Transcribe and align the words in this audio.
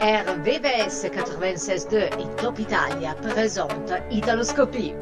RVVS 0.00 1.06
96.2 1.10 1.96
et 1.96 2.36
Top 2.36 2.58
Italia 2.58 3.14
présente 3.22 3.92
Italoscopie. 4.10 4.94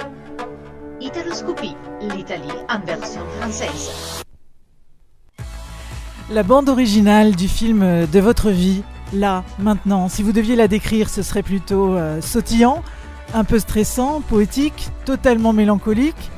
Italoscopie, 1.00 1.76
l'Italie 2.02 2.48
en 2.68 2.80
version 2.80 3.22
française. 3.38 4.22
La 6.30 6.42
bande 6.42 6.68
originale 6.68 7.34
du 7.34 7.48
film 7.48 8.06
de 8.06 8.20
votre 8.20 8.50
vie, 8.50 8.82
là, 9.12 9.44
maintenant, 9.58 10.08
si 10.08 10.22
vous 10.22 10.32
deviez 10.32 10.56
la 10.56 10.68
décrire, 10.68 11.08
ce 11.08 11.22
serait 11.22 11.42
plutôt 11.42 11.94
euh, 11.94 12.20
sautillant, 12.20 12.82
un 13.34 13.44
peu 13.44 13.58
stressant, 13.58 14.20
poétique, 14.20 14.90
totalement 15.04 15.52
mélancolique. 15.52 16.30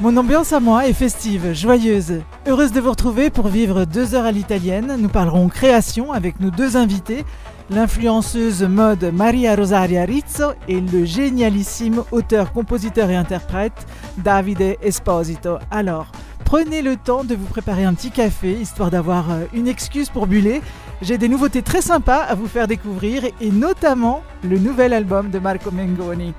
Mon 0.00 0.16
ambiance 0.16 0.52
à 0.52 0.60
moi 0.60 0.86
est 0.86 0.92
festive, 0.92 1.52
joyeuse. 1.52 2.22
Heureuse 2.46 2.70
de 2.70 2.80
vous 2.80 2.90
retrouver 2.90 3.30
pour 3.30 3.48
vivre 3.48 3.84
deux 3.84 4.14
heures 4.14 4.26
à 4.26 4.30
l'italienne. 4.30 4.96
Nous 4.96 5.08
parlerons 5.08 5.48
création 5.48 6.12
avec 6.12 6.38
nos 6.38 6.52
deux 6.52 6.76
invités 6.76 7.24
l'influenceuse 7.68 8.62
mode 8.62 9.10
Maria 9.12 9.56
Rosaria 9.56 10.04
Rizzo 10.04 10.52
et 10.68 10.80
le 10.80 11.04
génialissime 11.04 12.04
auteur, 12.12 12.52
compositeur 12.52 13.10
et 13.10 13.16
interprète 13.16 13.88
Davide 14.18 14.76
Esposito. 14.82 15.58
Alors, 15.72 16.12
prenez 16.44 16.80
le 16.80 16.94
temps 16.94 17.24
de 17.24 17.34
vous 17.34 17.46
préparer 17.46 17.84
un 17.84 17.92
petit 17.92 18.12
café, 18.12 18.52
histoire 18.52 18.92
d'avoir 18.92 19.32
euh, 19.32 19.46
une 19.52 19.66
excuse 19.66 20.10
pour 20.10 20.28
buller. 20.28 20.62
J'ai 21.02 21.18
des 21.18 21.28
nouveautés 21.28 21.62
très 21.62 21.82
sympas 21.82 22.22
à 22.22 22.36
vous 22.36 22.46
faire 22.46 22.68
découvrir 22.68 23.24
et 23.40 23.50
notamment 23.50 24.22
le 24.44 24.58
nouvel 24.58 24.92
album 24.92 25.30
de 25.30 25.40
Marco 25.40 25.72
Mengoni. 25.72 26.34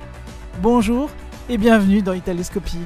Bonjour 0.62 1.10
et 1.50 1.58
bienvenue 1.58 2.02
dans 2.02 2.14
Italoscopie. 2.14 2.86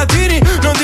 la 0.00 0.06
tiri, 0.06 0.40
non 0.62 0.79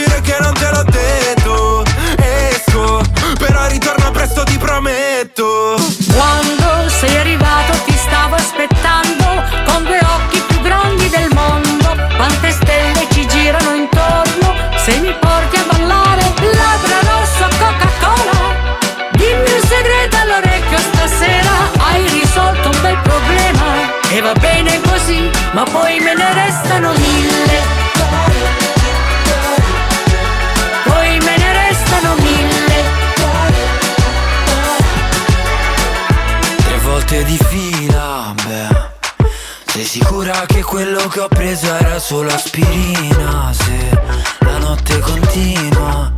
sicura 40.17 40.47
che 40.47 40.63
quello 40.63 41.09
che 41.09 41.21
ho 41.21 41.29
preso 41.29 41.75
era 41.75 41.99
solo 41.99 42.33
aspirina? 42.33 43.53
Se 43.53 44.01
la 44.39 44.57
notte 44.59 44.99
continua. 45.01 46.11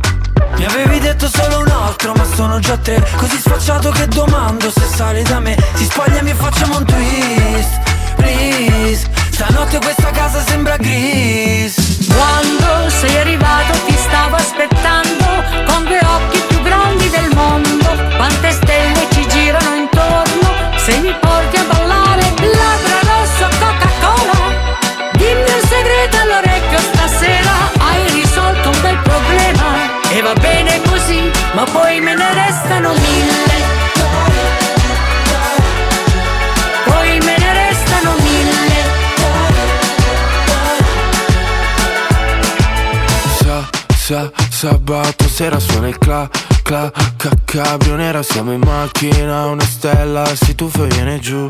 Mi 0.55 0.63
avevi 0.63 0.99
detto 0.99 1.27
solo 1.27 1.59
un 1.59 1.67
altro, 1.67 2.13
ma 2.13 2.23
sono 2.23 2.59
già 2.59 2.77
tre. 2.77 3.05
Così 3.17 3.37
sfacciato 3.37 3.89
che 3.89 4.07
domando 4.07 4.71
se 4.71 4.85
sali 4.85 5.21
da 5.23 5.39
me. 5.41 5.57
Si 5.73 5.83
spogliami 5.83 6.29
e 6.29 6.33
facciamo 6.33 6.77
un 6.77 6.85
twist, 6.85 7.79
please. 8.15 9.05
Stanotte 9.31 9.79
questa 9.79 10.11
casa 10.11 10.41
sembra 10.45 10.77
gris. 10.77 12.07
Quando 12.07 12.89
sei 12.89 13.17
arrivato 13.17 13.77
ti 13.85 13.95
stavo 13.95 14.35
aspettando 14.35 15.25
Con 15.65 15.83
due 15.83 15.99
occhi 15.99 16.39
più 16.47 16.61
grandi 16.61 17.09
del 17.09 17.29
mondo. 17.33 17.89
Quante 18.15 18.51
stelle 18.51 19.07
ci 19.11 19.27
girano 19.27 19.75
intorno 19.75 20.51
Se 20.77 20.97
mi 20.99 21.13
porti 21.19 21.57
a 21.57 21.63
ballare 21.63 21.98
Sa, 44.09 44.31
sa, 44.49 44.49
sabato 44.49 45.27
sera 45.27 45.59
suona 45.59 45.89
il 45.89 45.97
cla, 45.99 46.27
cla, 46.63 46.91
ca, 47.15 47.29
cabrio 47.45 47.95
nera 47.95 48.23
Siamo 48.23 48.51
in 48.53 48.59
macchina, 48.65 49.45
una 49.45 49.63
stella 49.63 50.25
si 50.33 50.55
tuffa 50.55 50.83
e 50.85 50.87
viene 50.87 51.19
giù 51.19 51.47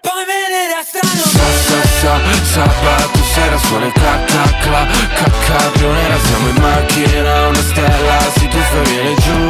Poi 0.00 0.24
ne 0.24 0.74
restano 0.74 1.12
Sa, 1.20 1.44
sa, 1.68 1.82
sa, 2.00 2.18
sabato 2.44 3.22
sera 3.34 3.58
suona 3.58 3.84
il 3.84 3.92
cla, 3.92 4.24
cla, 4.24 4.42
cla, 4.62 4.86
ca, 4.86 5.30
cabrio 5.48 5.92
nera 5.92 6.16
Siamo 6.24 6.48
in 6.48 6.56
macchina, 6.62 7.48
una 7.48 7.62
stella 7.62 8.18
si 8.38 8.48
tuffa 8.48 8.76
e 8.76 8.88
viene 8.88 9.14
giù 9.16 9.48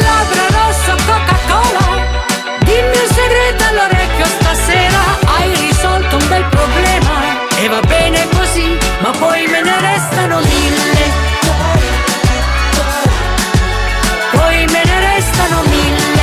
Labbra 0.00 0.46
rosso 0.62 0.94
Coca-Cola. 1.06 2.06
Dimmi 2.60 2.96
un 2.98 3.12
segreto 3.12 3.64
all'orecchio 3.64 4.26
stasera. 4.26 5.00
Hai 5.24 5.56
risolto 5.56 6.16
un 6.18 6.28
bel 6.28 6.44
problema. 6.44 7.32
E 7.62 7.68
va 7.68 7.80
bene 7.80 8.28
così, 8.34 8.76
ma 9.00 9.10
poi 9.10 9.46
me 9.46 9.61
restano 10.32 10.40
mille. 10.40 11.10
Poi 14.32 14.64
me 14.66 14.82
ne 14.84 15.00
restano 15.14 15.62
mille. 15.62 16.22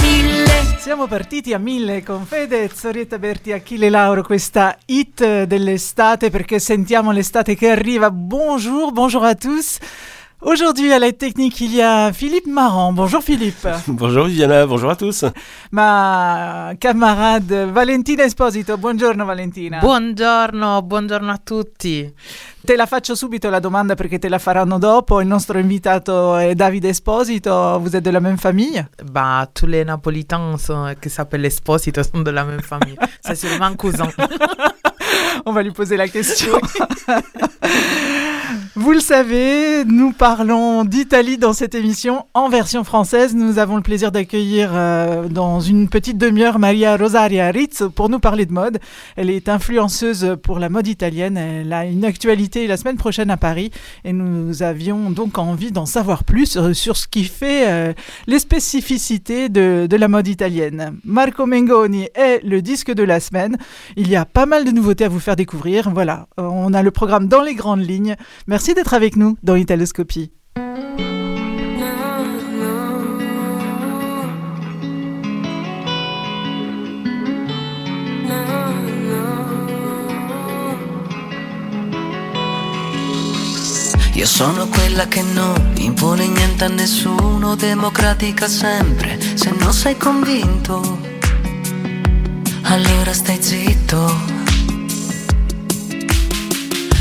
Mille. 0.00 0.76
Siamo 0.78 1.06
partiti 1.06 1.52
a 1.52 1.58
mille 1.58 2.02
con 2.02 2.24
Fedez, 2.24 2.84
Orietta 2.84 3.18
Berti, 3.18 3.52
Achille 3.52 3.90
Lauro, 3.90 4.22
questa 4.22 4.78
hit 4.86 5.44
dell'estate 5.44 6.30
perché 6.30 6.58
sentiamo 6.58 7.12
l'estate 7.12 7.54
che 7.54 7.70
arriva. 7.70 8.10
Bonjour, 8.10 8.92
bonjour 8.92 9.24
à 9.24 9.34
tous. 9.34 9.78
Aujourd'hui 10.42 10.92
à 10.92 10.98
la 10.98 11.12
technique, 11.12 11.60
il 11.60 11.72
y 11.72 11.80
a 11.80 12.12
Philippe 12.12 12.48
Marant. 12.48 12.92
Bonjour 12.92 13.22
Philippe. 13.22 13.68
Bonjour 13.86 14.26
Viviana, 14.26 14.66
bonjour 14.66 14.90
à 14.90 14.96
tous. 14.96 15.24
Ma 15.70 16.72
camarade 16.80 17.70
Valentina 17.70 18.24
Esposito. 18.24 18.76
Buongiorno 18.76 19.24
Valentina. 19.24 19.78
Buongiorno, 19.78 20.82
buongiorno 20.82 21.30
a 21.30 21.38
tutti. 21.38 22.12
Te 22.64 22.76
la 22.76 22.86
faccio 22.86 23.16
subito 23.16 23.50
la 23.50 23.58
domanda 23.58 23.94
perché 23.96 24.20
te 24.20 24.28
la 24.28 24.38
faranno 24.38 24.78
dopo. 24.78 25.20
Il 25.20 25.26
nostro 25.26 25.58
invitato 25.58 26.36
è 26.36 26.54
Davide 26.54 26.90
Esposito. 26.90 27.78
Vous 27.80 27.96
êtes 27.96 28.04
de 28.04 28.10
la 28.12 28.20
même 28.20 28.36
famille? 28.38 28.86
Bah, 29.10 29.48
tous 29.52 29.66
les 29.66 29.84
Napolitains 29.84 30.56
sont- 30.58 30.94
qui 31.00 31.10
s'appellent 31.10 31.44
Esposito 31.44 32.02
sont 32.04 32.22
de 32.22 32.30
la 32.30 32.44
même 32.44 32.60
famille. 32.62 32.96
C'est 33.20 33.34
sûrement 33.34 33.64
un 33.64 33.74
cousin. 33.74 34.08
On 35.44 35.52
va 35.52 35.62
lui 35.64 35.72
poser 35.72 35.96
la 35.96 36.06
question. 36.06 36.52
Vous 38.74 38.92
le 38.92 39.00
savez, 39.00 39.84
nous 39.84 40.12
parlons 40.12 40.84
d'Italie 40.84 41.36
dans 41.36 41.52
cette 41.52 41.74
émission 41.74 42.26
en 42.32 42.48
version 42.48 42.84
française. 42.84 43.34
Nous 43.34 43.58
avons 43.58 43.76
le 43.76 43.82
plaisir 43.82 44.10
d'accueillir 44.12 44.70
euh, 44.72 45.28
dans 45.28 45.60
une 45.60 45.88
petite 45.88 46.16
demi-heure 46.16 46.58
Maria 46.58 46.96
Rosaria 46.96 47.50
Rizzo 47.50 47.90
pour 47.90 48.08
nous 48.08 48.18
parler 48.18 48.46
de 48.46 48.52
mode. 48.52 48.78
Elle 49.16 49.30
est 49.30 49.48
influenceuse 49.48 50.36
pour 50.42 50.58
la 50.58 50.68
mode 50.70 50.86
italienne. 50.86 51.36
Elle 51.36 51.72
a 51.72 51.84
une 51.84 52.04
actualité 52.04 52.51
la 52.54 52.76
semaine 52.76 52.96
prochaine 52.96 53.30
à 53.30 53.36
Paris 53.36 53.70
et 54.04 54.12
nous 54.12 54.62
avions 54.62 55.10
donc 55.10 55.38
envie 55.38 55.72
d'en 55.72 55.86
savoir 55.86 56.22
plus 56.22 56.56
euh, 56.56 56.74
sur 56.74 56.96
ce 56.96 57.08
qui 57.08 57.24
fait 57.24 57.68
euh, 57.68 57.92
les 58.26 58.38
spécificités 58.38 59.48
de, 59.48 59.86
de 59.88 59.96
la 59.96 60.08
mode 60.08 60.28
italienne. 60.28 60.98
Marco 61.04 61.46
Mengoni 61.46 62.08
est 62.14 62.44
le 62.44 62.60
disque 62.60 62.92
de 62.92 63.02
la 63.02 63.20
semaine. 63.20 63.56
Il 63.96 64.08
y 64.08 64.16
a 64.16 64.24
pas 64.24 64.46
mal 64.46 64.64
de 64.64 64.70
nouveautés 64.70 65.04
à 65.04 65.08
vous 65.08 65.20
faire 65.20 65.36
découvrir. 65.36 65.90
Voilà, 65.90 66.28
on 66.36 66.74
a 66.74 66.82
le 66.82 66.90
programme 66.90 67.26
dans 67.26 67.42
les 67.42 67.54
grandes 67.54 67.86
lignes. 67.86 68.16
Merci 68.46 68.74
d'être 68.74 68.94
avec 68.94 69.16
nous 69.16 69.36
dans 69.42 69.56
Italoscopie. 69.56 70.30
Io 84.14 84.26
sono 84.26 84.66
quella 84.68 85.08
che 85.08 85.22
non 85.22 85.72
impone 85.78 86.28
niente 86.28 86.64
a 86.64 86.68
nessuno, 86.68 87.54
democratica 87.56 88.46
sempre. 88.46 89.18
Se 89.34 89.50
non 89.58 89.72
sei 89.72 89.96
convinto, 89.96 91.00
allora 92.62 93.14
stai 93.14 93.42
zitto. 93.42 94.40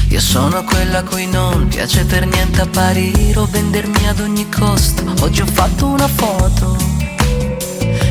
Io 0.08 0.20
sono 0.22 0.64
quella 0.64 1.00
a 1.00 1.04
cui 1.04 1.28
non 1.28 1.68
piace 1.68 2.06
per 2.06 2.26
niente 2.26 2.62
apparire 2.62 3.38
o 3.40 3.46
vendermi 3.46 4.08
ad 4.08 4.22
ogni 4.22 4.48
costo. 4.50 5.04
Oggi 5.20 5.42
ho 5.42 5.48
fatto 5.48 5.88
una 5.88 6.08
foto 6.08 6.78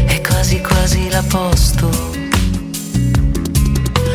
e 0.06 0.20
quasi 0.20 0.60
quasi 0.60 1.08
la 1.08 1.22
posto. 1.22 2.29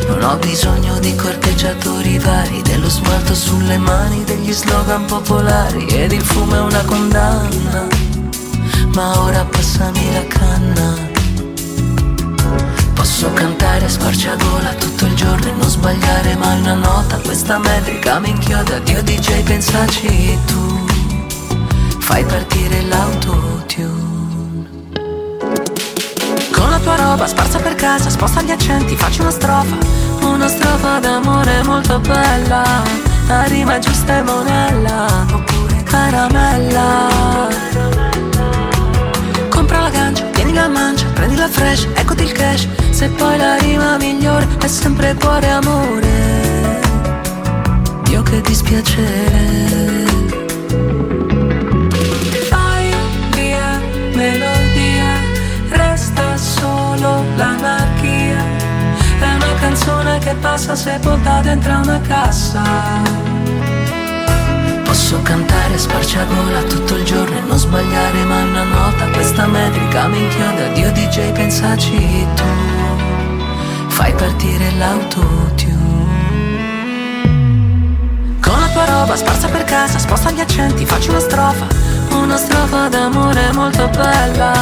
Non 0.06 0.22
ho 0.22 0.36
bisogno 0.36 0.98
di 0.98 1.14
corteggiatori 1.14 2.18
vari, 2.18 2.62
dello 2.62 2.88
smalto 2.88 3.34
sulle 3.34 3.78
mani, 3.78 4.24
degli 4.24 4.52
slogan 4.52 5.04
popolari 5.04 5.86
ed 5.86 6.12
il 6.12 6.22
fumo 6.22 6.54
è 6.54 6.60
una 6.60 6.84
condanna. 6.84 7.86
Ma 8.94 9.20
ora 9.20 9.44
passami 9.44 10.12
la 10.12 10.26
canna. 10.26 11.14
Posso 12.94 13.32
cantare 13.32 13.84
a 13.84 13.88
squarciagola 13.88 14.74
tutto 14.74 15.06
il 15.06 15.14
giorno 15.14 15.46
e 15.46 15.52
non 15.52 15.68
sbagliare 15.68 16.34
mai 16.36 16.60
una 16.60 16.74
nota 16.74 17.18
Questa 17.18 17.58
metrica 17.58 18.18
mi 18.18 18.30
inchioda, 18.30 18.78
Dio 18.80 19.02
DJ 19.02 19.42
pensaci 19.42 20.38
tu 20.46 20.86
Fai 21.98 22.24
partire 22.24 22.82
l'autotune 22.82 24.15
Con 26.56 26.70
la 26.70 26.78
tua 26.78 26.96
roba 26.96 27.26
sparsa 27.26 27.58
per 27.58 27.74
casa, 27.74 28.08
sposta 28.08 28.42
gli 28.42 28.50
accenti, 28.50 28.96
faccio 28.96 29.22
una 29.22 29.30
strofa. 29.30 29.76
Una 30.22 30.48
strofa 30.48 30.98
d'amore 30.98 31.62
molto 31.64 32.00
bella. 32.00 32.64
La 33.28 33.42
rima 33.44 33.78
giusta 33.78 34.16
e 34.18 34.22
monella, 34.22 35.26
oppure 35.32 35.82
caramella. 35.82 37.08
Compra 39.48 39.80
la 39.80 39.90
gancia, 39.90 40.24
tieni 40.32 40.52
la 40.52 40.68
mancia, 40.68 41.06
prendi 41.12 41.36
la 41.36 41.48
fresh, 41.48 41.88
eccoti 41.94 42.22
il 42.22 42.32
cash. 42.32 42.66
Se 42.90 43.08
poi 43.08 43.36
la 43.36 43.56
rima 43.56 43.96
migliore 43.98 44.46
è 44.60 44.66
sempre 44.66 45.14
cuore 45.14 45.50
amore. 45.50 46.80
Dio 48.04 48.22
che 48.22 48.40
dispiacere 48.40 49.95
che 60.26 60.34
passa 60.40 60.74
sepolta 60.74 61.40
dentro 61.40 61.72
una 61.72 62.00
cassa. 62.00 62.60
Posso 64.82 65.22
cantare 65.22 65.78
sparciagola 65.78 66.62
tutto 66.62 66.96
il 66.96 67.04
giorno 67.04 67.38
e 67.38 67.40
non 67.42 67.56
sbagliare 67.56 68.24
mai 68.24 68.48
una 68.48 68.64
nota. 68.64 69.06
Questa 69.10 69.46
metrica 69.46 70.08
mi 70.08 70.18
inchioda, 70.18 70.66
Dio 70.74 70.90
DJ 70.90 71.30
pensaci 71.30 72.26
tu. 72.34 72.42
Fai 73.86 74.12
partire 74.14 74.72
l'autotune. 74.72 75.74
Con 78.40 78.58
la 78.58 78.68
tua 78.72 78.84
roba 78.84 79.14
sparsa 79.14 79.46
per 79.46 79.62
casa, 79.62 80.00
sposta 80.00 80.32
gli 80.32 80.40
accenti, 80.40 80.84
faccio 80.84 81.10
una 81.10 81.20
strofa. 81.20 81.66
Una 82.10 82.36
strofa 82.36 82.88
d'amore 82.88 83.52
molto 83.52 83.88
bella. 83.90 84.52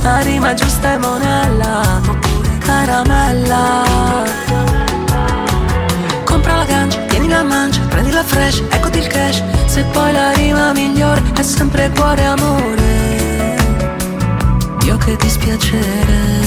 La 0.00 0.20
rima 0.20 0.54
giusta 0.54 0.94
e 0.94 0.96
monella, 0.96 2.00
oppure 2.08 2.56
caramella 2.60 4.51
Compra 6.42 6.56
la 6.56 6.64
gancia, 6.64 6.98
tieni 7.06 7.28
la 7.28 7.44
mancia, 7.44 7.80
prendi 7.88 8.10
la 8.10 8.24
fresh, 8.24 8.64
eccoti 8.68 8.98
il 8.98 9.06
cash. 9.06 9.40
Se 9.66 9.84
poi 9.92 10.12
la 10.12 10.32
rima 10.32 10.72
migliore 10.72 11.22
è 11.36 11.42
sempre 11.42 11.88
cuore 11.90 12.24
amore. 12.24 13.56
Dio 14.80 14.96
che 14.96 15.16
dispiacere 15.20 16.41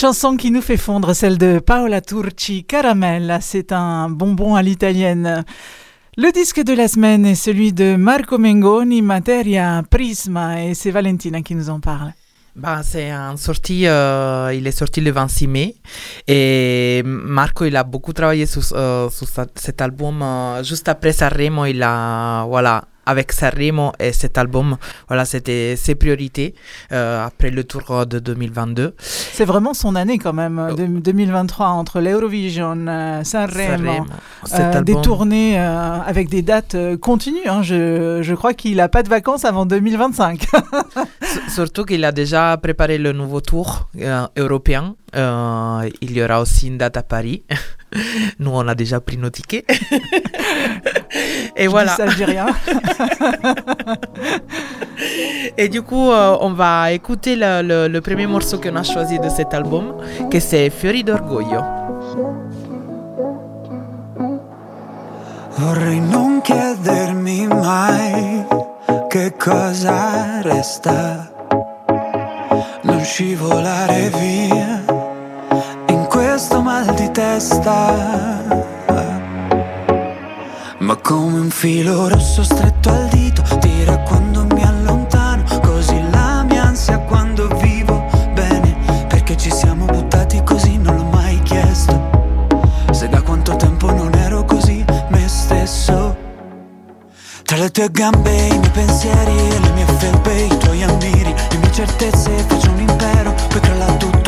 chanson 0.00 0.38
qui 0.38 0.50
nous 0.50 0.62
fait 0.62 0.78
fondre, 0.78 1.14
celle 1.14 1.36
de 1.36 1.58
Paola 1.58 2.00
Turci, 2.00 2.64
Caramel, 2.64 3.36
c'est 3.42 3.70
un 3.70 4.08
bonbon 4.08 4.54
à 4.54 4.62
l'italienne. 4.62 5.44
Le 6.16 6.32
disque 6.32 6.62
de 6.62 6.72
la 6.72 6.88
semaine 6.88 7.26
est 7.26 7.34
celui 7.34 7.74
de 7.74 7.96
Marco 7.96 8.38
Mengoni, 8.38 9.02
Materia 9.02 9.82
Prisma, 9.90 10.64
et 10.64 10.72
c'est 10.72 10.90
Valentina 10.90 11.42
qui 11.42 11.54
nous 11.54 11.68
en 11.68 11.80
parle. 11.80 12.14
Bah, 12.56 12.80
c'est 12.82 13.10
un 13.10 13.36
sorti, 13.36 13.86
euh, 13.86 14.54
il 14.54 14.66
est 14.66 14.72
sorti 14.72 15.02
le 15.02 15.10
26 15.10 15.46
mai 15.46 15.76
et 16.26 17.02
Marco 17.04 17.66
il 17.66 17.76
a 17.76 17.84
beaucoup 17.84 18.14
travaillé 18.14 18.46
sur, 18.46 18.62
euh, 18.72 19.10
cet 19.54 19.82
album 19.82 20.22
euh, 20.22 20.62
juste 20.64 20.88
après 20.88 21.12
Sanremo 21.12 21.66
il 21.66 21.82
a 21.82 22.44
voilà 22.48 22.84
avec 23.10 23.32
Sanremo 23.32 23.92
et 23.98 24.12
cet 24.12 24.38
album 24.38 24.76
voilà 25.08 25.24
c'était 25.24 25.74
ses 25.76 25.94
priorités 25.94 26.54
euh, 26.92 27.26
après 27.26 27.50
le 27.50 27.62
tour 27.64 28.06
de 28.06 28.18
2022 28.18 28.94
C'est 29.38 29.44
vraiment 29.52 29.74
son 29.74 29.92
année 29.96 30.18
quand 30.18 30.32
même, 30.42 30.58
de- 30.76 30.86
2023, 31.00 31.66
entre 31.82 32.00
l'Eurovision, 32.00 32.76
euh, 32.86 33.24
Sanremo, 33.24 34.04
euh, 34.54 34.80
des 34.82 34.92
tournées 35.02 35.58
euh, 35.58 35.98
avec 36.12 36.28
des 36.28 36.42
dates 36.42 36.74
euh, 36.74 36.96
continues. 36.96 37.46
hein. 37.46 37.62
Je, 37.62 38.20
je 38.22 38.34
crois 38.34 38.54
qu'il 38.54 38.76
n'a 38.76 38.88
pas 38.88 39.02
de 39.02 39.08
vacances 39.08 39.44
avant 39.44 39.66
2025. 39.66 40.46
S- 41.22 41.40
Surtout 41.48 41.84
qu'il 41.84 42.04
a 42.04 42.12
déjà 42.12 42.56
préparé 42.56 42.98
le 42.98 43.12
nouveau 43.12 43.40
tour 43.40 43.88
euh, 44.00 44.26
européen. 44.36 44.94
Euh, 45.16 45.88
il 46.00 46.12
y 46.16 46.22
aura 46.22 46.40
aussi 46.40 46.68
une 46.68 46.78
date 46.78 46.96
à 46.96 47.02
Paris. 47.02 47.42
Nous, 48.38 48.50
on 48.52 48.66
a 48.68 48.74
déjà 48.74 49.00
pris 49.00 49.16
nos 49.18 49.30
tickets. 49.30 49.64
Et 51.56 51.64
Je 51.64 51.66
dis 51.66 51.66
voilà. 51.68 51.96
ça, 51.96 52.06
dis 52.06 52.24
rien. 52.24 52.46
Et 55.58 55.68
du 55.68 55.82
coup, 55.82 56.10
euh, 56.10 56.36
on 56.40 56.52
va 56.52 56.92
écouter 56.92 57.34
le, 57.36 57.62
le- 57.62 57.88
le 57.88 58.00
premier 58.00 58.26
morceau 58.26 58.58
qu'on 58.58 58.76
a 58.76 58.82
choisi 58.82 59.18
de 59.18 59.28
cet 59.28 59.52
album, 59.54 59.94
que 60.30 60.38
c'est 60.40 60.70
Fiori 60.70 61.02
d'orgoglio. 61.04 61.60
Vorrei 65.58 66.00
non 66.00 66.40
chiedermi 66.42 67.46
mai 67.46 68.46
che 69.08 69.34
cosa 69.36 70.40
resta, 70.42 71.30
non 72.82 73.00
scivolare 73.04 74.10
via 74.10 74.84
testa. 77.20 78.48
Ma 80.78 80.96
come 80.96 81.38
un 81.38 81.50
filo 81.50 82.08
rosso 82.08 82.42
stretto 82.42 82.88
al 82.88 83.08
dito, 83.08 83.42
tira 83.58 83.98
quando 83.98 84.46
mi 84.54 84.62
allontano, 84.62 85.44
così 85.60 86.00
la 86.10 86.42
mia 86.48 86.64
ansia 86.64 86.98
quando 87.00 87.46
vivo 87.58 88.06
bene, 88.32 88.74
perché 89.06 89.36
ci 89.36 89.50
siamo 89.50 89.84
buttati 89.84 90.42
così, 90.42 90.78
non 90.78 90.96
l'ho 90.96 91.04
mai 91.04 91.38
chiesto. 91.42 91.94
Se 92.90 93.06
da 93.08 93.20
quanto 93.20 93.54
tempo 93.56 93.92
non 93.92 94.14
ero 94.14 94.44
così 94.44 94.84
me 95.08 95.28
stesso 95.28 96.16
Tra 97.44 97.56
le 97.56 97.70
tue 97.70 97.88
gambe, 97.90 98.30
i 98.30 98.58
miei 98.58 98.70
pensieri 98.70 99.36
le 99.62 99.70
mie 99.70 99.86
felpe 99.86 100.32
I 100.32 100.58
tuoi 100.58 100.82
ammiri, 100.82 101.34
le 101.50 101.56
mie 101.56 101.72
certezze 101.72 102.30
Faccio 102.46 102.70
un 102.70 102.80
impero, 102.80 103.32
poi 103.48 103.60
crolla 103.60 103.86
tutto 103.96 104.19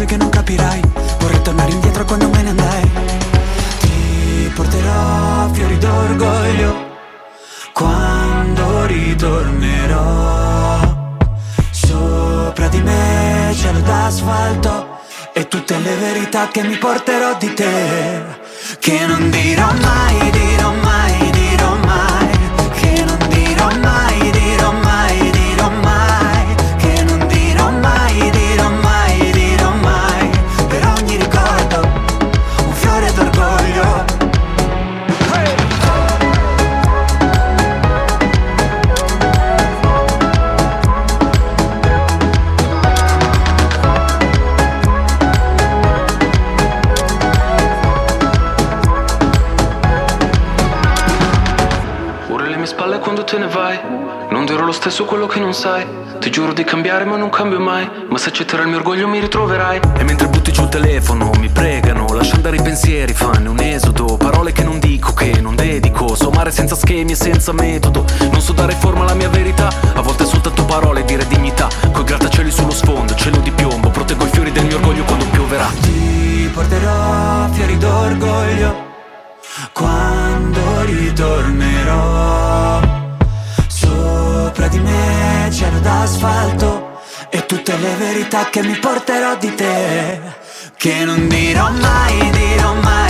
cose 0.00 0.04
che 0.06 0.16
non 0.16 0.30
capirai. 0.30 0.80
Vorrei 1.18 1.42
tornare 1.42 1.72
indietro 1.72 2.04
quando 2.04 2.28
me 2.30 2.42
ne 2.42 2.50
andai 2.50 2.90
Ti 3.80 4.50
porterò 4.54 5.50
fiori 5.52 5.78
d'orgoglio 5.78 6.88
Quando 7.72 8.86
ritornerò. 8.86 9.98
Sopra 11.70 12.68
di 12.68 12.80
me 12.80 13.54
cielo 13.54 13.80
d'asfalto 13.80 15.00
E 15.34 15.48
tutte 15.48 15.76
le 15.78 15.94
verità 15.96 16.48
che 16.48 16.62
mi 16.62 16.76
porterò 16.76 17.36
di 17.38 17.52
te 17.52 18.24
Che 18.78 19.06
non 19.06 19.28
dirò 19.30 19.72
mai, 19.80 20.30
dirò 20.30 20.72
mai. 20.72 20.99
lo 54.70 54.76
stesso 54.76 55.04
quello 55.04 55.26
che 55.26 55.40
non 55.40 55.52
sai. 55.52 55.84
Ti 56.20 56.30
giuro 56.30 56.52
di 56.52 56.62
cambiare 56.62 57.04
ma 57.04 57.16
non 57.16 57.28
cambio 57.28 57.58
mai. 57.58 57.90
Ma 58.08 58.16
se 58.18 58.28
accetterai 58.28 58.66
il 58.66 58.70
mio 58.70 58.78
orgoglio 58.78 59.08
mi 59.08 59.18
ritroverai. 59.18 59.80
E 59.98 60.04
mentre 60.04 60.28
butti 60.28 60.52
giù 60.52 60.62
il 60.62 60.68
telefono 60.68 61.32
mi 61.40 61.48
pregano 61.48 62.06
Lascia 62.14 62.36
andare 62.36 62.56
i 62.56 62.62
pensieri, 62.62 63.12
fanne 63.12 63.48
un 63.48 63.58
esodo. 63.58 64.16
Parole 64.16 64.52
che 64.52 64.62
non 64.62 64.78
dico, 64.78 65.12
che 65.12 65.40
non 65.40 65.56
dedico. 65.56 66.14
Somare 66.14 66.52
senza 66.52 66.76
schemi 66.76 67.12
e 67.12 67.14
senza 67.16 67.52
metodo. 67.52 68.04
Non 68.30 68.40
so 68.40 68.52
dare 68.52 68.74
forma 68.74 69.02
alla 69.02 69.14
mia 69.14 69.28
verità. 69.28 69.70
A 69.94 70.02
volte 70.02 70.24
soltanto 70.24 70.64
parole, 70.64 71.04
dire 71.04 71.26
dignità. 71.26 71.68
Coi 71.90 72.04
grattacieli 72.04 72.52
sullo 72.52 72.70
sfondo, 72.70 73.12
cielo 73.16 73.38
di 73.38 73.50
piombo. 73.50 73.90
Proteggo 73.90 74.24
i 74.24 74.28
fiori 74.28 74.52
del 74.52 74.66
mio 74.66 74.76
orgoglio 74.76 75.02
quando 75.02 75.24
pioverà. 75.32 75.66
Ti 75.80 76.48
porterò 76.54 77.48
fiori 77.50 77.76
d'orgoglio. 77.76 78.88
Quando 79.72 80.09
tutte 87.62 87.76
le 87.76 87.94
verità 87.96 88.48
che 88.48 88.62
mi 88.62 88.76
porterò 88.78 89.36
di 89.36 89.54
te. 89.54 90.20
Che 90.76 91.04
non 91.04 91.28
dirò 91.28 91.70
mai, 91.70 92.30
dirò 92.30 92.74
mai 92.74 93.09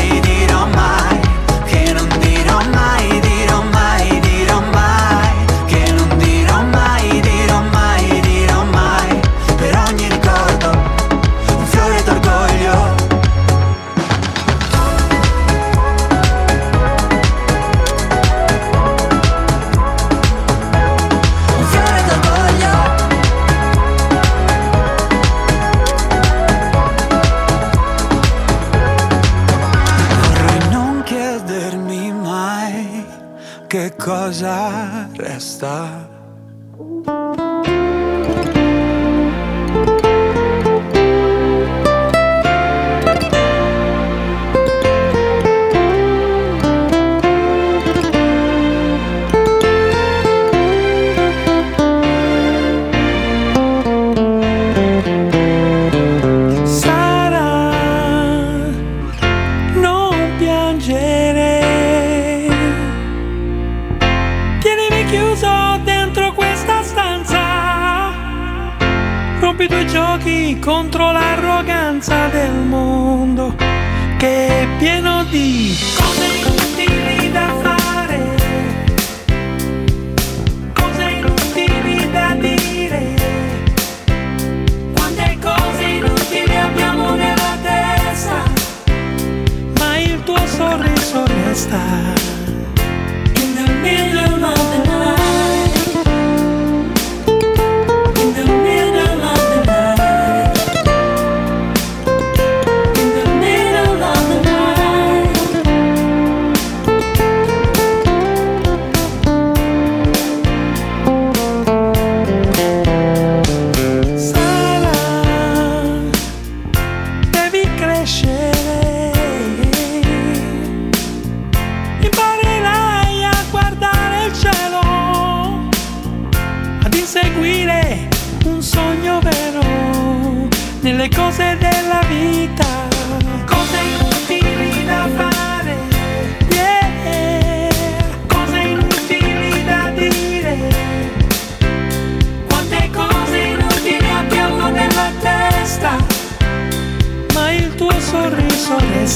stop 35.61 36.00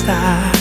estar. 0.04 0.53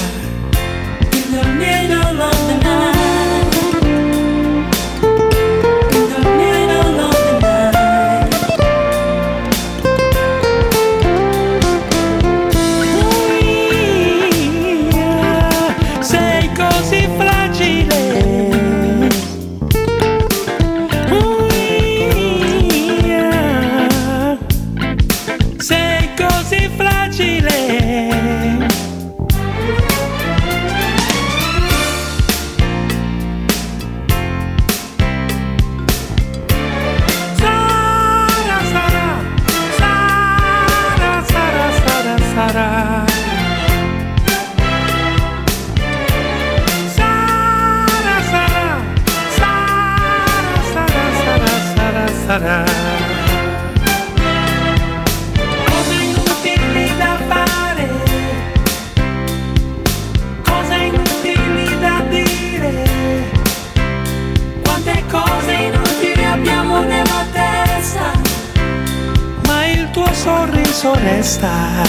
honesta 70.86 71.84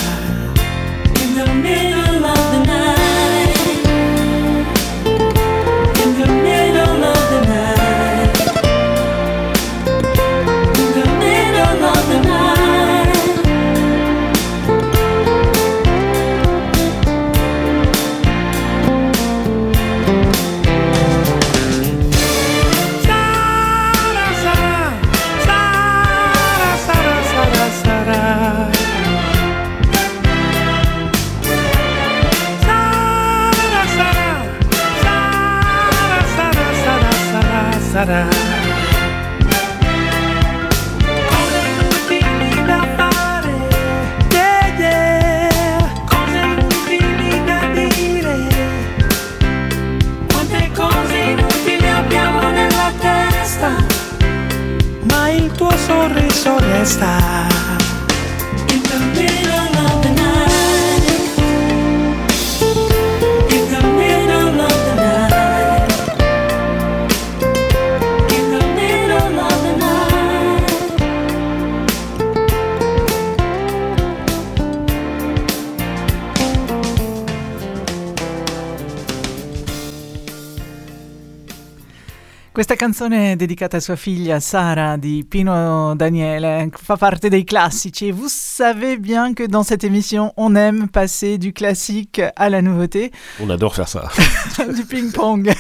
canzone 83.05 83.37
dedicata 83.37 83.77
a 83.77 83.81
sua 83.81 83.97
figlia 83.97 84.41
Sara 84.41 84.97
di 84.97 85.25
Pino 85.29 85.95
Daniele 85.95 86.71
fa 86.73 86.97
parte 86.97 87.29
dei 87.29 87.45
classici. 87.45 88.11
Vous 88.11 88.33
savez 88.33 88.99
bien 88.99 89.35
que 89.35 89.47
dans 89.47 89.63
cette 89.63 89.85
émission, 89.85 90.33
on 90.37 90.55
aime 90.55 90.89
passer 90.89 91.37
du 91.37 91.53
classique 91.53 92.23
à 92.35 92.49
la 92.49 92.63
nouveauté, 92.63 93.13
On 93.41 93.51
adore 93.51 93.75
faire 93.75 93.89
ça. 93.89 94.09
du 94.75 94.85
ping-pong. 94.85 95.53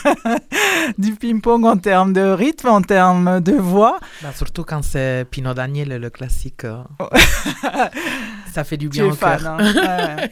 du 0.98 1.14
ping-pong 1.16 1.64
en 1.64 1.76
termes 1.76 2.12
de 2.12 2.22
rythme, 2.22 2.68
en 2.68 2.82
termes 2.82 3.40
de 3.40 3.52
voix. 3.52 3.98
Bah, 4.22 4.32
surtout 4.34 4.64
quand 4.64 4.82
c'est 4.82 5.26
Pino 5.30 5.52
Daniele, 5.52 5.96
le 5.96 6.10
classique. 6.10 6.64
ça 8.54 8.62
fait 8.64 8.76
du 8.76 8.88
Tu 8.88 8.99
bien 8.99 9.06
es 9.06 9.11
au 9.11 9.14
fan. 9.14 9.38
cœur. 9.38 9.56
hein? 9.61 10.16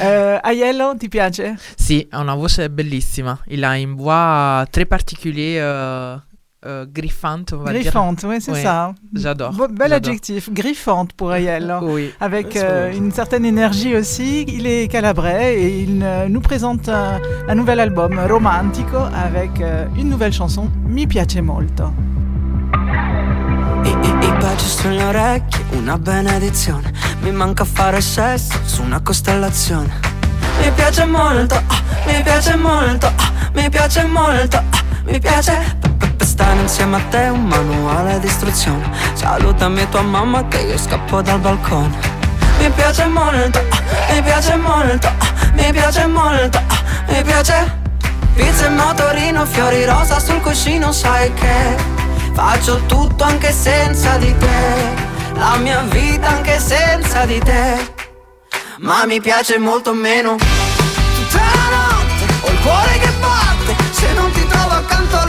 Eh. 0.00 0.38
Aiello, 0.44 0.94
ti 0.96 1.08
piace? 1.08 1.56
Sì, 1.76 2.06
ha 2.10 2.20
una 2.20 2.34
voce 2.34 2.70
bellissima. 2.70 3.38
Il 3.48 3.64
a 3.64 3.76
une 3.76 3.94
voix 3.96 4.64
très 4.70 4.86
particulier, 4.86 5.58
euh, 5.60 6.16
euh, 6.64 6.86
griffante, 6.88 7.52
on 7.52 7.58
va 7.58 7.72
dire. 7.72 7.80
Griffante, 7.82 8.24
oui, 8.24 8.40
c'est 8.40 8.52
Ouais, 8.52 8.62
ça. 8.62 8.94
J'adore. 9.12 9.52
Bel 9.70 9.92
adjectif, 9.92 10.48
griffante 10.52 11.12
pour 11.14 11.34
Aiello. 11.34 11.80
Oui. 11.82 12.12
Avec 12.20 12.56
euh, 12.56 12.92
une 12.92 13.10
certaine 13.10 13.44
énergie 13.44 13.94
aussi. 13.96 14.44
Il 14.48 14.66
est 14.66 14.88
calabrais 14.88 15.56
et 15.60 15.80
il 15.82 16.00
euh, 16.02 16.28
nous 16.28 16.40
présente 16.40 16.88
un, 16.88 17.20
un 17.48 17.54
nouvel 17.54 17.80
album 17.80 18.18
romantico 18.28 18.96
avec 18.96 19.60
euh, 19.60 19.86
une 19.96 20.08
nouvelle 20.08 20.32
chanson, 20.32 20.70
Mi 20.86 21.06
piace 21.06 21.40
molto. 21.42 21.84
I, 23.84 24.32
baci 24.38 24.66
sulle 24.66 25.02
orecchie, 25.04 25.64
una 25.72 25.98
benedizione. 25.98 26.92
Mi 27.20 27.30
manca 27.32 27.64
fare 27.64 28.00
sesso 28.00 28.58
su 28.64 28.82
una 28.82 29.00
costellazione. 29.00 30.00
Mi 30.60 30.70
piace 30.70 31.04
molto, 31.04 31.54
ah, 31.54 31.82
mi 32.06 32.22
piace 32.22 32.56
molto, 32.56 33.06
ah, 33.06 33.50
mi 33.54 33.68
piace 33.68 34.04
molto, 34.04 34.56
ah, 34.56 34.82
mi 35.04 35.18
piace 35.18 35.76
p- 35.80 35.88
p- 35.88 36.06
p- 36.16 36.22
stare 36.22 36.60
insieme 36.60 36.96
a 36.96 37.00
te, 37.10 37.28
un 37.28 37.44
manuale 37.44 38.20
di 38.20 38.26
istruzione. 38.26 38.88
Salutami 39.14 39.88
tua 39.88 40.02
mamma 40.02 40.46
che 40.48 40.58
io 40.58 40.78
scappo 40.78 41.22
dal 41.22 41.40
balcone. 41.40 42.12
Mi 42.60 42.70
piace 42.70 43.06
molto, 43.06 43.58
ah, 43.58 44.12
mi 44.12 44.22
piace 44.22 44.56
molto, 44.56 45.06
ah, 45.08 45.52
mi 45.54 45.72
piace 45.72 46.06
molto, 46.06 46.58
ah, 46.58 47.12
mi 47.12 47.22
piace. 47.22 47.82
Pizza 48.34 48.66
e 48.66 48.68
motorino, 48.70 49.44
fiori 49.46 49.84
rosa 49.84 50.18
sul 50.18 50.40
cuscino, 50.40 50.90
sai 50.90 51.32
che 51.34 51.76
faccio 52.34 52.84
tutto 52.86 53.24
anche 53.24 53.52
senza 53.52 54.16
di 54.16 54.36
te. 54.36 55.12
La 55.34 55.56
mia 55.56 55.80
vita 55.82 56.28
anche 56.28 56.58
senza 56.58 57.24
di 57.24 57.38
te. 57.38 57.92
Ma 58.80 59.06
mi 59.06 59.20
piace 59.20 59.58
molto 59.58 59.94
meno. 59.94 60.36
Tutta 60.36 61.38
la 61.38 61.94
notte 61.94 62.32
ho 62.42 62.50
il 62.50 62.60
cuore 62.60 62.98
che 62.98 63.10
batte. 63.20 63.76
Se 63.92 64.12
non 64.12 64.30
ti 64.32 64.46
trovo 64.46 64.74
accanto 64.74 65.23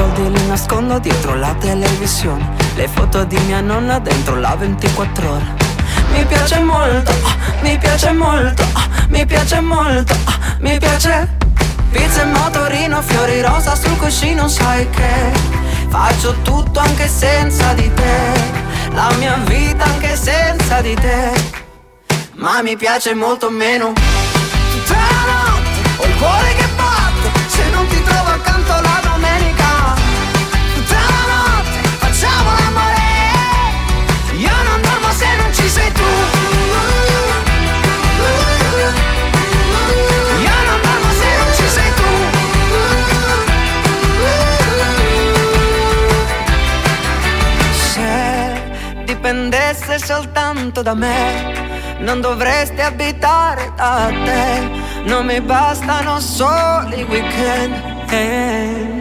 soldi 0.00 0.30
li 0.30 0.46
nascondo 0.46 0.98
dietro 0.98 1.34
la 1.34 1.54
televisione. 1.60 2.56
Le 2.74 2.88
foto 2.88 3.24
di 3.24 3.38
mia 3.40 3.60
nonna 3.60 3.98
dentro 3.98 4.34
la 4.36 4.56
24 4.56 5.30
ore. 5.30 5.44
Mi 6.12 6.24
piace 6.24 6.58
molto, 6.60 7.12
mi 7.60 7.76
piace 7.76 8.10
molto, 8.12 8.64
mi 9.08 9.26
piace 9.26 9.60
molto, 9.60 10.14
mi 10.60 10.78
piace. 10.78 11.36
Pizza 11.90 12.22
e 12.22 12.24
motorino, 12.24 13.02
fiori 13.02 13.42
rosa 13.42 13.74
sul 13.74 13.96
cuscino 13.98 14.46
Sai 14.46 14.88
che 14.90 15.32
faccio 15.88 16.34
tutto 16.42 16.80
anche 16.80 17.06
senza 17.06 17.74
di 17.74 17.92
te. 17.92 18.18
La 18.92 19.10
mia 19.18 19.36
vita 19.44 19.84
anche 19.84 20.16
senza 20.16 20.80
di 20.80 20.94
te. 20.94 21.30
Ma 22.36 22.62
mi 22.62 22.74
piace 22.76 23.12
molto 23.14 23.50
meno. 23.50 23.92
Tutta 24.72 24.96
la 24.96 25.50
notte 25.50 25.88
ho 25.98 26.04
il 26.06 26.16
cuore 26.16 26.54
che 26.54 26.66
batte 26.74 26.89
soltanto 50.70 50.82
da 50.82 50.94
me. 50.94 51.98
Non 51.98 52.20
dovresti 52.20 52.80
abitare 52.80 53.72
da 53.76 54.08
te. 54.24 54.68
Non 55.04 55.26
mi 55.26 55.40
bastano 55.40 56.20
soli 56.20 57.02
weekend. 57.02 58.08
Eh. 58.10 58.99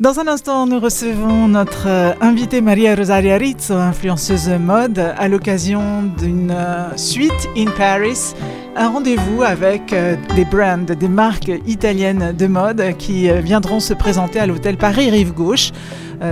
Dans 0.00 0.18
un 0.18 0.28
instant, 0.28 0.66
nous 0.66 0.80
recevons 0.80 1.46
notre 1.46 1.86
euh, 1.86 2.14
invitée 2.22 2.62
Maria 2.62 2.94
Rosaria 2.94 3.36
Rizzo, 3.36 3.74
influenceuse 3.74 4.48
mode, 4.48 4.98
à 4.98 5.28
l'occasion 5.28 6.04
d'une 6.18 6.50
euh, 6.50 6.96
suite 6.96 7.50
in 7.54 7.66
Paris 7.76 8.32
un 8.76 8.88
rendez-vous 8.88 9.42
avec 9.42 9.92
euh, 9.92 10.16
des 10.34 10.46
brands, 10.46 10.86
des 10.98 11.08
marques 11.08 11.52
italiennes 11.66 12.34
de 12.34 12.46
mode 12.46 12.96
qui 12.96 13.28
viendront 13.42 13.78
se 13.78 13.92
présenter 13.92 14.40
à 14.40 14.46
l'hôtel 14.46 14.78
Paris 14.78 15.10
Rive 15.10 15.34
Gauche 15.34 15.70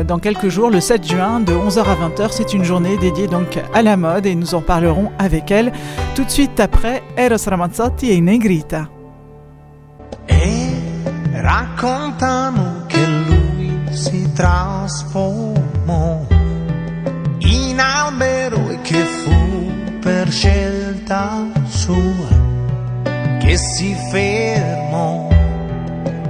dans 0.06 0.18
quelques 0.18 0.48
jours, 0.48 0.70
le 0.70 0.80
7 0.80 1.06
juin, 1.06 1.40
de 1.40 1.52
11h 1.52 1.80
à 1.80 2.08
20h. 2.08 2.28
C'est 2.30 2.54
une 2.54 2.64
journée 2.64 2.96
dédiée 2.96 3.26
donc 3.26 3.58
à 3.74 3.82
la 3.82 3.98
mode 3.98 4.24
et 4.24 4.34
nous 4.34 4.54
en 4.54 4.62
parlerons 4.62 5.10
avec 5.18 5.50
elle 5.50 5.72
tout 6.14 6.24
de 6.24 6.30
suite 6.30 6.58
après 6.58 7.02
Eros 7.18 7.36
Ramazzotti 7.46 8.12
et 8.12 8.20
Negrita. 8.22 8.88
E 10.30 11.40
raccontano 11.42 12.77
che 12.77 12.77
lui 12.77 12.77
si 14.08 14.32
trasformò 14.32 16.26
in 17.40 17.78
albero 17.78 18.70
e 18.70 18.80
che 18.80 19.04
fu 19.04 19.72
per 20.00 20.30
scelta 20.30 21.46
sua 21.66 22.46
che 23.38 23.58
si 23.58 23.94
fermò 24.10 25.28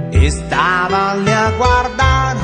e 0.09 0.29
stava 0.29 1.13
lì 1.13 1.31
a 1.31 1.51
guardare 1.51 2.39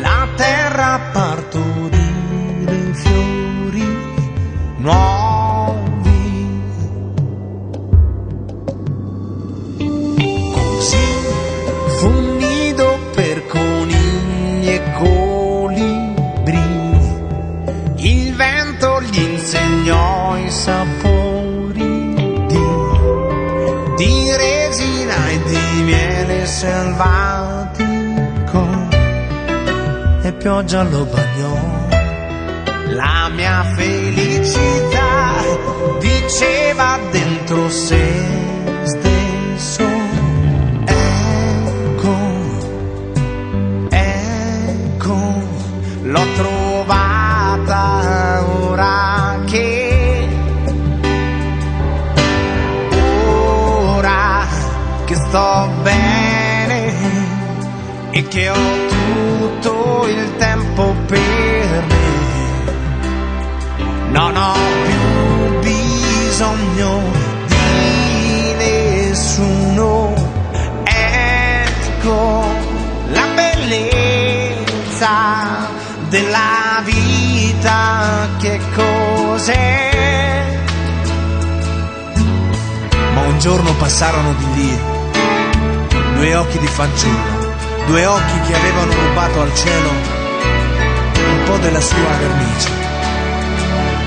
la 0.00 0.28
terra 0.36 1.00
partorire 1.12 2.92
fiori 2.92 3.86
nuovi. 4.76 5.19
Insegnò 19.90 20.36
i 20.36 20.50
sapori 20.50 22.14
di, 22.46 22.64
di 23.96 24.36
resina 24.36 25.28
e 25.28 25.42
di 25.42 25.82
miele 25.82 26.46
selvatico 26.46 27.88
e 30.22 30.32
pioggia 30.32 30.82
lo 30.84 31.04
bagnò. 31.04 31.88
La 32.92 33.28
mia 33.34 33.64
felicità 33.74 35.42
diceva 35.98 36.98
dentro 37.10 37.68
sé 37.68 38.39
sto 55.30 55.70
bene 55.82 56.92
e 58.10 58.26
che 58.26 58.48
ho 58.48 58.56
tutto 58.88 60.08
il 60.08 60.36
tempo 60.38 60.92
per 61.06 61.84
me. 61.88 61.98
Non 64.10 64.36
ho 64.36 64.54
più 64.86 65.60
bisogno 65.60 67.00
di 67.46 68.54
nessuno. 68.58 70.14
Ecco 70.82 72.44
la 73.12 73.26
bellezza 73.32 75.08
della 76.08 76.82
vita 76.84 78.26
che 78.40 78.58
cos'è. 78.74 80.58
Ma 83.14 83.20
un 83.20 83.38
giorno 83.38 83.72
passarono 83.74 84.32
di 84.32 84.54
lì 84.54 84.98
due 86.20 86.34
occhi 86.34 86.58
di 86.58 86.66
fanciullo 86.66 87.54
due 87.86 88.04
occhi 88.04 88.40
che 88.46 88.54
avevano 88.54 88.92
rubato 88.92 89.40
al 89.40 89.54
cielo 89.54 89.88
un 89.88 91.42
po' 91.46 91.56
della 91.58 91.80
sua 91.80 92.10
vernice. 92.18 92.68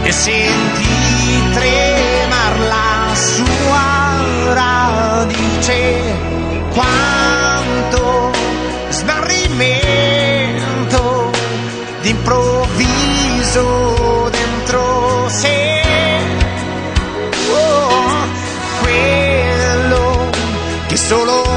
E 0.04 0.12
sentì 0.12 1.42
tremar 1.54 2.60
la 2.68 3.16
sua 3.16 4.52
radice, 4.54 6.02
quanto 6.72 8.32
smarrimento 8.90 11.32
d'improvviso 12.02 14.30
dentro 14.30 15.28
sé. 15.30 15.82
Oh, 17.52 18.28
quello 18.82 20.30
che 20.88 20.98
solo 20.98 21.53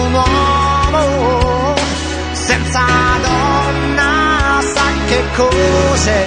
cos'è 5.37 6.25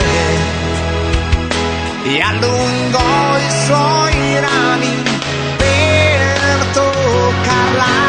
e 2.03 2.21
allungò 2.21 3.37
i 3.37 3.51
suoi 3.65 4.39
rami 4.39 5.03
per 5.57 6.65
toccarla. 6.73 8.08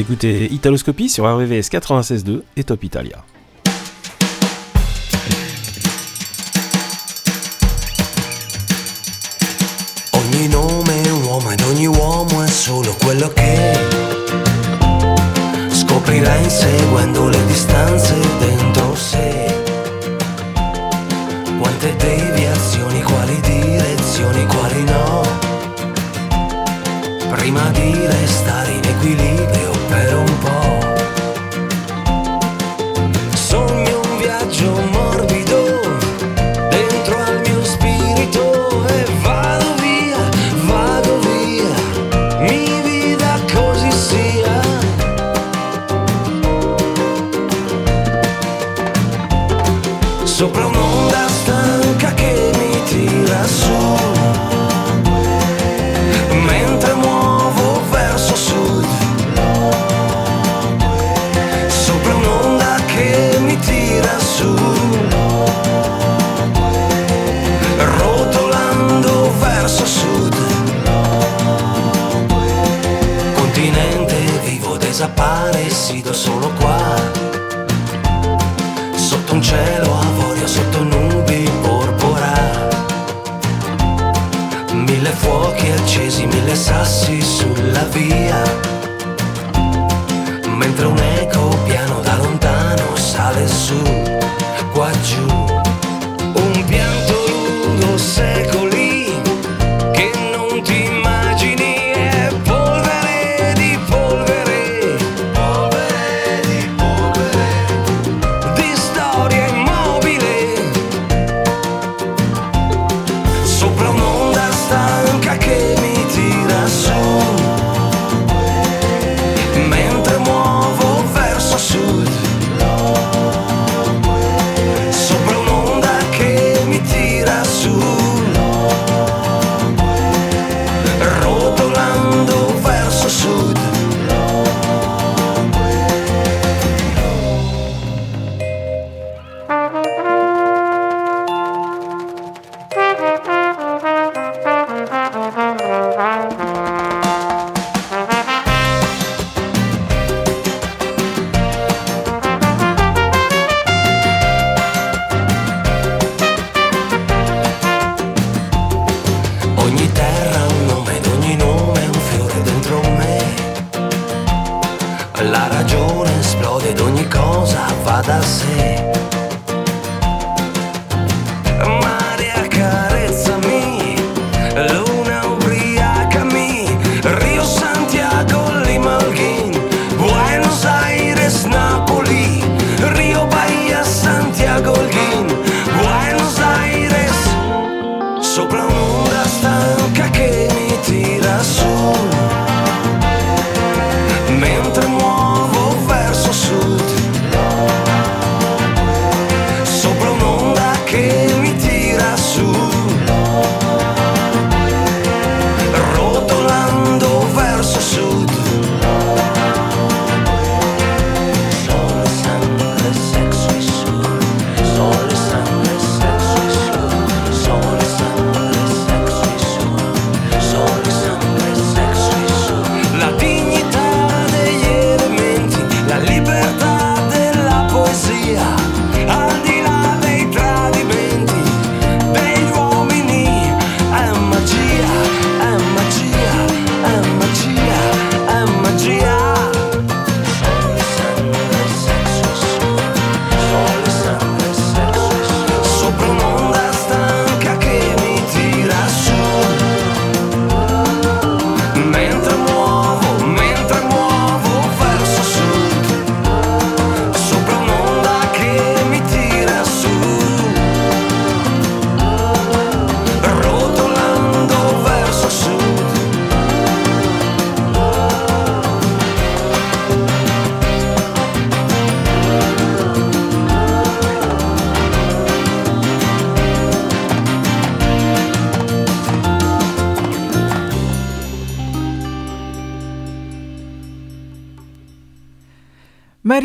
Écoutez 0.00 0.50
Italoscopie 0.50 1.10
sur 1.10 1.30
RVVS 1.30 1.68
96.2 1.68 2.40
et 2.56 2.64
Top 2.64 2.82
Italia. 2.84 3.22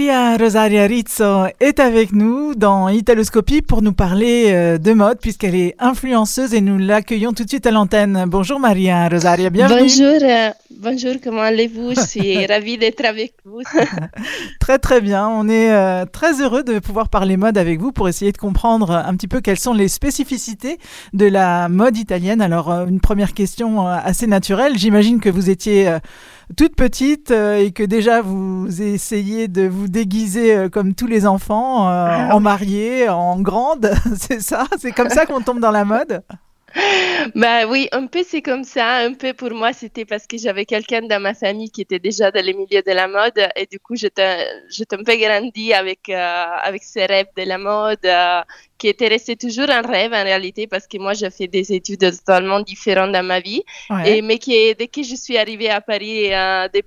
Maria 0.06 0.38
Rosaria 0.38 0.86
Rizzo 0.86 1.46
est 1.60 1.80
avec 1.80 2.12
nous 2.12 2.54
dans 2.54 2.89
Italoscopie 2.89 3.63
pour 3.63 3.82
nous 3.82 3.91
parler 3.91 4.52
euh, 4.52 4.78
de 4.78 4.94
mode 4.94 5.18
puisqu'elle 5.20 5.56
est 5.56 5.76
influenceuse 5.80 6.54
et 6.54 6.62
nous 6.62 6.78
l'accueillons 6.78 7.34
tout 7.34 7.44
de 7.44 7.50
suite 7.50 7.65
à 7.65 7.72
l'antenne. 7.72 8.26
Bonjour 8.28 8.60
Maria 8.60 9.10
Rosaria, 9.10 9.50
bienvenue. 9.50 9.82
Bonjour, 9.82 10.20
euh, 10.22 10.50
bonjour, 10.80 11.13
comment 11.24 11.41
allez-vous? 11.41 11.96
Je 11.96 12.02
suis 12.02 12.46
ravie 12.52 12.78
d'être 12.78 13.04
avec 13.04 13.34
vous. 13.46 13.62
Très 14.60 14.78
très 14.78 15.02
bien, 15.02 15.28
on 15.28 15.50
est 15.50 15.72
euh, 15.72 16.06
très 16.06 16.39
heureux 16.39 16.62
de 16.62 16.78
pouvoir 16.78 17.10
parler 17.10 17.36
mode 17.36 17.58
avec 17.58 17.80
vous 17.80 17.91
pour 17.91 18.08
essayer 18.08 18.32
de 18.32 18.38
comprendre 18.38 18.91
un 18.91 19.15
petit 19.15 19.28
peu 19.28 19.41
quelles 19.41 19.60
sont 19.60 19.74
les 19.74 19.88
spécificités 19.88 20.78
de 21.13 21.26
la 21.26 21.68
mode 21.68 21.98
italienne. 21.98 22.41
Alors 22.41 22.70
une 22.88 23.00
première 23.00 23.34
question 23.34 23.88
assez 23.88 24.28
naturelle, 24.28 24.78
j'imagine 24.78 25.20
que 25.20 25.30
vous 25.30 25.50
étiez 25.50 25.98
toute 26.58 26.76
petite 26.76 27.32
et 27.32 27.72
que 27.72 27.84
déjà 27.84 28.22
vous 28.22 28.55
essayez 28.67 29.47
de 29.47 29.67
vous 29.67 29.88
déguiser 29.88 30.56
euh, 30.56 30.69
comme 30.69 30.93
tous 30.93 31.08
les 31.08 31.25
enfants, 31.25 31.89
euh, 31.89 32.30
en 32.30 32.39
mariée, 32.39 33.10
en 33.10 33.39
grande, 33.39 33.91
c'est 34.17 34.41
ça 34.41 34.65
C'est 34.78 34.91
comme 34.91 35.10
ça 35.10 35.25
qu'on 35.25 35.41
tombe 35.41 35.60
dans 35.60 35.71
la 35.71 35.86
mode? 35.86 36.21
Bah 37.36 37.65
oui, 37.67 37.89
un 37.91 38.08
peu 38.08 38.24
c'est 38.24 38.41
comme 38.41 38.63
ça. 38.63 38.95
Un 39.00 39.13
peu 39.13 39.34
pour 39.34 39.52
moi, 39.52 39.74
c'était 39.74 40.06
parce 40.06 40.26
que 40.26 40.38
j'avais 40.38 40.65
quelqu'un 40.65 41.02
dans 41.02 41.19
ma 41.21 41.34
famille 41.34 41.69
qui 41.69 41.82
était 41.82 42.00
déjà 42.00 42.32
dans 42.32 42.43
les 42.43 42.54
milieux 42.54 42.82
de 42.82 42.91
la 42.93 43.10
mode 43.10 43.38
et 43.58 43.65
du 43.65 43.78
coup, 43.78 43.95
j'étais 43.98 44.48
un 44.93 45.04
peu 45.04 45.17
grandi 45.17 45.74
avec, 45.74 46.08
euh, 46.08 46.15
avec 46.15 46.82
ce 46.86 47.00
rêve 47.00 47.28
de 47.36 47.43
la 47.43 47.58
mode 47.58 48.00
euh, 48.06 48.41
qui 48.78 48.88
était 48.88 49.10
resté 49.10 49.36
toujours 49.36 49.69
un 49.69 49.82
rêve 49.82 50.13
en 50.13 50.24
réalité 50.24 50.65
parce 50.67 50.88
que 50.88 50.98
moi, 50.98 51.13
j'ai 51.13 51.30
fait 51.30 51.48
des 51.48 51.74
études 51.74 52.00
totalement 52.10 52.62
différentes 52.62 53.12
dans 53.12 53.26
ma 53.26 53.41
vie. 53.41 53.63
Ouais. 53.89 54.17
Et, 54.19 54.21
mais 54.21 54.38
qui, 54.39 54.74
dès 54.76 54.88
que 54.88 55.04
je 55.04 55.15
suis 55.15 55.38
arrivée 55.38 55.69
à 55.69 55.82
Paris 55.82 56.34
euh, 56.34 56.69
de- 56.69 56.84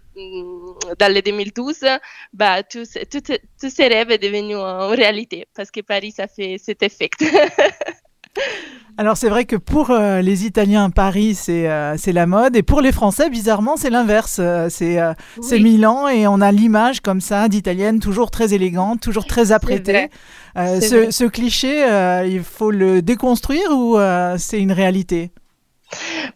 dans 0.98 1.12
le 1.14 1.20
2012, 1.20 1.84
bah, 2.32 2.62
tout, 2.62 2.86
ce- 2.86 3.04
tout, 3.04 3.20
tous 3.60 3.68
ces 3.70 3.86
rêves 3.88 4.10
est 4.10 4.18
devenu 4.18 4.56
en 4.56 4.88
réalité 4.88 5.46
parce 5.54 5.70
que 5.70 5.80
Paris, 5.82 6.12
ça 6.12 6.26
fait 6.26 6.56
cet 6.56 6.82
effet. 6.82 7.10
Alors 9.00 9.16
c'est 9.16 9.28
vrai 9.28 9.44
que 9.44 9.54
pour 9.54 9.92
euh, 9.92 10.22
les 10.22 10.44
Italiens, 10.44 10.90
Paris, 10.90 11.36
c'est 11.36 11.70
euh, 11.70 11.96
c'est 11.96 12.10
la 12.10 12.26
mode, 12.26 12.56
et 12.56 12.64
pour 12.64 12.80
les 12.80 12.90
Français, 12.90 13.30
bizarrement, 13.30 13.76
c'est 13.76 13.90
l'inverse. 13.90 14.38
Euh, 14.40 14.66
c'est 14.68 14.98
euh, 14.98 15.12
Oui. 15.36 15.62
Milan, 15.62 16.08
et 16.08 16.26
on 16.26 16.40
a 16.40 16.50
l'image 16.50 17.00
comme 17.00 17.20
ça 17.20 17.46
d'italienne, 17.46 18.00
toujours 18.00 18.32
très 18.32 18.54
élégante, 18.54 19.00
toujours 19.00 19.24
très 19.24 19.52
apprêtée. 19.52 20.08
ce, 20.56 21.28
cliché, 21.28 21.86
il 22.26 22.42
faut 22.42 22.72
le 22.72 23.00
déconstruire 23.00 23.70
ou 23.70 23.96
c'est 24.36 24.58
une 24.58 24.72
réalité? 24.72 25.30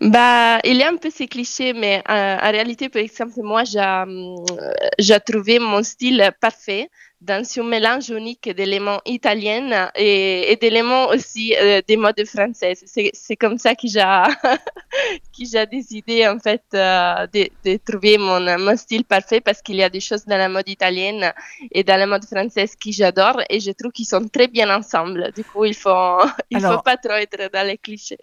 Bah, 0.00 0.60
il 0.64 0.76
y 0.76 0.82
a 0.84 0.88
un 0.88 0.96
peu 0.96 1.10
ces 1.10 1.26
clichés, 1.26 1.72
mais 1.72 2.00
en 2.08 2.50
réalité, 2.52 2.88
par 2.88 3.02
exemple, 3.02 3.32
moi, 3.42 3.64
j'ai 3.64 5.20
trouvé 5.26 5.58
mon 5.58 5.82
style 5.82 6.30
parfait 6.40 6.88
dans 7.24 7.44
ce 7.44 7.61
mélange 7.61 8.11
unique 8.11 8.48
d'éléments 8.50 9.00
italiens 9.06 9.90
et, 9.94 10.50
et 10.52 10.56
d'éléments 10.56 11.06
aussi 11.08 11.54
euh, 11.56 11.80
des 11.87 11.96
modes 11.96 12.24
françaises. 12.26 12.82
C'est 12.87 13.11
c'est 13.14 13.37
comme 13.37 13.58
ça 13.58 13.74
que 13.76 13.87
j'ai 13.87 15.66
décidé 15.70 16.26
en 16.26 16.38
fait 16.38 16.62
euh, 16.74 17.26
de, 17.32 17.48
de 17.64 17.78
trouver 17.88 18.18
mon, 18.18 18.40
mon 18.58 18.76
style 18.76 19.04
parfait 19.04 19.40
parce 19.40 19.62
qu'il 19.62 19.76
y 19.76 19.82
a 19.82 19.88
des 19.88 20.00
choses 20.00 20.24
dans 20.24 20.37
la 20.37 20.48
mode 20.48 20.68
italienne 20.68 21.32
et 21.70 21.85
dans 21.85 21.96
la 21.96 22.06
mode 22.06 22.24
française 22.24 22.74
que 22.74 22.90
j'adore 22.90 23.40
et 23.48 23.61
je 23.61 23.70
trouve 23.70 23.92
qu'ils 23.92 24.06
sont 24.06 24.26
très 24.28 24.48
bien 24.48 24.68
ensemble. 24.74 25.30
Du 25.37 25.44
coup, 25.44 25.64
il 25.64 25.74
faut 25.74 26.18
il 26.50 26.56
Alors- 26.58 26.74
faut 26.74 26.82
pas 26.82 26.96
trop 26.96 27.14
être 27.14 27.50
dans 27.52 27.66
les 27.66 27.78
clichés. 27.78 28.18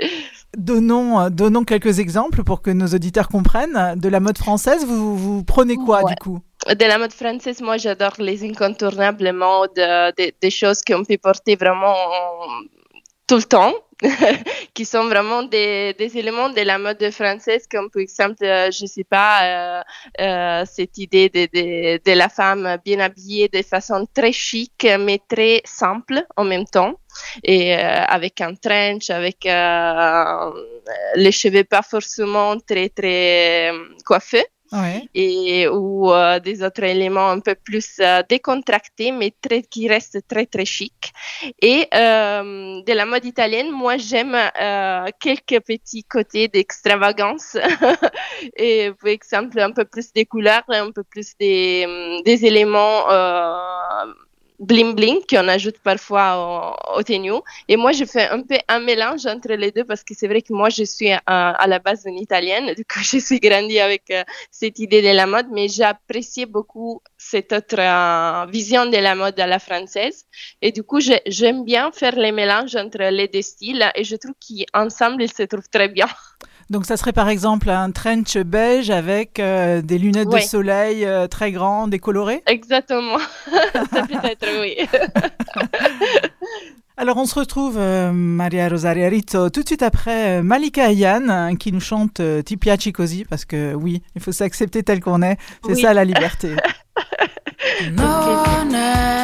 Donnons, 0.58 1.20
euh, 1.22 1.30
donnons 1.30 1.64
quelques 1.64 2.00
exemples 2.00 2.44
pour 2.44 2.62
que 2.62 2.72
nos 2.72 2.88
auditeurs 2.88 3.30
comprennent. 3.30 3.96
De 3.98 4.10
la 4.10 4.20
mode 4.20 4.38
française, 4.38 4.86
vous, 4.86 5.16
vous 5.16 5.44
prenez 5.44 5.76
quoi 5.76 6.04
Ouais. 6.04 6.12
du 6.12 6.16
coup? 6.18 6.40
De 6.68 6.86
la 6.86 6.98
mode 6.98 7.14
française, 7.14 7.62
moi 7.62 7.78
j'adore 7.78 8.16
les 8.20 8.44
incontournables 8.44 9.32
modes, 9.32 9.80
euh, 9.80 10.12
des, 10.42 10.50
choses 10.52 10.82
qu'on 10.82 11.06
peut 11.06 11.18
porter 11.18 11.56
vraiment 11.56 11.96
tout 13.28 13.38
le 13.38 13.44
temps, 13.44 13.74
qui 14.74 14.86
sont 14.86 15.06
vraiment 15.06 15.44
des, 15.44 15.96
éléments 16.16 16.50
de 16.50 16.62
la 16.62 16.80
mode 16.80 17.12
française, 17.12 17.68
comme 17.72 17.92
par 17.92 18.02
exemple, 18.02 18.44
euh, 18.44 18.72
je 18.72 18.88
sais 18.88 19.04
pas, 19.04 19.44
euh, 19.44 19.82
euh, 20.20 20.64
cette 20.66 20.98
idée 20.98 21.30
de, 21.30 21.46
de, 22.04 22.12
la 22.18 22.28
femme 22.28 22.78
bien 22.84 23.00
habillée 23.00 23.48
de 23.48 23.62
façon 23.62 24.08
très 24.14 24.32
chic, 24.32 24.88
mais 25.00 25.22
très 25.30 25.62
simple 25.64 26.26
en 26.38 26.44
même 26.44 26.66
temps, 26.66 27.00
et 27.44 27.74
avec 27.76 28.42
un 28.42 28.56
trench, 28.56 29.12
avec 29.12 29.44
les 31.16 31.32
cheveux 31.32 31.64
pas 31.64 31.84
forcément 31.84 32.58
très 32.60 32.90
très 32.90 33.72
coiffés 34.06 34.48
Et 35.14 35.68
ou 35.68 36.12
euh, 36.12 36.40
des 36.40 36.64
autres 36.64 36.84
éléments 36.84 37.30
un 37.30 37.40
peu 37.40 37.56
plus 37.56 37.98
euh, 38.00 38.22
décontractés 38.30 39.12
mais 39.12 39.34
très 39.42 39.64
qui 39.64 39.88
restent 39.88 40.28
très 40.28 40.46
très 40.46 40.66
chic 40.66 41.12
et 41.62 41.88
euh, 41.94 42.82
de 42.84 42.94
la 42.94 43.06
mode 43.06 43.26
italienne 43.26 43.72
moi 43.72 43.98
j'aime 43.98 44.36
euh, 44.36 45.06
quelques 45.20 45.62
petits 45.66 46.04
côtés 46.04 46.48
d'extravagance. 46.48 47.58
Et 48.58 48.92
par 49.02 49.10
exemple 49.10 49.60
un 49.60 49.72
peu 49.72 49.86
plus 49.86 50.14
des 50.14 50.26
couleurs 50.26 50.64
un 50.70 50.92
peu 50.92 51.04
plus 51.04 51.34
des, 51.40 52.22
des 52.26 52.46
éléments 52.46 53.08
bling 54.60 54.94
bling 54.96 55.20
qu'on 55.30 55.48
ajoute 55.48 55.78
parfois 55.80 56.76
au, 56.96 57.00
au 57.00 57.04
tenue. 57.04 57.32
Et 57.68 57.78
moi, 57.78 57.92
je 57.92 58.06
fais 58.06 58.28
un 58.30 58.42
peu 58.42 58.58
un 58.68 58.80
mélange 58.80 59.26
entre 59.26 59.54
les 59.54 59.72
deux 59.72 59.84
parce 59.86 60.04
que 60.04 60.14
c'est 60.14 60.28
vrai 60.28 60.42
que 60.42 60.54
moi, 60.54 60.70
je 60.70 60.84
suis 60.84 61.12
euh, 61.12 61.18
à 61.26 61.66
la 61.68 61.80
base 61.80 62.04
une 62.06 62.18
italienne. 62.18 62.74
Du 62.76 62.84
coup, 62.86 63.00
je 63.02 63.18
suis 63.20 63.40
grandie 63.40 63.80
avec 63.80 64.04
euh, 64.12 64.24
cette 64.52 64.80
idée 64.80 65.02
de 65.02 65.16
la 65.16 65.26
mode, 65.26 65.48
mais 65.52 65.68
j'ai 65.68 65.84
apprécié 65.84 66.46
beaucoup 66.46 67.02
cette 67.18 67.52
autre 67.54 67.80
euh, 67.80 68.46
vision 68.52 68.86
de 68.86 68.98
la 68.98 69.16
mode 69.16 69.40
à 69.40 69.48
la 69.48 69.60
française. 69.60 70.26
Et 70.62 70.72
du 70.72 70.84
coup, 70.84 71.00
j'ai- 71.00 71.22
j'aime 71.26 71.64
bien 71.64 71.92
faire 71.92 72.16
les 72.16 72.32
mélanges 72.32 72.76
entre 72.76 73.00
les 73.12 73.28
deux 73.28 73.42
styles 73.42 73.90
et 73.96 74.04
je 74.04 74.16
trouve 74.16 74.36
qu'ensemble, 74.46 75.24
ils 75.24 75.32
se 75.34 75.44
trouvent 75.44 75.70
très 75.72 75.88
bien. 75.90 76.08
Donc 76.70 76.86
ça 76.86 76.98
serait 76.98 77.14
par 77.14 77.30
exemple 77.30 77.70
un 77.70 77.90
trench 77.92 78.38
beige 78.38 78.90
avec 78.92 79.40
euh, 79.40 79.82
des 79.82 79.98
lunettes 79.98 80.28
Ouais. 80.28 80.42
de 80.42 80.46
soleil 80.46 81.04
euh, 81.06 81.28
très 81.28 81.52
grandes 81.52 81.94
et 81.96 82.00
colorées 82.00 82.44
Exactement. 82.46 83.18
Ça 83.92 84.04
peut 84.08 84.20
être, 84.24 84.46
oui. 84.62 84.76
Alors 86.98 87.16
on 87.18 87.26
se 87.26 87.40
retrouve, 87.40 87.78
euh, 87.78 88.12
Maria 88.12 88.68
Rosaria 88.70 89.08
Rizzo, 89.08 89.50
tout 89.50 89.62
de 89.64 89.68
suite 89.68 89.82
après 89.84 90.44
Malika 90.44 90.86
Ayan 90.86 91.30
hein, 91.30 91.56
qui 91.56 91.72
nous 91.72 91.80
chante 91.80 92.22
Ti 92.46 92.58
piaci 92.58 92.92
così 92.92 93.24
parce 93.26 93.46
que 93.46 93.74
oui, 93.74 94.04
il 94.16 94.22
faut 94.22 94.34
s'accepter 94.34 94.84
tel 94.84 95.00
qu'on 95.00 95.22
est, 95.22 95.38
c'est 95.66 95.74
Oui. 95.76 95.82
ça 95.82 95.94
la 95.94 96.04
liberté. 96.04 96.56
Non 97.92 98.74
è 98.74 99.19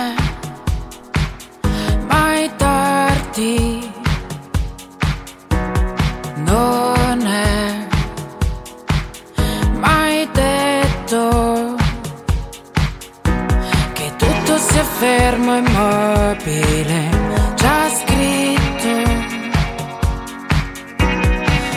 fermo 14.97 15.58
immobile, 15.58 17.10
già 17.55 17.89
scritto. 17.89 18.93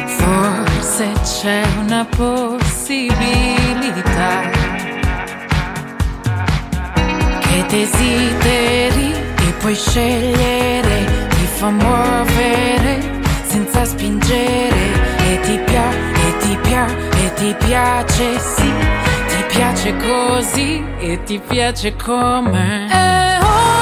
Forse 0.07 1.13
c'è 1.23 1.63
una 1.79 2.05
possibilità 2.05 3.17
che 7.41 7.65
desideri 7.69 9.13
e 9.13 9.53
puoi 9.59 9.75
scegliere, 9.75 11.29
ti 11.31 11.47
fa 11.57 11.71
muovere 11.71 13.17
senza 13.47 13.85
spingere 13.85 14.93
e 15.29 15.41
ti 15.41 15.59
piace, 15.65 15.99
e 16.13 16.37
ti 16.39 16.57
piace, 16.63 17.09
e 17.25 17.33
ti 17.35 17.55
piace, 17.67 18.39
sì, 18.39 18.73
piace 19.59 19.93
così 19.97 20.85
e 21.01 21.21
ti 21.25 21.41
piace 21.41 21.97
come. 21.97 22.87
È 22.89 23.39
ora 23.43 23.78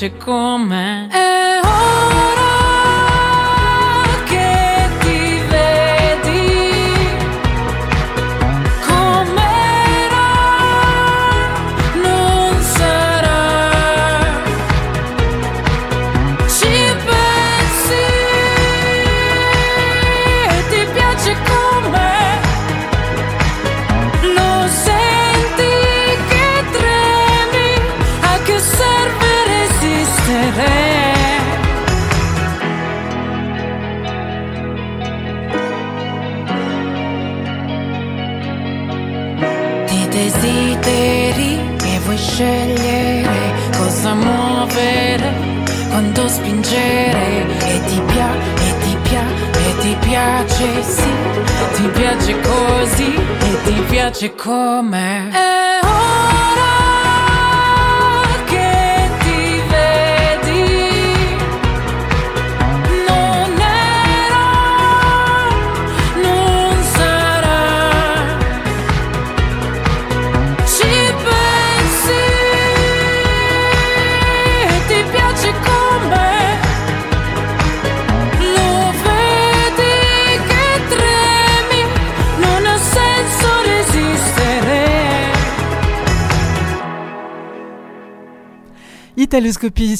magical 0.00 0.37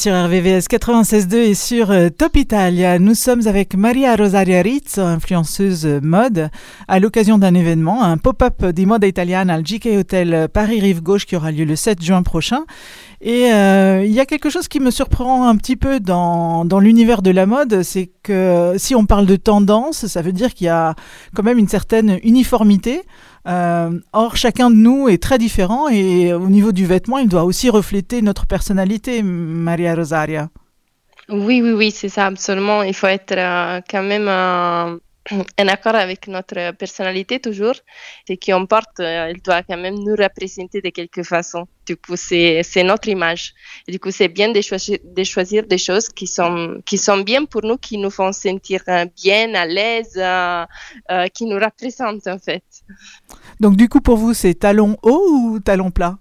sur 0.09 0.25
RVVS 0.25 0.69
96.2 0.71 1.35
et 1.37 1.55
sur 1.55 1.91
euh, 1.91 2.09
Top 2.09 2.35
Italia. 2.37 2.99
Nous 2.99 3.15
sommes 3.15 3.47
avec 3.47 3.75
Maria 3.75 4.17
Rosaria 4.17 4.63
Rizzo, 4.63 5.03
influenceuse 5.03 5.85
euh, 5.85 6.01
mode, 6.03 6.49
à 6.87 6.99
l'occasion 6.99 7.37
d'un 7.37 7.53
événement, 7.53 8.03
un 8.03 8.17
pop-up 8.17 8.65
di 8.65 8.87
moda 8.87 9.07
italiana 9.07 9.53
al 9.53 9.63
GK 9.63 9.99
Hotel 9.99 10.49
Paris 10.51 10.81
Rive 10.81 11.03
Gauche 11.03 11.27
qui 11.27 11.37
aura 11.37 11.51
lieu 11.51 11.67
le 11.67 11.77
7 11.77 12.03
juin 12.03 12.23
prochain. 12.23 12.65
Et 13.21 13.53
euh, 13.53 14.03
il 14.03 14.13
y 14.13 14.21
a 14.21 14.25
quelque 14.25 14.49
chose 14.49 14.67
qui 14.67 14.81
me 14.81 14.91
surprend 14.91 15.47
un 15.47 15.57
petit 15.57 15.77
peu 15.77 16.01
dans, 16.01 16.65
dans 16.65 16.81
l'univers 16.81 17.21
de 17.21 17.31
la 17.31 17.45
mode, 17.45 17.83
c'est 17.83 18.11
que 18.23 18.77
si 18.79 18.95
on 18.95 19.05
parle 19.05 19.27
de 19.27 19.37
tendance, 19.37 20.07
ça 20.07 20.23
veut 20.23 20.33
dire 20.33 20.55
qu'il 20.55 20.69
y 20.69 20.71
a 20.71 20.95
quand 21.35 21.43
même 21.43 21.59
une 21.59 21.69
certaine 21.69 22.19
uniformité. 22.23 23.03
Euh, 23.47 23.99
or, 24.13 24.37
chacun 24.37 24.71
de 24.71 24.77
nous 24.77 25.09
est 25.09 25.23
très 25.23 25.39
différent 25.39 25.89
et 25.89 26.33
au 26.33 26.49
niveau 26.49 26.73
du 26.73 26.87
vêtement, 26.87 27.19
il 27.19 27.29
doit 27.29 27.45
aussi 27.45 27.71
refléter 27.71 28.23
notre 28.23 28.47
personnalité, 28.47 29.23
Maria 29.23 29.95
Rosaria. 29.95 30.49
Oui, 31.29 31.61
oui, 31.63 31.73
oui, 31.73 31.91
c'est 31.91 32.09
ça, 32.09 32.27
absolument. 32.27 32.83
Il 32.83 32.95
faut 32.95 33.07
être 33.07 33.37
euh, 33.37 33.81
quand 33.89 34.03
même 34.03 34.29
en 35.31 35.69
accord 35.69 35.95
avec 35.95 36.27
notre 36.29 36.73
personnalité 36.73 37.41
toujours. 37.41 37.75
Ce 38.27 38.35
qu'on 38.35 38.67
porte, 38.67 39.01
euh, 39.01 39.33
il 39.35 39.43
doit 39.43 39.63
quand 39.63 39.77
même 39.77 39.95
nous 39.95 40.17
représenter 40.17 40.81
de 40.81 40.91
quelque 40.91 41.23
façon. 41.23 41.67
Du 41.87 41.97
coup, 41.97 42.17
c'est 42.17 42.63
notre 42.85 43.09
image. 43.09 43.55
Du 43.87 43.99
coup, 43.99 44.11
c'est 44.11 44.29
bien 44.29 44.51
de 44.53 44.61
choisir, 44.61 44.99
de 45.03 45.25
choisir 45.25 45.67
des 45.67 45.79
choses 45.79 46.09
qui 46.09 46.27
sont, 46.27 46.81
qui 46.85 46.99
sont 46.99 47.21
bien 47.21 47.45
pour 47.45 47.63
nous, 47.63 47.79
qui 47.79 47.99
nous 47.99 48.11
font 48.11 48.33
sentir 48.33 48.83
euh, 48.89 49.07
bien, 49.17 49.55
à 49.55 49.67
l'aise, 49.67 50.17
euh, 50.17 50.67
qui 51.35 51.47
nous 51.47 51.59
représentent 51.59 52.27
en 52.27 52.39
fait. 52.39 52.65
Donc, 53.61 53.77
du 53.77 53.89
coup, 53.89 54.01
pour 54.01 54.17
vous, 54.17 54.35
c'est 54.35 54.55
talon 54.55 54.97
haut 55.03 55.29
ou 55.33 55.61
talon 55.61 55.91
plat? 55.91 56.19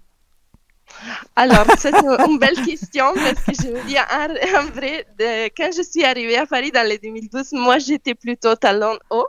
Alors, 1.40 1.66
c'est 1.78 1.94
une, 1.94 2.38
belle 2.38 2.60
question 2.66 3.14
parce 3.14 3.44
que 3.46 3.52
je 3.62 3.68
me 3.72 3.86
dis, 3.86 3.96
en, 3.96 4.66
vrai, 4.74 5.06
de- 5.20 5.46
quand 5.56 5.70
je 5.70 5.82
suis 5.82 6.02
arrivée 6.02 6.36
à 6.36 6.46
Paris 6.46 6.72
dans 6.72 6.84
les 6.84 6.98
2012, 6.98 7.52
moi, 7.52 7.78
j'étais 7.78 8.16
plutôt 8.16 8.56
talon 8.56 8.98
haut. 9.08 9.28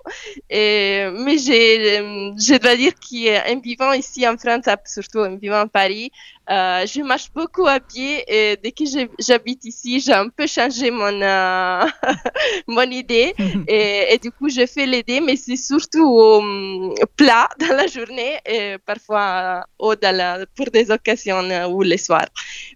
Et, 0.49 1.07
mais 1.23 1.37
j'ai, 1.37 1.99
euh, 1.99 2.31
je 2.35 2.57
dois 2.57 2.75
dire 2.75 2.93
qu'en 2.95 3.59
vivant 3.59 3.93
ici 3.93 4.27
en 4.27 4.37
France, 4.37 4.65
surtout 4.85 5.19
en 5.19 5.35
vivant 5.35 5.59
à 5.59 5.67
Paris, 5.67 6.11
euh, 6.49 6.83
je 6.87 7.03
marche 7.03 7.31
beaucoup 7.31 7.67
à 7.67 7.79
pied 7.79 8.23
et 8.27 8.57
dès 8.57 8.71
que 8.71 8.83
j'habite 9.19 9.65
ici, 9.65 9.99
j'ai 9.99 10.13
un 10.13 10.29
peu 10.29 10.47
changé 10.47 10.89
mon, 10.89 11.21
euh, 11.21 11.85
mon 12.67 12.89
idée 12.89 13.35
et, 13.67 14.13
et 14.13 14.17
du 14.17 14.31
coup, 14.31 14.49
je 14.49 14.65
fais 14.65 14.87
deux, 15.03 15.21
mais 15.21 15.35
c'est 15.35 15.55
surtout 15.55 16.19
euh, 16.19 16.95
plat 17.15 17.47
dans 17.59 17.75
la 17.75 17.85
journée 17.85 18.39
et 18.47 18.77
parfois 18.83 19.63
haut 19.77 19.95
dans 19.95 20.15
la, 20.15 20.45
pour 20.55 20.71
des 20.71 20.89
occasions 20.89 21.41
ou 21.67 21.83
les 21.83 21.98
soirs. 21.99 22.25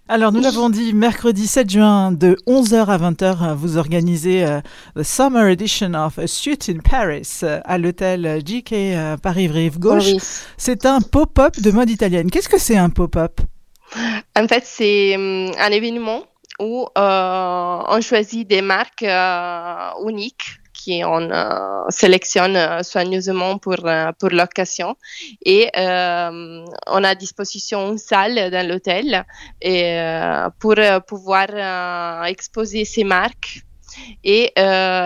Alors, 0.08 0.32
nous 0.32 0.42
l'avons 0.42 0.70
dit, 0.70 0.94
mercredi 0.94 1.48
7 1.48 1.70
juin, 1.70 2.12
de 2.12 2.38
11h 2.48 2.86
à 2.86 2.98
20h, 2.98 3.56
vous 3.56 3.78
organisez 3.78 4.46
euh, 4.46 4.62
the 4.96 5.04
Summer 5.04 5.48
Edition 5.48 5.94
of 5.94 6.20
A 6.20 6.28
Suite 6.28 6.70
in 6.70 6.80
Paris 6.80 7.28
euh, 7.44 7.60
à 7.66 7.78
l'hôtel 7.78 8.42
JK 8.46 8.74
euh, 8.74 9.18
Paris-Rive 9.18 9.80
Gauche. 9.80 10.06
Oui. 10.06 10.20
C'est 10.58 10.86
un 10.86 11.02
pop-up 11.02 11.60
de 11.60 11.72
mode 11.72 11.90
italienne. 11.90 12.30
Qu'est-ce 12.30 12.50
que 12.50 12.60
c'est 12.60 12.78
un 12.78 12.90
pop-up? 12.90 13.42
En 14.36 14.48
fait, 14.48 14.64
c'est 14.66 15.16
hum, 15.16 15.52
un 15.58 15.72
événement 15.72 16.24
où 16.60 16.88
euh, 16.98 17.80
on 17.88 18.02
choisit 18.02 18.48
des 18.48 18.62
marques 18.62 19.04
euh, 19.04 19.90
uniques 20.08 20.60
qu'on 20.84 21.30
euh, 21.32 21.86
sélectionne 21.90 22.56
euh, 22.56 22.84
soigneusement 22.84 23.58
pour, 23.58 23.86
euh, 23.86 24.12
pour 24.20 24.30
l'occasion. 24.30 24.96
Et 25.46 25.70
on 25.76 27.04
a 27.04 27.10
à 27.10 27.16
disposition 27.16 27.92
une 27.92 27.98
salle 27.98 28.52
dans 28.52 28.68
l'hôtel 28.68 29.26
pour 30.60 30.76
pouvoir 31.08 32.26
exposer 32.26 32.86
ces 32.86 33.04
marques. 33.04 33.62
Et 34.24 34.52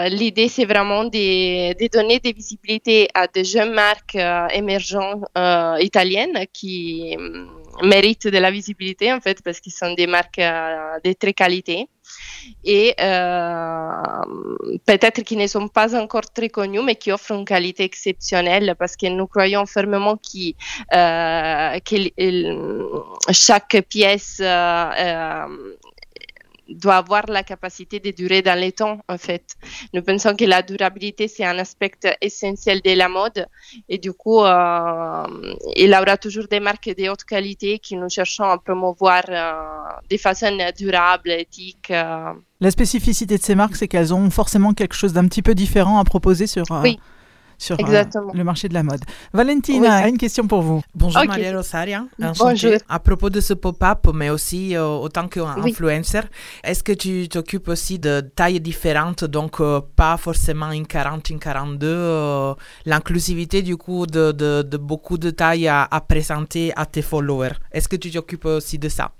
l'idée, 0.10 0.48
c'est 0.48 0.66
vraiment 0.66 1.04
de, 1.04 1.74
de 1.74 1.88
donner 1.92 2.20
des 2.20 2.34
visibilités 2.34 3.10
à 3.14 3.28
des 3.28 3.44
jeunes 3.44 3.74
marques 3.74 4.18
émergentes 4.54 5.26
italiennes 5.80 6.46
qui 6.54 7.16
hum, 7.18 7.50
méritent 7.84 8.28
de 8.28 8.38
la 8.38 8.52
visibilité, 8.52 9.12
en 9.12 9.20
fait, 9.20 9.42
parce 9.44 9.60
qu'ils 9.60 9.74
sont 9.74 9.94
des 9.94 10.08
marques 10.08 10.40
de 10.40 11.14
très 11.14 11.34
qualité. 11.34 11.90
Et 12.64 12.94
euh, 13.00 13.92
peut-être 14.86 15.22
qui 15.22 15.36
ne 15.38 15.48
sont 15.48 15.68
pas 15.68 15.96
encore 16.00 16.32
très 16.34 16.50
connus, 16.50 16.82
mais 16.84 16.96
qui 16.96 17.12
offrent 17.12 17.32
une 17.32 17.46
qualité 17.46 17.84
exceptionnelle, 17.84 18.76
parce 18.80 18.96
que 18.96 19.08
nous 19.08 19.28
croyons 19.28 19.66
fermement 19.66 20.18
euh, 20.94 21.80
que 21.80 21.96
il- 22.18 22.86
chaque 23.32 23.82
pièce 23.90 24.40
euh, 24.42 24.90
euh, 25.00 25.46
doit 26.70 26.98
avoir 26.98 27.26
la 27.28 27.44
capacité 27.44 28.00
de 28.00 28.12
durer 28.12 28.42
dans 28.42 28.60
le 28.60 28.72
temps, 28.72 29.00
en 29.08 29.18
fait. 29.18 29.56
Nous 29.94 30.02
pensons 30.02 30.36
que 30.36 30.46
la 30.46 30.62
durabilité, 30.62 31.28
c'est 31.28 31.46
un 31.46 31.58
aspect 31.60 31.92
essentiel 32.22 32.82
de 32.82 32.94
la 32.94 33.10
mode. 33.10 33.48
Et 33.90 33.98
du 33.98 34.14
coup, 34.14 34.42
euh, 34.44 35.24
il 35.76 35.90
y 35.90 35.96
aura 35.96 36.18
toujours 36.18 36.48
des 36.48 36.60
marques 36.60 36.90
de 36.98 37.10
haute 37.10 37.24
qualité 37.24 37.80
que 37.80 37.96
nous 37.96 38.10
cherchons 38.10 38.44
à 38.46 38.58
promouvoir 38.58 39.24
euh, 39.30 39.52
de 40.10 40.18
façon 40.18 40.58
durable, 40.78 41.32
éthique. 41.32 41.92
euh. 41.92 42.34
La 42.60 42.72
spécificité 42.72 43.38
de 43.38 43.44
ces 43.44 43.56
marques, 43.56 43.76
c'est 43.76 43.88
qu'elles 43.88 44.14
ont 44.14 44.30
forcément 44.30 44.74
quelque 44.74 44.96
chose 44.96 45.14
d'un 45.14 45.28
petit 45.28 45.42
peu 45.42 45.54
différent 45.56 46.00
à 46.00 46.04
proposer 46.04 46.48
sur, 46.48 46.64
euh, 46.72 46.82
Oui, 46.82 47.00
sur 47.58 47.76
euh, 47.76 47.80
exactement. 47.84 48.32
le 48.34 48.44
marché 48.44 48.70
de 48.70 48.74
la 48.74 48.84
mode. 48.84 49.02
Valentina 49.34 49.80
Oui. 49.82 49.88
a 49.88 50.08
une 50.08 50.18
question 50.18 50.48
pour 50.48 50.62
vous. 50.62 50.82
Bonjour 50.96 51.22
Ok. 51.22 51.28
Maria 51.28 51.56
Rosaria. 51.56 52.06
Bonjour. 52.40 52.74
À 52.88 53.00
propos 53.00 53.30
de 53.30 53.42
ce 53.42 53.54
pop-up, 53.54 54.08
mais 54.14 54.30
aussi 54.30 54.76
euh, 54.76 54.86
autant 54.88 55.24
Oui. 55.24 55.30
qu'influencer, 55.74 56.22
est-ce 56.64 56.84
que 56.84 56.92
tu 56.94 57.28
t'occupes 57.30 57.68
aussi 57.68 58.00
de 58.00 58.22
tailles 58.22 58.60
différentes, 58.62 59.24
donc 59.26 59.60
euh, 59.60 59.82
pas 59.96 60.18
forcément 60.18 60.72
une 60.72 60.86
40, 60.88 61.30
une 61.30 61.40
42, 61.40 61.88
euh, 61.88 62.54
l'inclusivité 62.86 63.62
du 63.62 63.78
coup 63.78 64.06
de, 64.06 64.32
de- 64.32 64.62
de 64.62 64.78
beaucoup 64.78 65.18
de 65.18 65.30
tailles 65.30 65.68
à, 65.68 65.84
à 65.90 66.02
présenter 66.02 66.72
à 66.76 66.86
tes 66.86 67.02
followers? 67.02 67.54
Est-ce 67.72 67.88
que 67.88 67.96
tu 67.96 68.12
t'occupes 68.12 68.46
aussi 68.46 68.78
de 68.80 68.90
ça? 68.90 69.12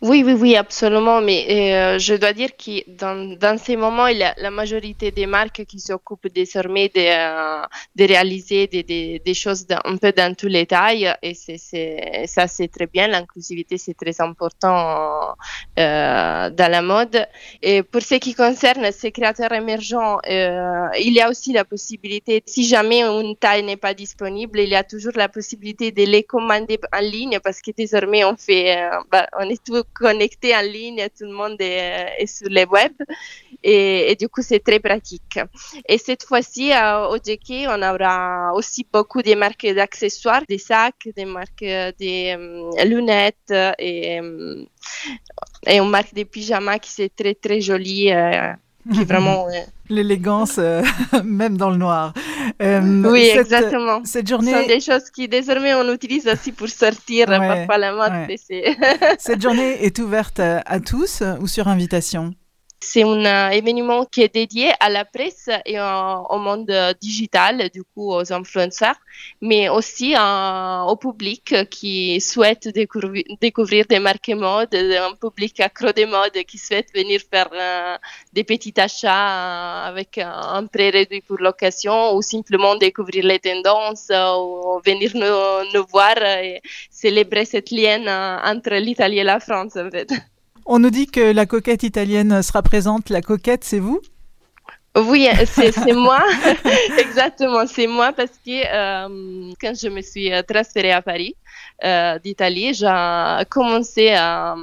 Oui, 0.00 0.22
oui, 0.26 0.32
oui, 0.32 0.56
absolument. 0.56 1.20
Mais 1.20 1.74
euh, 1.74 1.98
je 1.98 2.14
dois 2.14 2.32
dire 2.32 2.50
que 2.56 2.90
dans, 2.90 3.36
dans 3.38 3.58
ces 3.58 3.76
moments, 3.76 4.08
la 4.08 4.50
majorité 4.50 5.10
des 5.10 5.26
marques 5.26 5.64
qui 5.64 5.80
s'occupent 5.80 6.32
désormais 6.32 6.88
de, 6.88 7.00
euh, 7.00 7.62
de 7.96 8.04
réaliser 8.04 8.66
des, 8.66 8.82
des, 8.82 9.34
choses 9.34 9.66
un 9.84 9.96
peu 9.96 10.12
dans 10.12 10.34
tous 10.34 10.48
les 10.48 10.66
tailles. 10.66 11.12
Et 11.22 11.34
ça, 11.34 12.46
c'est 12.46 12.68
très 12.68 12.86
bien. 12.86 13.08
L'inclusivité, 13.08 13.78
c'est 13.78 13.94
très 13.94 14.20
important 14.20 15.34
euh, 15.78 16.50
dans 16.50 16.70
la 16.70 16.82
mode. 16.82 17.26
Et 17.62 17.82
pour 17.82 18.02
ce 18.02 18.16
qui 18.16 18.34
concerne 18.34 18.90
ces 18.92 19.12
créateurs 19.12 19.52
émergents, 19.52 20.18
il 20.26 21.12
y 21.12 21.20
a 21.20 21.28
aussi 21.28 21.52
la 21.52 21.64
possibilité, 21.64 22.42
si 22.46 22.64
jamais 22.66 23.02
une 23.02 23.36
taille 23.36 23.62
n'est 23.62 23.76
pas 23.76 23.94
disponible, 23.94 24.60
il 24.60 24.68
y 24.68 24.74
a 24.74 24.84
toujours 24.84 25.12
la 25.14 25.28
possibilité 25.28 25.92
de 25.92 26.04
les 26.04 26.24
commander 26.24 26.78
en 26.92 27.00
ligne 27.00 27.38
parce 27.42 27.60
que 27.60 27.70
désormais, 27.70 28.24
on 28.24 28.36
fait, 28.36 28.90
bah, 29.10 29.28
on 29.38 29.48
est 29.48 29.61
tout 29.64 29.82
connecté 29.94 30.54
en 30.54 30.62
ligne, 30.62 31.06
tout 31.16 31.24
le 31.24 31.32
monde 31.32 31.56
est, 31.60 32.14
est 32.18 32.26
sur 32.26 32.48
les 32.48 32.64
web 32.64 32.92
et, 33.64 34.16
du 34.18 34.28
coup, 34.28 34.42
c'est 34.42 34.60
très 34.60 34.80
pratique. 34.80 35.38
Et 35.88 35.98
cette 35.98 36.24
fois-ci, 36.24 36.72
euh, 36.72 37.08
au 37.08 37.16
JK, 37.16 37.68
on 37.68 37.82
aura 37.82 38.52
aussi 38.54 38.86
beaucoup 38.92 39.22
de 39.22 39.34
marques 39.34 39.66
d'accessoires, 39.66 40.42
des 40.48 40.58
sacs, 40.58 41.08
des 41.16 41.24
marques 41.24 41.62
euh, 41.62 41.92
des 41.98 42.34
euh, 42.36 42.84
lunettes 42.84 43.36
euh, 43.50 43.72
et, 43.78 44.20
euh, 44.20 44.64
et 45.66 45.78
une 45.78 45.90
marque 45.90 46.14
de 46.14 46.24
pyjamas 46.24 46.78
qui 46.78 46.90
c'est 46.90 47.14
très 47.14 47.34
très 47.34 47.60
jolie, 47.60 48.12
euh, 48.12 48.52
qui 48.90 49.04
vraiment. 49.04 49.46
L'élégance, 49.88 50.56
euh, 50.58 50.82
même 51.24 51.58
dans 51.58 51.68
le 51.68 51.76
noir. 51.76 52.14
Euh, 52.62 52.80
oui, 53.10 53.26
cette- 53.26 53.40
exactement. 53.52 54.00
Cette 54.04 54.26
Ce 54.28 54.34
sont 54.36 54.42
journée, 54.42 54.66
des 54.66 54.80
choses 54.80 55.10
qui 55.10 55.28
désormais 55.28 55.74
on 55.74 55.92
utilise 55.92 56.26
aussi 56.28 56.50
pour 56.52 56.68
sortir 56.68 57.28
Ouais, 57.28 57.38
parfois 57.38 57.76
la 57.78 57.92
mode. 57.92 58.12
ouais. 58.28 58.36
cette 59.18 59.42
journée 59.42 59.84
est 59.84 59.98
ouverte 59.98 60.40
à, 60.40 60.60
à 60.64 60.80
tous 60.80 61.20
euh, 61.20 61.36
ou 61.40 61.46
sur 61.46 61.68
invitation? 61.68 62.32
C'est 62.84 63.04
un 63.04 63.24
euh, 63.24 63.50
événement 63.50 64.04
qui 64.06 64.22
est 64.22 64.34
dédié 64.34 64.72
à 64.80 64.90
la 64.90 65.04
presse 65.04 65.48
et 65.64 65.78
au, 65.80 66.38
monde 66.38 66.68
euh, 66.68 66.92
digital, 67.00 67.70
du 67.70 67.84
coup 67.84 68.12
aux 68.12 68.32
influenceurs, 68.32 68.96
mais 69.40 69.68
aussi 69.68 70.16
euh, 70.16 70.82
au 70.82 70.96
public 70.96 71.54
qui 71.70 72.20
souhaite 72.20 72.68
découvrir, 72.68 73.86
des 73.86 73.98
marques 74.00 74.30
mode, 74.30 74.74
un 74.74 75.14
public 75.14 75.60
accro 75.60 75.92
des 75.92 76.06
modes 76.06 76.42
qui 76.48 76.58
souhaite 76.58 76.88
venir 76.92 77.20
faire 77.32 77.50
des 78.32 78.42
petits 78.42 78.74
achats 78.76 79.84
avec 79.84 80.18
un, 80.18 80.66
prix 80.66 80.90
réduit 80.90 81.20
pour 81.20 81.38
l'occasion 81.38 82.16
ou 82.16 82.20
simplement 82.20 82.74
découvrir 82.74 83.24
les 83.24 83.38
tendances 83.38 84.10
ou 84.10 84.80
venir 84.84 85.12
nous, 85.14 85.70
nous 85.72 85.86
voir 85.88 86.16
et 86.20 86.60
célébrer 86.90 87.44
cette 87.44 87.70
lien 87.70 88.40
entre 88.44 88.74
l'Italie 88.74 89.20
et 89.20 89.24
la 89.24 89.38
France 89.38 89.76
en 89.76 89.88
fait. 89.88 90.10
On 90.66 90.78
nous 90.78 90.90
dit 90.90 91.06
que 91.06 91.32
la 91.32 91.46
coquette 91.46 91.82
italienne 91.82 92.42
sera 92.42 92.62
présente. 92.62 93.10
La 93.10 93.20
coquette, 93.20 93.64
c'est 93.64 93.78
vous? 93.78 94.00
Oui, 94.94 95.26
c'est 95.46 95.94
moi, 95.94 96.22
exactement, 96.98 97.66
c'est 97.66 97.86
moi 97.86 98.12
parce 98.12 98.32
que 98.44 98.50
euh, 98.50 99.52
quand 99.58 99.72
je 99.74 99.88
me 99.88 100.02
suis 100.02 100.30
euh, 100.30 100.42
transférée 100.42 100.92
à 100.92 101.00
Paris 101.00 101.34
euh, 101.82 102.18
d'Italie, 102.18 102.74
j'ai 102.74 103.42
commencé 103.48 104.10
à, 104.10 104.54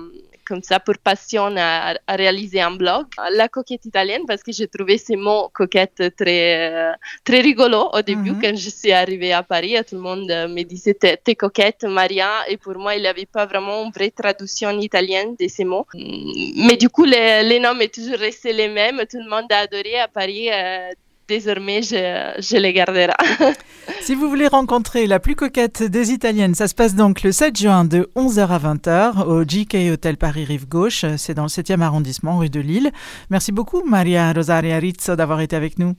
comme 0.49 0.63
ça 0.63 0.79
pour 0.79 0.97
passion 0.97 1.45
à, 1.57 1.93
à 2.07 2.15
réaliser 2.15 2.59
un 2.61 2.71
blog, 2.71 3.05
la 3.31 3.47
coquette 3.47 3.85
italienne, 3.85 4.23
parce 4.27 4.43
que 4.43 4.51
j'ai 4.51 4.67
trouvé 4.67 4.97
ces 4.97 5.15
mots 5.15 5.49
coquette 5.53 6.01
très, 6.17 6.43
euh, 6.71 6.91
très 7.23 7.39
rigolo 7.49 7.81
au 7.93 8.01
début 8.01 8.31
Mhm. 8.31 8.41
quand 8.41 8.55
je 8.65 8.69
suis 8.79 8.91
arrivée 8.91 9.31
à 9.31 9.43
Paris. 9.43 9.75
Tout 9.87 9.95
le 9.95 10.01
monde 10.01 10.29
euh, 10.31 10.47
me 10.47 10.63
disait 10.63 10.95
t'es 10.95 11.35
coquette, 11.35 11.83
Maria, 11.83 12.29
et 12.49 12.57
pour 12.57 12.75
moi 12.83 12.95
il 12.95 13.01
n'y 13.01 13.07
avait 13.07 13.25
pas 13.37 13.45
vraiment 13.45 13.85
une 13.85 13.91
vraie 13.91 14.11
traduction 14.11 14.71
italienne 14.89 15.35
de 15.39 15.47
ces 15.47 15.63
mots. 15.65 15.85
Mm, 15.93 16.67
Mais 16.67 16.77
du 16.77 16.89
coup, 16.89 17.05
les, 17.05 17.43
les 17.43 17.59
noms 17.59 17.79
est 17.79 17.93
toujours 17.93 18.17
restés 18.17 18.53
les 18.53 18.67
mêmes. 18.67 18.99
Tout 19.11 19.19
le 19.25 19.29
monde 19.29 19.49
a 19.51 19.59
adoré 19.59 19.99
à 19.99 20.07
Paris. 20.07 20.49
euh, 20.51 20.89
désormais, 21.29 21.81
je, 21.81 22.33
je 22.49 22.57
les 22.57 22.73
garderai. 22.73 23.13
Si 24.01 24.13
vous 24.13 24.29
voulez 24.29 24.47
rencontrer 24.47 25.07
la 25.07 25.19
plus 25.19 25.35
coquette 25.35 25.81
des 25.81 26.11
Italiennes, 26.11 26.53
ça 26.53 26.67
se 26.67 26.75
passe 26.75 26.93
donc 26.95 27.23
le 27.23 27.31
7 27.31 27.57
juin 27.57 27.85
de 27.85 28.09
11h 28.15 28.47
à 28.47 28.59
20h 28.59 29.23
au 29.25 29.43
GK 29.43 29.91
Hotel 29.93 30.15
Paris 30.17 30.45
Rive 30.45 30.67
Gauche. 30.67 31.05
C'est 31.17 31.33
dans 31.33 31.43
le 31.43 31.49
7e 31.49 31.81
arrondissement, 31.81 32.37
rue 32.37 32.49
de 32.51 32.59
Lille. 32.59 32.91
Merci 33.31 33.51
beaucoup, 33.51 33.81
Maria 33.85 34.31
Rosaria 34.31 34.77
Rizzo, 34.77 35.15
d'avoir 35.15 35.41
été 35.41 35.55
avec 35.55 35.79
nous. 35.79 35.93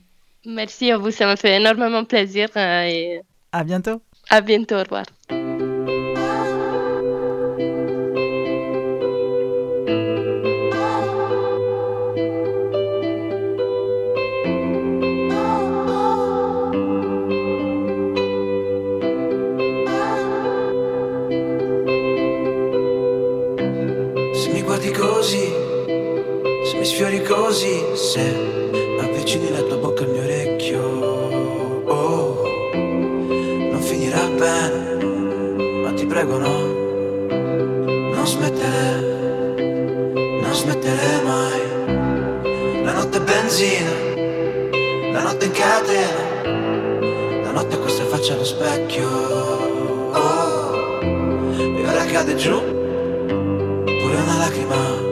Merci 0.45 0.89
à 0.91 0.97
vous, 0.97 1.11
ça 1.11 1.27
me 1.29 1.35
fait 1.35 1.57
énormément 1.59 2.05
plaisir 2.05 2.47
euh, 2.55 2.83
et 2.83 3.21
À 3.51 3.63
bientôt. 3.65 4.01
à 4.29 4.39
bientôt. 4.41 4.75
Au 4.75 4.83
revoir. 4.83 5.05
Così, 25.21 25.53
se 26.65 26.77
mi 26.77 26.83
sfiori 26.83 27.21
così, 27.21 27.79
se 27.93 28.21
avvicini 28.99 29.51
la 29.51 29.61
tua 29.61 29.77
bocca 29.77 30.01
al 30.01 30.09
mio 30.09 30.23
orecchio, 30.23 30.81
oh, 31.85 32.43
non 32.73 33.79
finirà 33.81 34.25
bene, 34.29 35.83
ma 35.83 35.93
ti 35.93 36.07
prego 36.07 36.39
no, 36.39 36.57
non 38.15 38.25
smettere, 38.25 39.53
non 40.41 40.53
smettere 40.55 41.21
mai. 41.23 42.83
La 42.83 42.93
notte 42.93 43.17
è 43.19 43.21
benzina, 43.21 43.91
la 45.13 45.21
notte 45.21 45.45
in 45.45 45.51
catena, 45.51 46.41
la 47.43 47.51
notte 47.51 47.77
questa 47.77 48.05
faccia 48.05 48.33
allo 48.33 48.43
specchio, 48.43 49.07
oh, 50.13 50.99
e 50.99 51.87
ora 51.87 52.05
cade 52.05 52.35
giù 52.35 52.79
una 54.23 54.37
lacrima 54.37 55.10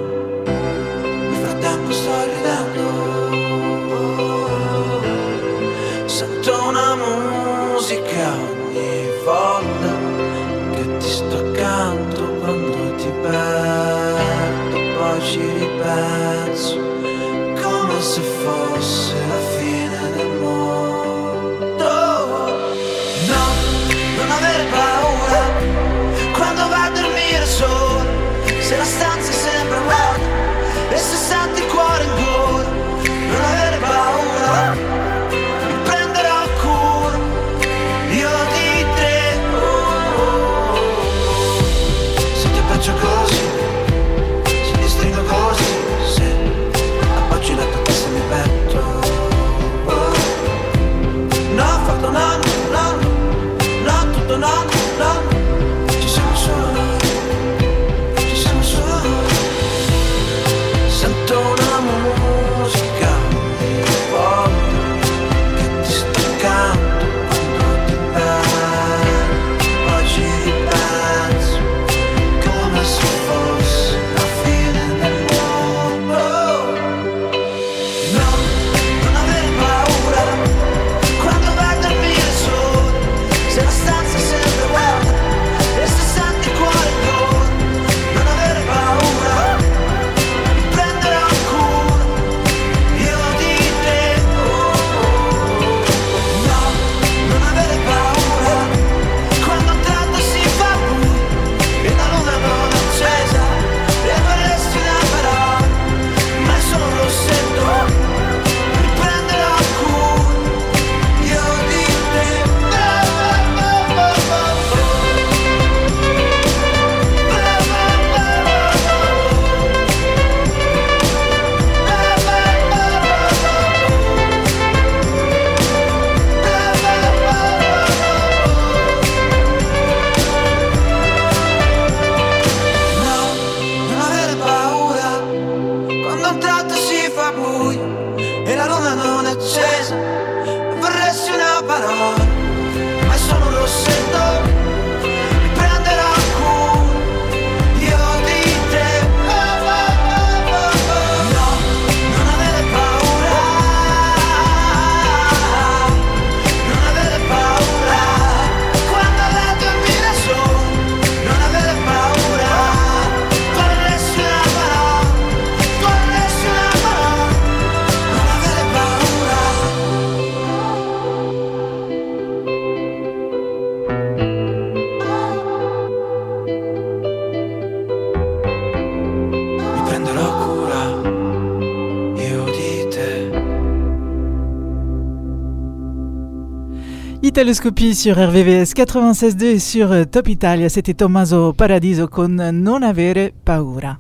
Italoscopie 187.40 187.96
sur 187.96 188.18
RVVS 188.18 188.74
96.2 188.74 189.44
et 189.46 189.60
sur 189.60 189.94
euh, 189.94 190.04
Top 190.04 190.28
Italia, 190.28 190.68
c'était 190.68 190.94
Tommaso 190.94 191.54
Paradiso 191.54 192.10
con 192.10 192.36
Non 192.52 192.84
avere 192.84 193.32
paura. 193.46 193.98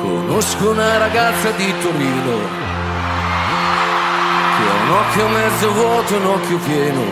Conosco 0.00 0.70
una 0.70 0.96
ragazza 0.96 1.50
di 1.50 1.74
Torino 1.82 2.38
che 4.56 4.62
ha 4.64 4.76
un 4.82 4.90
occhio 4.96 5.28
mezzo 5.28 5.72
vuoto 5.74 6.14
e 6.14 6.16
un 6.16 6.24
occhio 6.24 6.58
pieno 6.64 7.02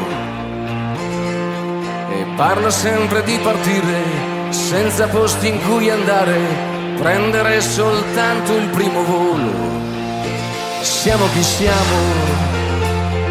e 2.09 2.24
parla 2.34 2.70
sempre 2.70 3.22
di 3.24 3.38
partire 3.42 4.32
senza 4.48 5.07
posti 5.09 5.48
in 5.48 5.61
cui 5.68 5.90
andare, 5.90 6.72
prendere 6.97 7.61
soltanto 7.61 8.57
il 8.57 8.66
primo 8.68 9.03
volo. 9.05 9.53
Siamo 10.80 11.26
chi 11.32 11.42
siamo, 11.42 11.97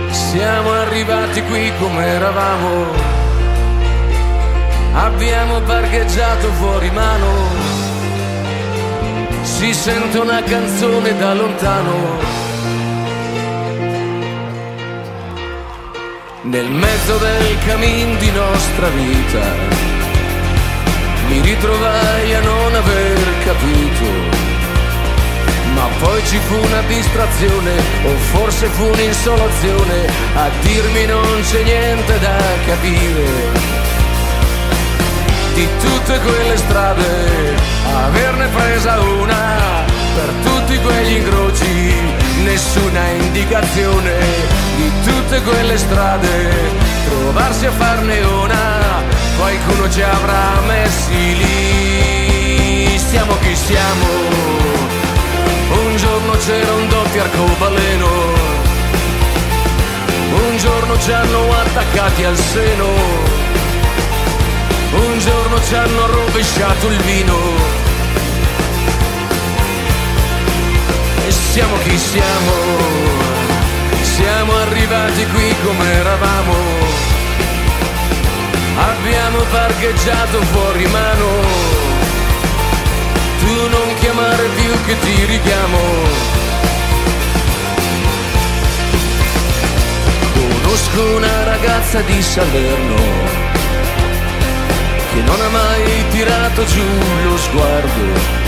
siamo 0.09 0.72
arrivati 0.72 1.41
qui 1.43 1.72
come 1.80 2.05
eravamo, 2.05 2.86
abbiamo 4.93 5.59
parcheggiato 5.61 6.47
fuori 6.53 6.89
mano 6.91 7.84
si 9.43 9.74
sente 9.74 10.18
una 10.18 10.41
canzone 10.43 11.18
da 11.18 11.34
lontano. 11.34 12.32
Nel 16.41 16.70
mezzo 16.70 17.18
del 17.18 17.57
cammin 17.66 18.18
di 18.18 18.32
nostra 18.32 18.88
vita 18.89 19.93
mi 21.34 21.42
ritrovai 21.42 22.34
a 22.36 22.42
non 22.42 22.76
aver 22.76 23.18
capito, 23.44 24.06
ma 25.74 25.88
poi 26.00 26.22
ci 26.28 26.38
fu 26.38 26.56
una 26.56 26.82
distrazione 26.82 27.72
o 28.06 28.10
forse 28.34 28.68
fu 28.68 28.84
un'insolazione 28.84 30.08
a 30.36 30.50
dirmi 30.62 31.06
non 31.06 31.42
c'è 31.42 31.64
niente 31.64 32.20
da 32.20 32.38
capire. 32.68 33.72
Di 35.56 35.68
tutte 35.82 36.20
quelle 36.20 36.58
strade, 36.58 37.56
averne 38.06 38.48
presa 38.48 39.00
una 39.00 39.86
per 40.16 40.30
tutti 40.44 40.80
quegli 40.82 41.16
incroci, 41.18 41.94
nessuna 42.44 43.08
indicazione. 43.22 44.14
Di 44.76 44.92
tutte 45.04 45.42
quelle 45.42 45.78
strade, 45.78 46.52
trovarsi 47.08 47.66
a 47.66 47.72
farne 47.72 48.20
una, 48.22 48.93
qualcuno 49.38 49.90
ci 49.90 50.02
avrà 50.02 50.62
messi 50.68 51.38
lì, 51.38 52.98
siamo 52.98 53.38
chi 53.40 53.56
siamo, 53.56 54.06
un 55.86 55.96
giorno 55.98 56.32
c'era 56.38 56.74
un 56.74 56.88
doppio 56.90 57.22
arcobaleno, 57.22 58.10
un 60.50 60.58
giorno 60.58 61.00
ci 61.00 61.12
hanno 61.12 61.52
attaccati 61.54 62.24
al 62.24 62.38
seno. 62.38 63.32
Un 64.94 65.18
giorno 65.18 65.60
ci 65.64 65.74
hanno 65.74 66.06
rovesciato 66.06 66.88
il 66.88 66.98
vino. 67.02 67.36
E 71.26 71.32
siamo 71.32 71.78
chi 71.80 71.98
siamo, 71.98 72.54
siamo 74.04 74.56
arrivati 74.58 75.26
qui 75.26 75.56
come 75.64 75.94
eravamo. 75.94 76.93
Abbiamo 78.76 79.39
parcheggiato 79.51 80.41
fuori 80.51 80.86
mano. 80.88 81.30
Tu 83.39 83.69
non 83.69 83.93
chiamare 83.99 84.47
più 84.55 84.71
che 84.86 84.99
ti 84.99 85.26
richiamo. 85.26 85.80
Conosco 90.34 91.15
una 91.15 91.43
ragazza 91.43 92.01
di 92.01 92.21
Salerno 92.21 93.41
che 95.13 95.21
non 95.21 95.39
ha 95.39 95.49
mai 95.49 96.07
tirato 96.09 96.65
giù 96.65 96.88
lo 97.24 97.38
sguardo. 97.38 98.41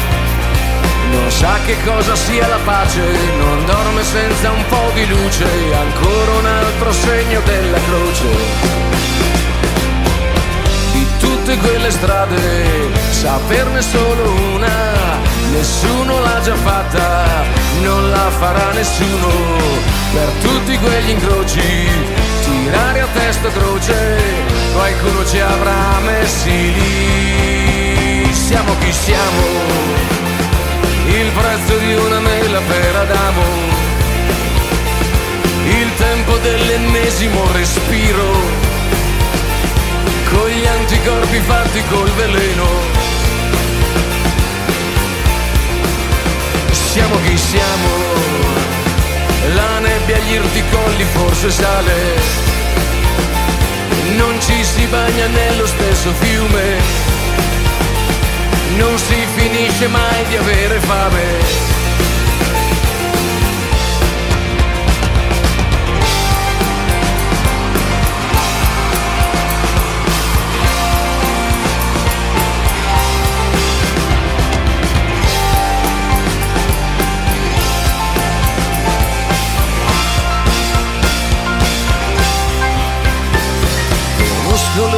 Non 1.11 1.31
sa 1.31 1.59
che 1.65 1.77
cosa 1.85 2.15
sia 2.15 2.47
la 2.47 2.59
pace, 2.65 3.03
non 3.37 3.65
dorme 3.65 4.03
senza 4.03 4.49
un 4.51 4.65
po' 4.67 4.91
di 4.95 5.07
luce, 5.07 5.45
ancora 5.75 6.31
un 6.31 6.45
altro 6.45 6.91
segno 6.91 7.39
della 7.41 7.77
croce. 7.87 8.94
Tutte 11.45 11.59
quelle 11.59 11.91
strade, 11.91 12.91
saperne 13.11 13.79
solo 13.79 14.31
una, 14.55 15.19
nessuno 15.51 16.19
l'ha 16.19 16.41
già 16.41 16.55
fatta, 16.55 17.43
non 17.83 18.09
la 18.09 18.31
farà 18.31 18.71
nessuno, 18.71 19.29
per 20.11 20.27
tutti 20.41 20.75
quegli 20.75 21.11
incroci 21.11 21.87
tirare 22.45 23.01
a 23.01 23.07
testa 23.13 23.49
croce, 23.49 24.17
qualcuno 24.73 25.23
ci 25.27 25.39
avrà 25.39 25.99
messi 26.03 26.49
lì. 26.49 28.33
Siamo 28.33 28.75
chi 28.79 28.91
siamo, 28.91 29.43
il 31.09 31.29
prezzo 31.29 31.77
di 31.77 31.93
una 31.93 32.19
mela 32.21 32.59
per 32.59 32.95
Adamo, 32.95 33.43
il 35.67 35.95
tempo 35.95 36.37
dell'ennesimo 36.37 37.51
respiro, 37.51 38.64
con 40.35 40.49
gli 40.49 40.65
anticorpi 40.65 41.39
fatti 41.39 41.83
col 41.89 42.09
veleno. 42.11 42.67
Siamo 46.71 47.15
chi 47.23 47.37
siamo 47.37 47.89
la 49.53 49.79
nebbia 49.79 50.15
agli 50.15 50.33
irticolli 50.33 51.03
forse 51.13 51.51
sale, 51.51 51.93
non 54.15 54.39
ci 54.41 54.63
si 54.63 54.85
bagna 54.87 55.27
nello 55.27 55.65
stesso 55.65 56.11
fiume, 56.19 56.77
non 58.77 58.97
si 58.97 59.15
finisce 59.35 59.87
mai 59.87 60.25
di 60.29 60.35
avere 60.37 60.79
fame. 60.79 61.74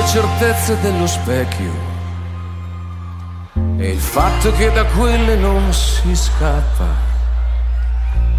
Certezze 0.08 0.80
dello 0.80 1.06
specchio 1.06 1.70
e 3.78 3.90
il 3.90 4.00
fatto 4.00 4.54
che 4.54 4.72
da 4.72 4.86
quelle 4.86 5.36
non 5.36 5.74
si 5.74 6.16
scappa. 6.16 7.06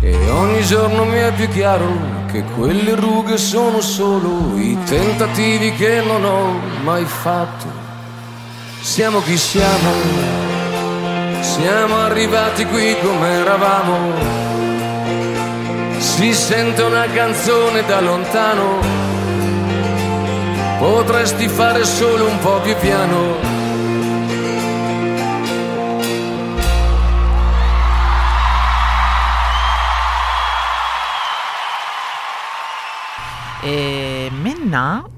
E 0.01 0.31
ogni 0.31 0.64
giorno 0.64 1.05
mi 1.05 1.19
è 1.19 1.31
più 1.33 1.49
chiaro 1.49 1.87
che 2.31 2.43
quelle 2.57 2.95
rughe 2.95 3.37
sono 3.37 3.81
solo 3.81 4.57
i 4.57 4.79
tentativi 4.85 5.75
che 5.75 6.01
non 6.01 6.25
ho 6.25 6.59
mai 6.83 7.05
fatto. 7.05 7.66
Siamo 8.81 9.21
chi 9.21 9.37
siamo, 9.37 9.91
siamo 11.41 11.97
arrivati 11.99 12.64
qui 12.64 12.97
come 13.03 13.29
eravamo. 13.29 14.12
Si 15.99 16.33
sente 16.33 16.83
una 16.83 17.07
canzone 17.07 17.85
da 17.85 18.01
lontano 18.01 19.08
potresti 20.79 21.49
fare 21.49 21.85
solo 21.85 22.26
un 22.26 22.39
po' 22.39 22.61
più 22.61 22.74
piano. 22.76 23.57
Et 33.62 34.31
maintenant, 34.31 35.18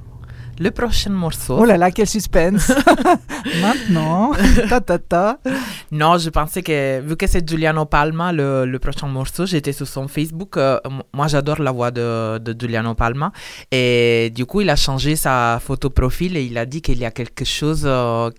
le 0.60 0.70
prochain 0.70 1.10
morceau. 1.10 1.56
Oh 1.58 1.64
là 1.64 1.76
là, 1.78 1.90
quel 1.90 2.06
suspense 2.06 2.70
Maintenant, 3.62 4.32
ta 4.68 4.80
ta 4.80 4.98
ta. 4.98 5.38
Non, 5.90 6.18
je 6.18 6.28
pensais 6.28 6.62
que, 6.62 7.00
vu 7.00 7.16
que 7.16 7.26
c'est 7.26 7.48
Giuliano 7.48 7.86
Palma, 7.86 8.30
le, 8.32 8.66
le 8.66 8.78
prochain 8.78 9.08
morceau, 9.08 9.46
j'étais 9.46 9.72
sur 9.72 9.88
son 9.88 10.06
Facebook. 10.06 10.56
euh, 10.58 10.78
moi, 11.14 11.28
j'adore 11.28 11.60
la 11.62 11.72
voix 11.72 11.90
de, 11.90 12.38
de 12.38 12.54
Giuliano 12.58 12.94
Palma. 12.94 13.32
Et 13.72 14.30
du 14.34 14.44
coup, 14.44 14.60
il 14.60 14.68
a 14.70 14.76
changé 14.76 15.16
sa 15.16 15.58
photo 15.60 15.88
profil 15.88 16.36
et 16.36 16.44
il 16.44 16.58
a 16.58 16.66
dit 16.66 16.82
qu'il 16.82 16.98
y 16.98 17.06
a 17.06 17.10
quelque 17.10 17.44
chose 17.46 17.82
euh, 17.86 18.30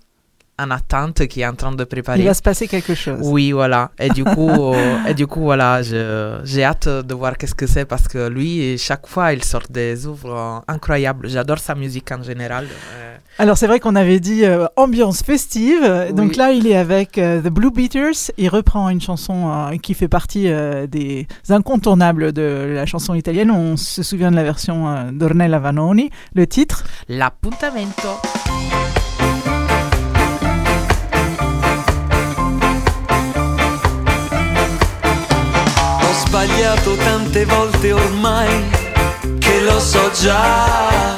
en 0.62 0.70
attente 0.70 1.26
qui 1.26 1.40
est 1.42 1.46
en 1.46 1.54
train 1.54 1.72
de 1.72 1.84
préparer. 1.84 2.20
Il 2.20 2.26
va 2.26 2.34
se 2.34 2.42
passer 2.42 2.66
quelque 2.68 2.94
chose. 2.94 3.18
Oui, 3.22 3.52
voilà. 3.52 3.90
Et 3.98 4.10
du 4.10 4.24
coup, 4.24 4.50
euh, 4.50 5.08
et 5.08 5.14
du 5.14 5.26
coup 5.26 5.42
voilà, 5.50 5.82
j'ai 5.82 6.64
hâte 6.64 6.88
de 6.88 7.14
voir 7.14 7.36
qu'est-ce 7.36 7.54
que 7.54 7.66
c'est 7.66 7.84
parce 7.84 8.06
que 8.08 8.28
lui, 8.28 8.78
chaque 8.78 9.06
fois, 9.06 9.32
il 9.32 9.42
sort 9.44 9.66
des 9.70 10.06
œuvres 10.06 10.62
incroyables. 10.68 11.28
J'adore 11.28 11.58
sa 11.58 11.74
musique 11.74 12.10
en 12.12 12.22
général. 12.22 12.66
Euh, 12.94 13.16
Alors 13.38 13.56
c'est 13.56 13.66
vrai 13.66 13.80
qu'on 13.80 13.96
avait 13.96 14.20
dit 14.20 14.44
euh, 14.44 14.66
ambiance 14.76 15.22
festive, 15.22 16.12
donc 16.12 16.36
là 16.36 16.52
il 16.52 16.66
est 16.66 16.76
avec 16.76 17.16
euh, 17.16 17.40
The 17.40 17.48
Blue 17.48 17.70
Beaters, 17.70 18.30
il 18.36 18.50
reprend 18.50 18.90
une 18.90 19.00
chanson 19.00 19.50
euh, 19.50 19.78
qui 19.78 19.94
fait 19.94 20.08
partie 20.08 20.48
des 20.88 21.26
incontournables 21.48 22.32
de 22.32 22.74
la 22.74 22.84
chanson 22.84 23.14
italienne, 23.14 23.50
on 23.50 23.78
se 23.78 24.02
souvient 24.02 24.30
de 24.30 24.36
la 24.36 24.44
version 24.44 25.10
d'Ornella 25.12 25.58
Vanoni, 25.58 26.10
le 26.34 26.46
titre? 26.46 26.84
L'appuntamento. 27.08 28.20
Sbagliato 36.32 36.96
tante 36.96 37.44
volte 37.44 37.92
ormai 37.92 38.70
che 39.38 39.60
lo 39.60 39.78
so 39.78 40.10
già. 40.18 41.14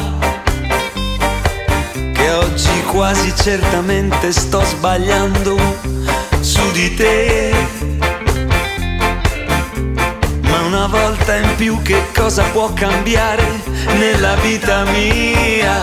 Che 2.12 2.30
oggi 2.32 2.82
quasi 2.90 3.32
certamente 3.36 4.32
sto 4.32 4.60
sbagliando 4.64 5.56
su 6.40 6.68
di 6.72 6.92
te. 6.96 7.54
Ma 10.40 10.60
una 10.62 10.88
volta 10.88 11.36
in 11.36 11.54
più 11.54 11.80
che 11.82 12.10
cosa 12.12 12.42
può 12.50 12.72
cambiare 12.72 13.46
nella 13.98 14.34
vita 14.42 14.82
mia? 14.82 15.80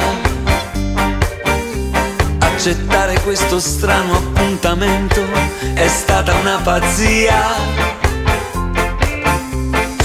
Accettare 2.39 3.17
questo 3.21 3.61
strano 3.61 4.13
appuntamento 4.13 5.21
è 5.73 5.87
stata 5.87 6.33
una 6.33 6.59
pazzia. 6.61 8.10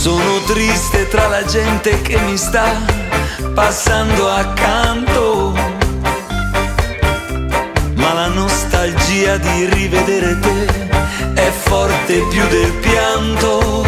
Sono 0.07 0.41
triste 0.47 1.09
tra 1.09 1.27
la 1.27 1.45
gente 1.45 2.01
che 2.01 2.17
mi 2.19 2.37
sta 2.37 2.81
passando 3.55 4.31
accanto. 4.31 5.53
Ma 7.95 8.13
la 8.13 8.29
nostalgia 8.29 9.37
di 9.37 9.65
rivedere 9.65 10.39
te 10.39 11.35
è 11.35 11.51
forte 11.51 12.25
più 12.31 12.47
del 12.47 12.71
pianto. 12.75 13.85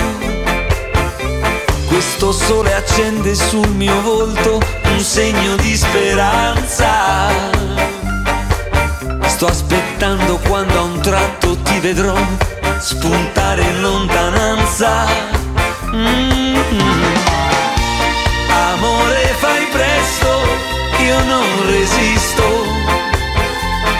Questo 1.87 2.33
sole 2.33 2.75
accende 2.75 3.37
sul 3.37 3.69
mio 3.69 4.01
volto 4.01 4.61
un 4.87 4.99
segno 4.99 5.55
di 5.55 5.77
speranza. 5.77 7.29
Sto 9.25 9.47
aspettando 9.47 10.41
quando 10.49 10.79
a 10.79 10.83
un 10.83 11.01
tratto 11.01 11.57
ti 11.59 11.79
vedrò 11.79 12.17
spuntare 12.81 13.63
in 13.63 13.81
lontananza. 13.83 15.48
Mm. 15.95 16.57
Amore 18.51 19.35
fai 19.39 19.67
presto, 19.73 20.31
io 20.99 21.25
non 21.25 21.67
resisto. 21.67 22.45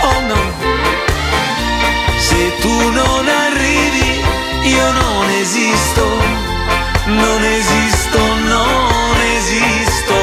Oh 0.01 0.19
no, 0.27 0.41
se 2.17 2.57
tu 2.61 2.91
non 2.91 3.27
arrivi, 3.27 4.21
io 4.63 4.91
non 4.91 5.29
esisto. 5.41 6.05
Non 7.05 7.43
esisto, 7.43 8.19
non 8.47 9.15
esisto. 9.37 10.17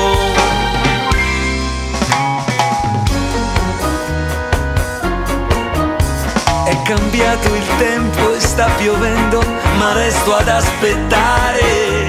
È 6.65 6.83
cambiato 6.83 7.55
il 7.55 7.67
tempo 7.79 8.16
sta 8.57 8.71
piovendo, 8.79 9.45
ma 9.77 9.93
resto 9.93 10.35
ad 10.35 10.49
aspettare. 10.49 12.07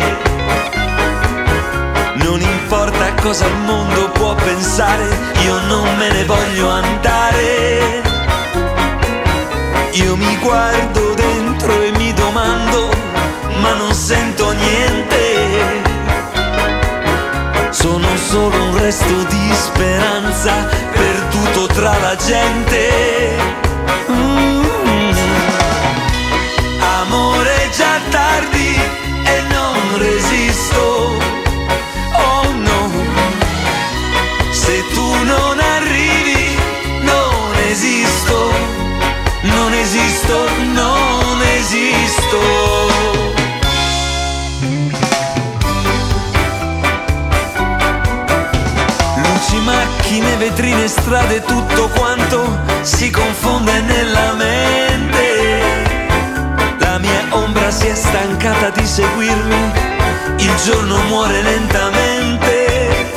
Non 2.24 2.40
importa 2.40 3.14
cosa 3.22 3.46
il 3.48 3.56
mondo 3.66 4.10
può 4.12 4.34
pensare, 4.34 5.10
io 5.44 5.60
non 5.68 5.98
me 5.98 6.10
ne 6.10 6.24
voglio 6.24 6.70
andare. 6.70 8.02
Io 9.92 10.16
mi 10.16 10.38
guardo 10.38 11.14
dentro 11.16 11.82
e 11.82 11.92
mi 11.98 12.14
domando, 12.14 12.92
ma 13.60 13.74
non 13.74 13.94
sento 13.94 14.50
niente. 14.52 15.84
Sono 17.72 18.08
solo 18.16 18.56
un 18.56 18.78
resto 18.80 19.24
di 19.28 19.54
speranza 19.54 20.66
perduto 20.94 21.66
tra 21.74 21.98
la 22.00 22.16
gente. 22.16 23.36
Mm. 24.10 24.67
Vetrine, 50.58 50.88
strade, 50.88 51.42
tutto 51.44 51.88
quanto 51.90 52.60
si 52.82 53.12
confonde 53.12 53.80
nella 53.82 54.34
mente. 54.34 55.62
La 56.80 56.98
mia 56.98 57.26
ombra 57.30 57.70
si 57.70 57.86
è 57.86 57.94
stancata 57.94 58.72
di 58.72 58.86
seguirmi, 58.86 59.72
il 60.38 60.56
giorno 60.66 61.00
muore 61.10 61.44
lentamente. 61.44 63.12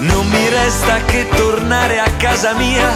Non 0.00 0.28
mi 0.28 0.48
resta 0.50 1.00
che 1.06 1.26
tornare 1.36 1.98
a 2.00 2.10
casa 2.18 2.52
mia, 2.52 2.90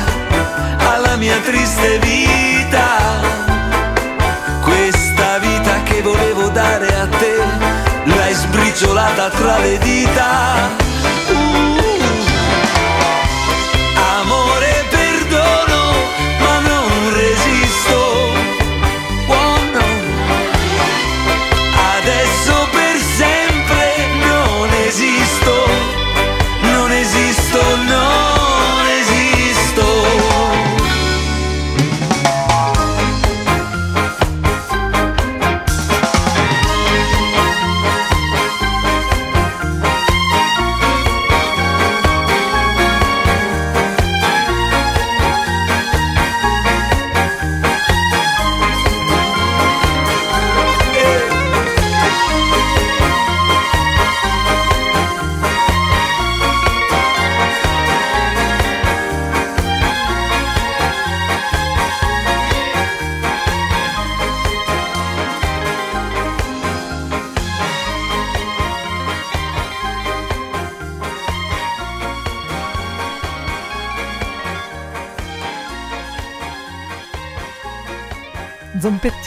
alla 0.92 1.16
mia 1.16 1.38
triste 1.38 1.98
vita. 2.00 3.20
Questa 4.62 5.38
vita 5.38 5.82
che 5.84 6.02
volevo 6.02 6.48
dare 6.50 6.94
a 6.94 7.06
te, 7.06 7.36
l'hai 8.04 8.34
sbriciolata 8.34 9.30
tra 9.30 9.58
le 9.58 9.78
dita. 9.78 10.68
Uh. 11.30 11.77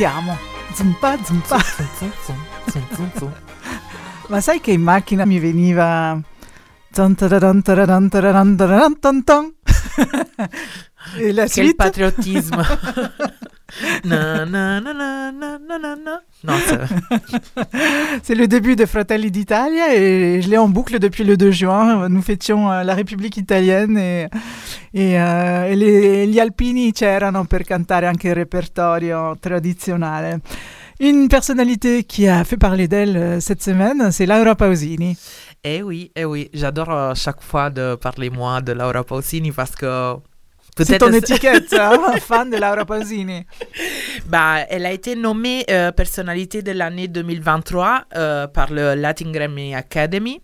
Zompettiamo. 0.01 0.37
Zumpa, 0.73 1.17
zumpa. 1.23 1.57
Ma 4.27 4.41
sai 4.41 4.59
che 4.59 4.71
in 4.71 4.81
macchina 4.81 5.25
mi 5.25 5.39
veniva... 5.39 6.19
Quel 11.15 11.49
suite 11.49 11.75
patriotisme. 11.75 12.57
na, 12.57 13.30
na, 14.05 14.45
na, 14.45 14.79
na. 14.81 16.21
Non, 16.43 16.53
c'est- 18.23 18.35
le 18.35 18.47
début 18.47 18.75
de 18.75 18.85
Fratelli 18.85 19.29
d'Italia 19.31 19.93
et 19.95 20.41
je 20.41 20.49
l'ai 20.49 20.57
en 20.57 20.67
boucle 20.69 20.99
depuis 20.99 21.23
le 21.23 21.37
2 21.37 21.51
juin. 21.51 22.09
Nous 22.09 22.21
fêtions 22.21 22.71
euh, 22.71 22.83
la 22.83 22.95
République 22.95 23.37
italienne 23.37 23.97
e, 23.97 24.27
e, 24.93 25.13
eh, 25.13 25.71
e 25.71 25.75
le- 25.75 26.25
gli 26.27 26.39
alpini 26.39 26.91
c'erano 26.91 27.43
per 27.45 27.63
cantare 27.63 28.07
anche 28.07 28.29
il 28.29 28.35
repertorio 28.35 29.37
tradizionale. 29.39 30.39
Une 30.99 31.27
personnalité 31.27 32.03
qui 32.03 32.27
a 32.27 32.43
fait 32.43 32.57
parler 32.57 32.87
d'elle 32.87 33.17
euh, 33.17 33.39
cette 33.39 33.63
semaine, 33.63 34.11
c'est 34.11 34.27
Laura 34.27 34.55
Pausini. 34.55 35.17
Eh 35.63 35.81
oui, 35.81 36.11
eh 36.15 36.25
oui, 36.25 36.49
j'adore 36.53 36.91
euh, 36.91 37.13
chaque 37.15 37.41
fois 37.41 37.69
de 37.71 37.95
parler 37.95 38.29
moi 38.29 38.61
de 38.61 38.71
Laura 38.71 39.03
Pausini 39.03 39.51
parce 39.51 39.75
que 39.75 40.15
C'est 40.77 40.97
ton 40.97 41.11
étiquette, 41.13 41.73
hein, 41.73 41.99
fan 42.21 42.49
de 42.49 42.57
Laura 42.57 42.85
Pausini. 42.85 43.45
Bah, 44.25 44.59
elle 44.69 44.85
a 44.85 44.91
été 44.91 45.15
nommée 45.15 45.65
euh, 45.69 45.91
personnalité 45.91 46.61
de 46.61 46.71
l'année 46.71 47.07
2023 47.07 48.05
euh, 48.15 48.47
par 48.47 48.71
le 48.71 48.95
Latin 48.95 49.31
Grammy 49.31 49.75
Academy 49.75 50.41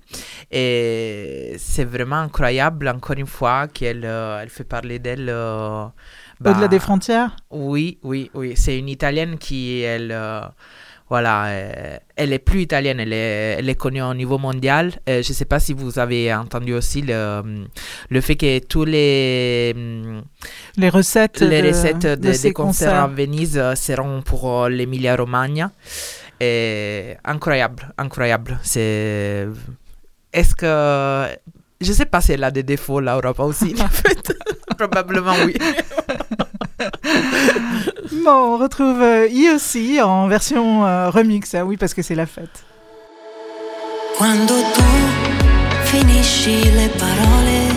et 0.52 1.56
c'est 1.58 1.86
vraiment 1.86 2.18
incroyable 2.18 2.88
encore 2.90 3.18
une 3.18 3.26
fois 3.28 3.68
qu'elle 3.68 4.04
euh, 4.06 4.42
elle 4.42 4.50
fait 4.50 4.64
parler 4.66 5.00
d'elle. 5.00 5.30
euh, 5.30 5.86
bah, 6.40 6.52
Au-delà 6.52 6.68
des 6.68 6.80
frontières? 6.80 7.36
Oui, 7.50 7.98
oui, 8.04 8.30
oui. 8.34 8.54
C'est 8.56 8.78
une 8.78 8.90
Italienne 8.90 9.38
qui, 9.38 9.82
elle, 9.82 10.12
voilà, 11.10 11.46
euh, 11.46 11.98
elle 12.18 12.34
est 12.34 12.40
plus 12.40 12.62
italienne, 12.64 13.00
elle 13.00 13.14
est, 13.14 13.56
elle 13.60 13.70
est 13.70 13.76
connue 13.76 14.02
au 14.02 14.14
niveau 14.14 14.38
mondial. 14.38 14.92
Euh, 15.08 15.22
je 15.24 15.30
ne 15.30 15.34
sais 15.34 15.46
pas 15.46 15.60
si 15.60 15.74
vous 15.74 16.00
avez 16.00 16.34
entendu 16.34 16.74
aussi 16.74 17.02
le, 17.02 17.66
le 18.10 18.22
fait 18.22 18.36
que 18.36 18.60
tous 18.60 18.84
les 18.86 19.74
Les 20.78 20.90
recettes 20.90 21.40
les 21.42 21.62
recettes 21.62 22.06
de 22.06 22.16
de- 22.16 22.42
des 22.42 22.54
concerts 22.54 23.04
à. 23.04 23.08
Venise 23.08 23.58
euh, 23.58 23.74
seront 23.76 24.22
pour 24.22 24.64
euh, 24.64 24.70
l'Emilia 24.70 25.16
Romagna. 25.16 25.72
Et 26.40 27.16
incroyable, 27.26 27.94
incroyable. 27.98 28.60
C'est 28.62 29.48
est-ce 30.34 30.56
que 30.56 31.36
je 31.80 31.94
sais 31.94 32.06
pas 32.06 32.22
si 32.22 32.34
elle 32.34 32.44
a 32.44 32.52
des 32.52 32.64
défauts 32.64 33.00
Laura 33.00 33.32
aussi 33.46 33.74
en 33.82 33.88
fait. 33.88 34.34
Probablement 34.78 35.34
oui. 35.46 35.56
Bon, 38.24 38.54
on 38.54 38.58
retrouve 38.58 39.02
euh, 39.02 39.28
IOC 39.28 40.02
en 40.04 40.28
version 40.28 40.86
euh, 40.86 41.10
remix, 41.10 41.56
ah 41.56 41.66
oui, 41.66 41.78
parce 41.78 41.94
que 41.94 42.02
c'est 42.02 42.16
la 42.16 42.26
fête. 42.26 42.64
Quando 44.18 44.56
tu 44.74 44.82
finisci 45.86 46.64
le 46.64 46.88
parole, 46.98 47.76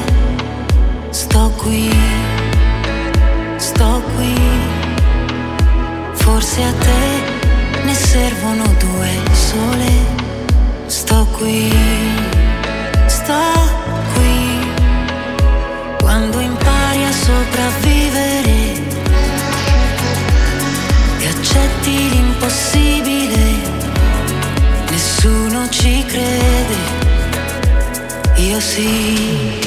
sto 1.13 1.51
qui, 1.63 1.91
sto 3.59 4.03
qui. 4.17 4.35
Forse 6.15 6.59
a 6.59 6.73
te 6.85 7.87
ne 7.87 7.95
servono 7.95 8.65
due 8.79 9.13
sole. 9.35 9.93
Sto 10.89 11.27
qui, 11.39 11.71
sto 13.09 13.43
qui. 14.15 14.59
Quando 16.01 16.41
impari 16.41 17.05
a 17.05 17.13
sopravvivere 17.13 17.90
accetti 21.51 22.09
l'impossibile. 22.09 23.39
Nessuno 24.91 25.69
ci 25.69 26.05
crede, 26.07 26.77
io 28.37 28.61
sì. 28.61 29.60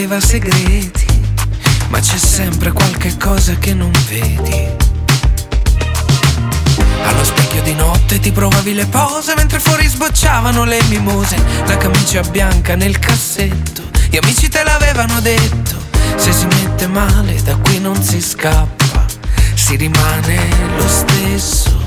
Aveva 0.00 0.18
segreti. 0.18 1.04
Ma 1.88 2.00
c'è 2.00 2.16
sempre 2.16 2.72
qualche 2.72 3.18
cosa 3.18 3.54
che 3.56 3.74
non 3.74 3.92
vedi. 4.08 4.66
Allo 7.04 7.22
specchio 7.22 7.60
di 7.62 7.74
notte 7.74 8.18
ti 8.18 8.32
provavi 8.32 8.72
le 8.72 8.86
pose 8.86 9.34
mentre 9.36 9.58
fuori 9.58 9.86
sbocciavano 9.86 10.64
le 10.64 10.80
mimose. 10.88 11.36
La 11.66 11.76
camicia 11.76 12.22
bianca 12.22 12.76
nel 12.76 12.98
cassetto, 12.98 13.82
gli 14.08 14.16
amici 14.16 14.48
te 14.48 14.62
l'avevano 14.62 15.20
detto. 15.20 15.76
Se 16.16 16.32
si 16.32 16.46
mette 16.46 16.86
male 16.86 17.42
da 17.42 17.56
qui 17.56 17.78
non 17.78 18.02
si 18.02 18.22
scappa, 18.22 19.04
si 19.54 19.76
rimane 19.76 20.48
lo 20.76 20.88
stesso. 20.88 21.78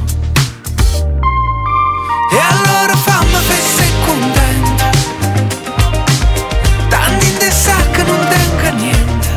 E 2.31 2.37
allora 2.37 2.95
fammi 2.95 3.33
fesse 3.47 3.85
contenta, 4.05 4.91
sacca 7.93 8.03
non 8.03 8.27
tenga 8.27 8.71
niente. 8.71 9.27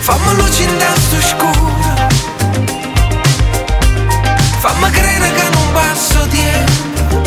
Fammi 0.00 0.34
luce 0.36 0.62
in 0.62 0.80
sto 0.96 1.20
scuro. 1.20 1.94
Fammi 4.58 4.90
credere 4.90 5.32
che 5.32 5.48
non 5.52 5.72
passo 5.72 6.26
dietro 6.26 7.22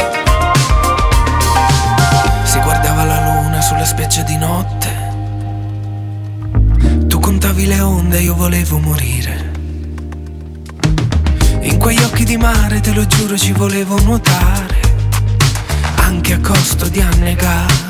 Si 2.44 2.60
guardava 2.60 3.04
la 3.06 3.24
luna 3.24 3.62
sulla 3.62 3.86
spiaggia 3.86 4.22
di 4.24 4.38
notte. 4.38 4.88
Tu 7.08 7.20
contavi 7.20 7.66
le 7.66 7.80
onde, 7.80 8.20
io 8.20 8.36
volevo 8.36 8.78
morire. 8.80 9.52
In 11.62 11.78
quegli 11.78 12.04
occhi 12.04 12.24
di 12.24 12.38
mare, 12.38 12.82
te 12.82 12.92
lo 12.94 13.06
giuro, 13.06 13.38
ci 13.38 13.52
volevo 13.52 14.00
nuotare. 14.02 14.78
Anche 15.96 16.34
a 16.34 16.40
costo 16.40 16.88
di 16.88 17.02
annegare 17.02 17.89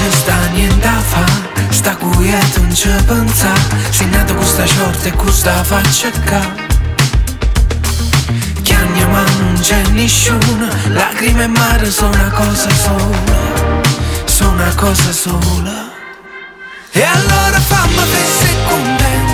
che 0.00 0.06
non 0.06 0.10
c'è 0.10 0.10
sta 0.10 0.46
niente 0.52 0.86
a 0.86 1.00
fa 1.00 1.24
Sta 1.70 1.96
quieto 1.96 2.60
non 2.60 2.74
ci 2.74 2.88
pensa. 3.06 3.52
Sei 3.90 4.08
nato 4.08 4.34
con 4.34 4.44
sta 4.44 4.66
short 4.66 5.06
e 5.06 5.12
con 5.12 5.32
sta 5.32 5.62
faccia 5.64 6.10
ca 6.24 6.68
Chiagna 8.62 9.06
ma 9.06 9.22
non 9.38 9.58
c'è 9.60 9.82
nessuno 9.90 10.68
Lacrime 10.88 11.44
e 11.44 11.46
mare 11.48 11.90
sono 11.90 12.14
una 12.14 12.30
cosa 12.30 12.70
sola 12.70 13.82
Sono 14.24 14.52
una 14.52 14.74
cosa 14.74 15.12
sola. 15.12 15.88
E 16.92 17.02
allora 17.02 17.60
fammi 17.60 17.98
fesse 17.98 18.56
contenta 18.68 18.90
Tanti 19.20 19.29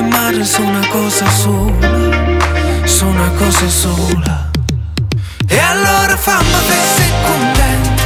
e 0.00 0.02
mare 0.02 0.44
sono 0.44 0.68
una 0.70 0.86
cosa 0.88 1.28
sola 1.28 1.88
Sono 2.84 3.10
una 3.10 3.30
cosa 3.36 3.68
sola. 3.68 4.50
E 5.46 5.58
allora 5.58 6.16
fammi 6.16 6.54
fesse 6.68 7.04
contenta 7.26 8.02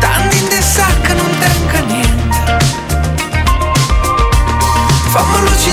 Tanti 0.00 0.38
in 0.38 0.48
te 0.48 0.60
sa 0.62 0.86
che 1.02 1.14
non 1.14 1.30
tenga 1.38 1.80
niente. 1.80 2.56
Fammi 5.12 5.40
luce 5.40 5.70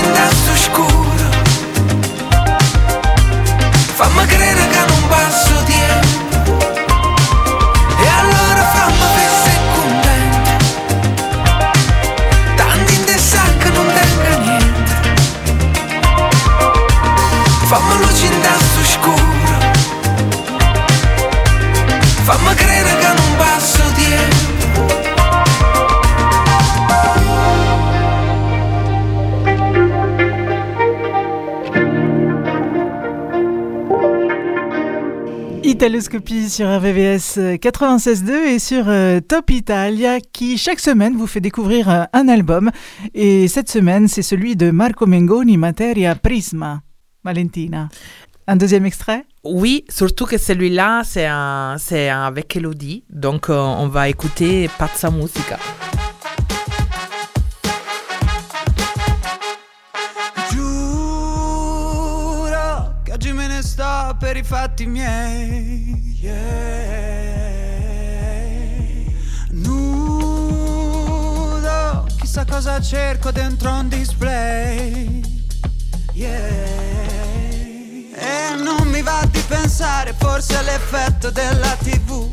Italoscopie 35.80 36.50
sur 36.50 36.66
RVVS 36.66 37.38
96.2 37.56 38.32
et 38.32 38.58
sur 38.58 38.84
euh, 38.86 39.20
Top 39.20 39.48
Italia 39.48 40.20
qui 40.20 40.58
chaque 40.58 40.78
semaine 40.78 41.16
vous 41.16 41.26
fait 41.26 41.40
découvrir 41.40 41.88
euh, 41.88 42.02
un 42.12 42.28
album 42.28 42.70
et 43.14 43.48
cette 43.48 43.70
semaine 43.70 44.06
c'est 44.06 44.20
celui 44.20 44.56
de 44.56 44.70
Marco 44.70 45.06
Mengoni 45.06 45.56
Materia 45.56 46.14
Prisma. 46.16 46.82
Valentina. 47.24 47.88
Un 48.46 48.56
deuxième 48.56 48.84
extrait? 48.84 49.24
Oui, 49.42 49.86
surtout 49.88 50.26
que 50.26 50.36
celui-là, 50.36 51.00
c'est 51.04 52.10
avec 52.10 52.54
Elodie. 52.56 53.04
Donc, 53.08 53.48
euh, 53.48 53.54
on 53.54 53.88
va 53.88 54.10
écouter 54.10 54.68
Pazza 54.78 55.10
Musica. 55.10 55.58
Fatti 64.50 64.84
miei. 64.84 66.18
yeah. 66.20 66.34
Nudo, 69.50 70.48
chissà 72.18 72.44
cosa 72.44 72.80
cerco 72.80 73.30
dentro 73.30 73.70
un 73.70 73.86
display. 73.86 75.22
yeah. 76.14 76.34
E 78.12 78.56
non 78.60 78.88
mi 78.88 79.02
va 79.02 79.24
di 79.30 79.40
pensare 79.46 80.16
forse 80.18 80.56
all'effetto 80.56 81.30
della 81.30 81.76
tv. 81.76 82.28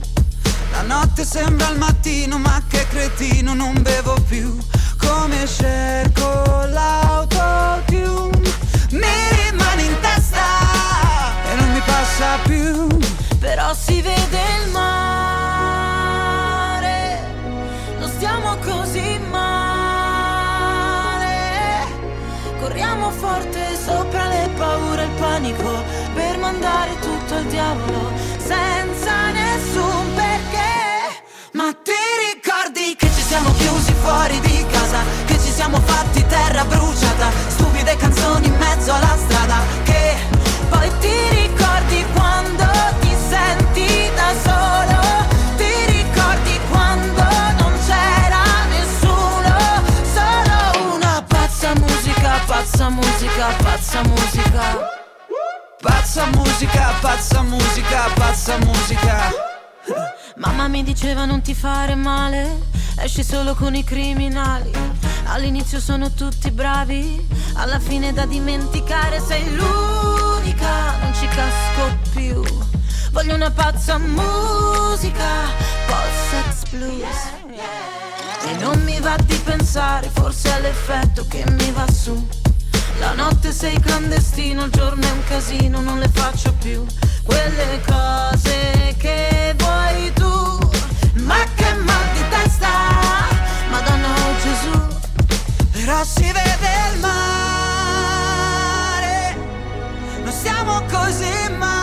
La 0.71 0.81
notte 0.81 1.23
sembra 1.23 1.69
il 1.69 1.77
mattino, 1.77 2.39
ma 2.39 2.63
che 2.67 2.87
cretino, 2.89 3.53
non 3.53 3.79
bevo 3.83 4.19
più. 4.27 4.57
Come 4.97 5.45
cerco 5.45 6.65
l'autotune, 6.65 8.49
mi 8.89 9.29
rimane 9.45 9.83
in 9.83 9.95
testa 10.01 10.16
passa 12.17 12.39
più. 12.43 12.87
Però 13.39 13.73
si 13.73 14.01
vede 14.01 14.39
il 14.63 14.71
mare, 14.71 14.89
non 17.99 18.09
stiamo 18.09 18.57
così 18.57 19.19
male. 19.29 19.45
Corriamo 22.59 23.11
forte 23.11 23.77
sopra 23.85 24.27
le 24.27 24.49
paure 24.57 25.03
e 25.03 25.05
il 25.05 25.11
panico 25.11 25.83
per 26.15 26.39
mandare 26.39 26.97
tutto 26.99 27.35
al 27.35 27.45
diavolo 27.45 28.11
senza 28.37 29.29
nessun 29.31 30.15
perché. 30.15 31.21
Ma 31.51 31.71
ti 31.83 31.91
ricordi 32.33 32.95
che 32.95 33.07
ci 33.07 33.21
siamo 33.21 33.53
chiusi 33.53 33.93
fuori 33.93 34.39
di 34.39 34.65
casa? 34.71 35.03
Che 35.25 35.39
ci 35.39 35.51
siamo 35.51 35.79
fatti 35.81 36.25
terra 36.25 36.65
bruciata? 36.65 37.29
Stupide 37.49 37.95
canzoni 37.97 38.47
in 38.47 38.55
mezzo 38.57 38.91
alla 38.93 39.15
strada. 39.15 39.61
Che 39.83 40.15
Poi 40.69 40.91
ti 40.99 41.07
ricordi 41.07 41.46
pazza 52.69 52.89
musica, 52.89 53.47
pazza 53.63 54.03
musica. 54.03 54.89
pazza 55.81 56.25
musica, 56.25 56.93
pazza 56.99 57.41
musica, 57.41 58.09
pazza 58.13 58.57
musica. 58.57 59.31
Mamma 60.35 60.67
mi 60.67 60.83
diceva 60.83 61.23
non 61.23 61.41
ti 61.41 61.53
fare 61.53 61.95
male, 61.95 62.59
esci 62.99 63.23
solo 63.23 63.55
con 63.55 63.73
i 63.73 63.85
criminali. 63.85 64.71
All'inizio 65.27 65.79
sono 65.79 66.11
tutti 66.11 66.51
bravi, 66.51 67.25
alla 67.53 67.79
fine 67.79 68.11
da 68.11 68.25
dimenticare 68.25 69.21
sei 69.21 69.55
l'unica, 69.55 70.97
non 71.01 71.13
ci 71.13 71.27
casco 71.27 71.97
più. 72.13 72.43
Voglio 73.11 73.33
una 73.33 73.51
pazza 73.51 73.97
musica, 73.97 75.25
post 75.85 76.29
sex 76.29 76.69
blues. 76.71 77.35
E 78.45 78.57
non 78.57 78.83
mi 78.83 78.99
va 78.99 79.15
di 79.23 79.35
pensare, 79.37 80.09
forse 80.13 80.53
è 80.53 80.59
l'effetto 80.59 81.25
che 81.27 81.45
mi 81.49 81.71
va 81.71 81.89
su. 81.89 82.45
La 82.99 83.13
notte 83.13 83.51
sei 83.51 83.79
clandestino, 83.79 84.65
il 84.65 84.71
giorno 84.71 85.05
è 85.05 85.11
un 85.11 85.23
casino, 85.27 85.79
non 85.81 85.99
le 85.99 86.09
faccio 86.11 86.51
più 86.53 86.83
quelle 87.23 87.79
cose 87.85 88.95
che 88.97 89.53
vuoi 89.57 90.11
tu. 90.13 90.25
Ma 91.23 91.37
che 91.55 91.73
mal 91.73 92.11
di 92.13 92.23
testa, 92.29 92.67
Madonna 93.69 94.07
oh 94.07 94.35
Gesù, 94.41 94.87
però 95.71 96.03
si 96.03 96.25
vede 96.25 96.69
il 96.93 96.99
mare, 96.99 97.15
non 100.23 100.31
siamo 100.33 100.81
così 100.89 101.51
male. 101.57 101.75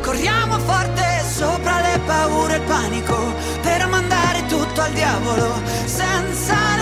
Corriamo 0.00 0.58
forte 0.58 1.22
sopra 1.30 1.80
le 1.82 2.00
paure 2.04 2.54
e 2.54 2.56
il 2.56 2.62
panico 2.62 3.34
per 3.62 3.86
mandare 3.86 4.44
tutto 4.46 4.80
al 4.80 4.92
diavolo 4.92 5.62
senza. 5.84 6.77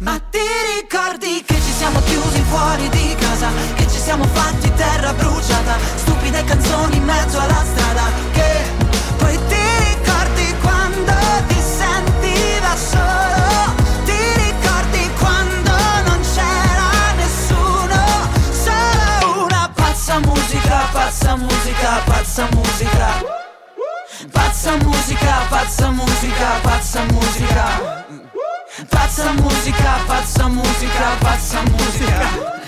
Ma 0.00 0.20
ti 0.30 0.38
ricordi 0.78 1.42
che 1.42 1.54
ci 1.54 1.72
siamo 1.72 2.00
chiusi 2.02 2.42
fuori 2.42 2.86
di 2.90 3.16
casa, 3.18 3.48
che 3.76 3.88
ci 3.88 3.98
siamo 3.98 4.24
fatti 4.24 4.70
terra 4.74 5.14
bruciata, 5.14 5.78
stupide 5.94 6.44
canzoni 6.44 6.96
in 6.96 7.04
mezzo 7.04 7.38
alla 7.38 7.64
strada, 7.64 8.02
che 8.32 8.62
poi 9.16 9.38
ti 9.48 9.64
ricordi 9.88 10.54
quando 10.60 11.12
ti 11.48 11.60
senti 11.60 12.60
da 12.60 12.76
solo, 12.76 13.74
ti 14.04 14.18
ricordi 14.34 15.10
quando 15.18 15.72
non 16.04 16.20
c'era 16.34 17.14
nessuno, 17.16 18.04
solo 18.52 19.44
una 19.44 19.70
pazza 19.74 20.18
musica, 20.18 20.88
pazza 20.92 21.36
musica, 21.36 22.02
pazza 22.04 22.48
musica. 22.52 23.34
Pazza 24.30 24.76
musica, 24.76 25.46
pazza 25.48 25.90
musica, 25.90 26.58
pazza 26.62 27.02
musica. 27.04 28.04
Pazza 28.84 29.32
musica, 29.32 30.04
pazza 30.06 30.48
musica, 30.48 31.16
pazza 31.20 31.62
musica. 31.62 32.62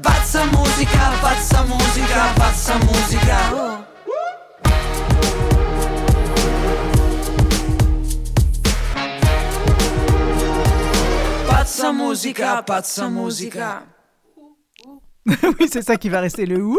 Pazza 0.00 0.44
musica, 0.44 1.10
pazza 1.20 1.62
musica, 1.64 2.32
pazza 2.36 2.78
musica. 2.78 3.84
Pazza 11.48 11.92
musica, 11.92 12.62
oui, 15.58 15.68
c'est 15.72 15.82
ça 15.82 15.96
qui 15.96 16.10
va 16.10 16.20
rester 16.20 16.46
le 16.46 16.58
ouh. 16.62 16.78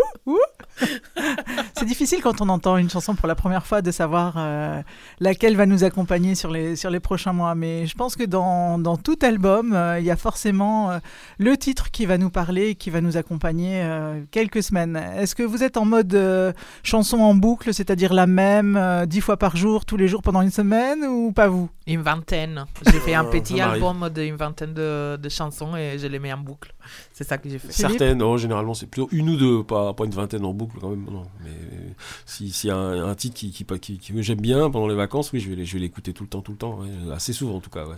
C'est 1.78 1.86
difficile 1.86 2.22
quand 2.22 2.42
on 2.42 2.50
entend 2.50 2.78
une 2.78 2.90
chanson 2.90 3.16
pour 3.16 3.28
la 3.28 3.36
première 3.36 3.66
fois 3.66 3.82
de 3.82 3.92
savoir 3.92 4.36
euh, 4.38 4.82
laquelle 5.20 5.56
va 5.56 5.66
nous 5.66 5.84
accompagner 5.84 6.36
sur 6.36 6.52
les, 6.52 6.76
sur 6.76 6.90
les 6.90 7.00
prochains 7.00 7.34
mois. 7.34 7.56
Mais 7.56 7.86
je 7.86 7.96
pense 7.96 8.16
que 8.16 8.24
dans, 8.24 8.80
dans 8.80 8.98
tout 8.98 9.18
album, 9.22 9.74
euh, 9.74 10.00
il 10.00 10.06
y 10.06 10.12
a 10.12 10.16
forcément 10.16 10.92
euh, 10.92 11.00
le 11.38 11.58
titre 11.58 11.92
qui 11.92 12.06
va 12.06 12.18
nous 12.18 12.30
parler 12.30 12.70
et 12.70 12.76
qui 12.76 12.90
va 12.90 13.02
nous 13.02 13.18
accompagner 13.18 13.82
euh, 13.84 14.22
quelques 14.32 14.64
semaines. 14.64 14.96
Est-ce 15.18 15.36
que 15.36 15.44
vous 15.44 15.64
êtes 15.64 15.78
en 15.78 15.86
mode 15.86 16.14
euh, 16.14 16.54
chanson 16.84 17.20
en 17.20 17.36
boucle, 17.36 17.74
c'est-à-dire 17.74 18.14
la 18.14 18.28
même 18.28 18.76
euh, 18.76 19.06
dix 19.06 19.22
fois 19.22 19.38
par 19.38 19.56
jour, 19.56 19.86
tous 19.86 19.98
les 19.98 20.08
jours 20.08 20.22
pendant 20.22 20.42
une 20.42 20.52
semaine, 20.52 21.04
ou 21.06 21.32
pas 21.32 21.48
vous? 21.48 21.70
Une 21.88 22.02
vingtaine. 22.02 22.66
J'ai 22.92 23.00
fait 23.00 23.14
un 23.14 23.26
petit 23.26 23.62
album 23.62 24.10
d'une 24.10 24.36
vingtaine 24.36 24.74
de, 24.74 25.18
de 25.18 25.30
chansons 25.30 25.76
et 25.76 25.98
je 26.00 26.08
les 26.08 26.20
mets 26.20 26.34
en 26.34 26.38
boucle. 26.38 26.74
C'est 27.18 27.24
ça 27.24 27.38
que 27.38 27.48
j'ai 27.48 27.60
fait. 27.60 27.72
Certaines, 27.72 28.22
oh, 28.22 28.36
généralement, 28.38 28.74
c'est 28.74 28.88
plutôt 28.88 29.08
une 29.14 29.30
ou 29.30 29.38
deux, 29.38 29.64
pas, 29.64 29.94
pas 29.94 30.04
une 30.04 30.12
vingtaine 30.12 30.44
en 30.44 30.54
boucle 30.54 30.78
quand 30.82 30.90
même. 30.90 31.06
Non. 31.10 31.24
Mais 31.46 31.50
euh, 31.50 31.90
si- 32.26 32.52
s'il 32.52 32.68
y 32.68 32.72
a 32.72 32.76
un, 32.76 33.08
un 33.10 33.16
titre 33.16 33.36
qui, 33.36 33.52
qui, 33.52 33.64
qui, 33.64 33.98
qui- 33.98 34.14
que 34.14 34.22
j'aime 34.22 34.42
bien 34.42 34.70
pendant 34.70 34.88
les 34.88 34.96
vacances, 34.96 35.32
oui, 35.32 35.40
je 35.40 35.50
vais, 35.50 35.64
je 35.64 35.74
vais 35.76 35.80
l'écouter 35.80 36.12
tout 36.12 36.24
le 36.24 36.30
temps, 36.30 36.42
tout 36.42 36.52
le 36.52 36.58
temps. 36.58 36.78
ouais. 36.82 37.14
Assez 37.14 37.32
souvent 37.32 37.56
en 37.56 37.62
tout 37.62 37.70
cas, 37.70 37.86
ouais. 37.86 37.96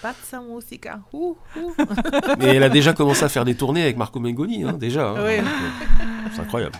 Pazza 0.00 0.40
musica. 0.40 1.00
ouh, 1.12 1.36
ouh. 1.56 1.72
Mais 2.38 2.56
elle 2.56 2.62
a 2.62 2.68
déjà 2.70 2.94
commencé 2.94 3.24
à 3.24 3.28
faire 3.28 3.44
des 3.44 3.54
tournées 3.56 3.82
avec 3.82 3.98
Marco 3.98 4.20
Mengoni, 4.20 4.64
hein, 4.64 4.72
déjà. 4.72 5.10
hein. 5.10 5.14
Oui. 5.18 5.38
Euh, 5.38 5.42
c'est 6.34 6.40
incroyable. 6.40 6.76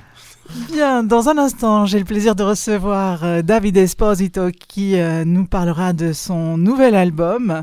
Bien, 0.72 1.02
dans 1.02 1.28
un 1.28 1.38
instant, 1.38 1.86
j'ai 1.86 1.98
le 1.98 2.04
plaisir 2.04 2.34
de 2.34 2.42
recevoir 2.42 3.24
euh, 3.24 3.42
David 3.42 3.76
Esposito 3.76 4.50
qui 4.50 4.98
euh, 4.98 5.24
nous 5.24 5.46
parlera 5.46 5.92
de 5.92 6.12
son 6.12 6.56
nouvel 6.56 6.94
album. 6.94 7.62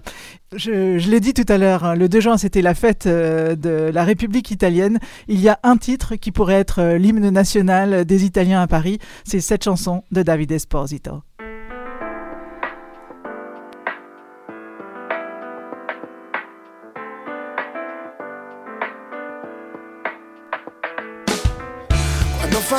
Je, 0.55 0.97
je 0.97 1.09
l'ai 1.09 1.19
dit 1.19 1.33
tout 1.33 1.45
à 1.47 1.57
l'heure, 1.57 1.83
hein, 1.83 1.95
le 1.95 2.09
2 2.09 2.19
juin 2.19 2.37
c'était 2.37 2.61
la 2.61 2.73
fête 2.75 3.05
euh, 3.07 3.55
de 3.55 3.91
la 3.93 4.03
République 4.03 4.51
italienne. 4.51 4.99
Il 5.27 5.39
y 5.39 5.49
a 5.49 5.59
un 5.63 5.77
titre 5.77 6.15
qui 6.15 6.31
pourrait 6.31 6.55
être 6.55 6.95
l'hymne 6.95 7.29
national 7.29 8.05
des 8.05 8.25
Italiens 8.25 8.61
à 8.61 8.67
Paris. 8.67 8.99
C'est 9.23 9.39
cette 9.39 9.63
chanson 9.63 10.03
de 10.11 10.21
David 10.21 10.51
Esposito. 10.51 11.23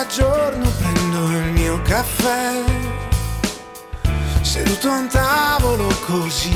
Fa 0.05 0.11
giorno 0.11 0.71
prendo 0.79 1.31
il 1.31 1.53
mio 1.53 1.81
caffè, 1.81 2.63
seduto 4.43 4.89
a 4.91 4.99
un 4.99 5.09
tavolo 5.09 5.87
così. 6.05 6.55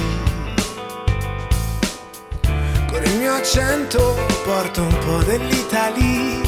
Con 2.91 3.03
il 3.05 3.17
mio 3.17 3.33
accento 3.33 4.17
porto 4.45 4.83
un 4.83 4.99
po' 4.99 5.23
dell'Italia 5.23 6.41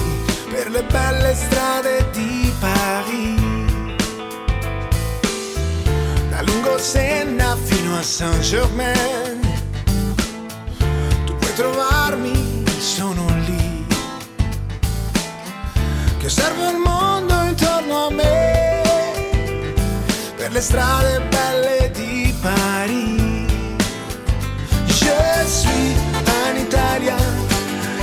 per 0.51 0.69
le 0.71 0.83
belle 0.83 1.35
strade 1.35 2.07
di 2.13 2.53
Paris. 2.61 3.41
Da 6.29 6.43
lungo 6.43 6.77
Senna 6.77 7.57
fino 7.65 7.97
a 7.97 8.03
Saint-Germain, 8.03 9.41
tu 11.25 11.35
puoi 11.35 11.55
trovarmi, 11.55 12.50
osservo 16.31 16.70
il 16.70 16.77
mondo 16.77 17.35
intorno 17.43 18.07
a 18.07 18.11
me 18.12 18.82
per 20.36 20.52
le 20.52 20.61
strade 20.61 21.20
belle 21.28 21.90
di 21.93 22.32
Paris. 22.40 23.47
Je 24.86 25.19
suis 25.59 25.93
en 26.43 26.55
Italia 26.66 27.16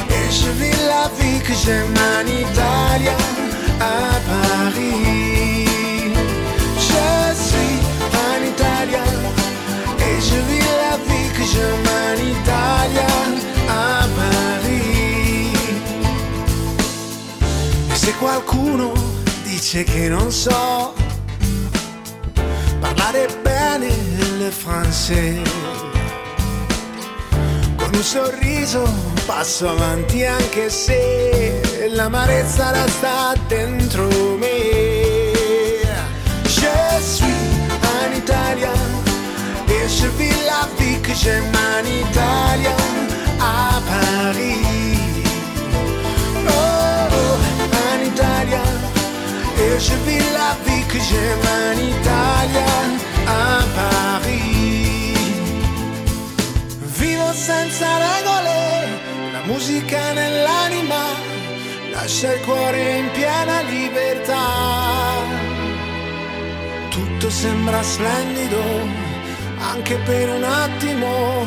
et 0.10 0.30
je 0.40 0.50
vis 0.60 0.78
la 0.94 1.10
vie 1.18 1.40
que 1.48 1.54
j'aime 1.54 1.98
en 2.16 2.26
Italia 2.28 3.18
à 3.80 4.20
Paris. 4.32 5.66
Je 6.90 7.10
suis 7.48 7.78
en 8.28 8.40
Italia 8.54 9.06
et 10.06 10.18
je 10.30 10.38
vis 10.50 10.70
la 10.84 10.96
vie 11.08 11.30
que 11.38 11.44
j'aime 11.52 11.88
en 12.04 12.16
Italia 12.36 13.47
qualcuno 18.20 18.94
dice 19.44 19.84
che 19.84 20.10
non 20.10 20.32
so 20.32 20.94
parlare 22.80 23.28
bene 23.42 23.88
il 23.88 24.52
francese, 24.52 25.42
con 27.76 27.90
un 27.94 28.02
sorriso 28.02 28.84
passo 29.26 29.70
avanti 29.70 30.26
anche 30.26 30.70
se 30.70 31.90
l'amarezza 31.94 32.72
resta 32.72 33.34
dentro 33.48 34.08
me. 34.38 35.36
Je 36.44 37.02
suis 37.02 37.26
en 37.82 38.14
Italia 38.16 38.74
et 39.68 39.88
je 39.88 40.08
vis 40.18 40.36
la 40.46 40.68
vie 40.78 41.00
que 41.02 41.14
j'aime 41.14 41.52
en 41.56 41.86
Italia 41.86 42.76
à 43.40 43.82
Paris. 43.88 44.67
Et 49.60 49.80
je 49.80 49.96
vis 50.06 50.30
la 50.40 50.52
vie 50.66 50.86
que 50.92 51.00
j'aime 51.08 51.46
en 51.62 51.78
Italia 51.94 52.74
à 53.28 53.64
Paris. 53.78 55.14
Vivo 57.00 57.32
senza 57.34 57.90
regole, 58.08 58.62
la 59.34 59.42
musica 59.52 60.14
nell'anima, 60.14 61.04
lascia 61.92 62.34
il 62.34 62.42
cuore 62.42 62.98
in 63.00 63.12
piena 63.12 63.62
libertà. 63.62 64.48
Tutto 66.90 67.30
sembra 67.30 67.82
splendido, 67.84 68.64
anche 69.74 69.96
per 69.98 70.30
un 70.30 70.44
attimo, 70.44 71.46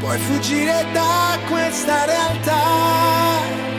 puoi 0.00 0.18
fuggire 0.18 0.86
da 0.92 1.38
questa 1.48 2.04
realtà. 2.04 3.69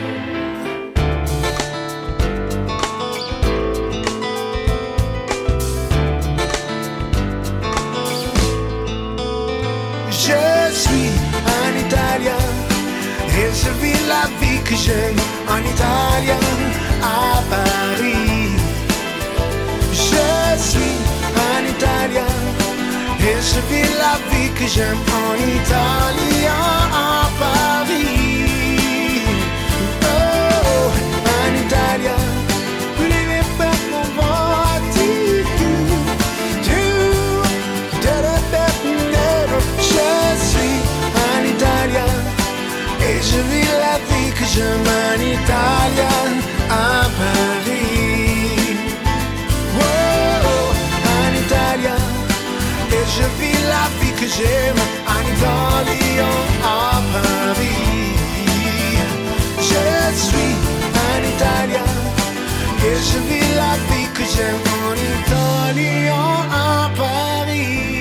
Je 13.54 13.70
vis 13.80 14.00
la 14.08 14.24
vie 14.40 14.60
que 14.64 14.74
j'aime 14.74 15.16
en 15.48 15.58
Italie, 15.58 16.32
à 17.02 17.42
Paris. 17.50 18.48
Je 19.92 20.58
suis 20.68 20.96
un 21.50 21.62
Italien 21.74 22.32
et 23.20 23.36
je 23.50 23.60
vis 23.68 23.90
la 24.04 24.14
vie 24.30 24.50
que 24.58 24.66
j'aime 24.66 25.02
en 25.22 25.34
Italie, 25.36 26.46
à 26.46 27.28
Paris. 27.38 28.21
Je 43.32 43.40
vis 43.50 43.72
la 43.84 43.96
vie 44.08 44.32
que 44.38 44.44
j'aime 44.52 44.88
en 45.04 45.20
Italia, 45.36 46.12
à 46.68 47.08
Paris. 47.20 48.76
Oh, 49.80 50.68
en 51.14 51.30
Italia 51.44 51.96
et 52.96 53.04
je 53.16 53.24
vis 53.38 53.60
la 53.74 53.84
vie 53.98 54.14
que 54.20 54.28
j'aime 54.36 54.82
en 55.14 55.22
Italie, 55.34 56.18
à 56.62 57.00
Paris. 57.12 58.12
Je 59.68 59.84
suis 60.26 60.54
en 61.06 61.20
Italia 61.34 61.84
et 62.88 62.96
je 63.08 63.18
vis 63.28 63.50
la 63.62 63.74
vie 63.88 64.08
que 64.16 64.24
j'aime 64.32 64.64
en 64.84 64.94
Italie, 65.14 66.08
à 66.08 66.90
Paris. 67.00 67.91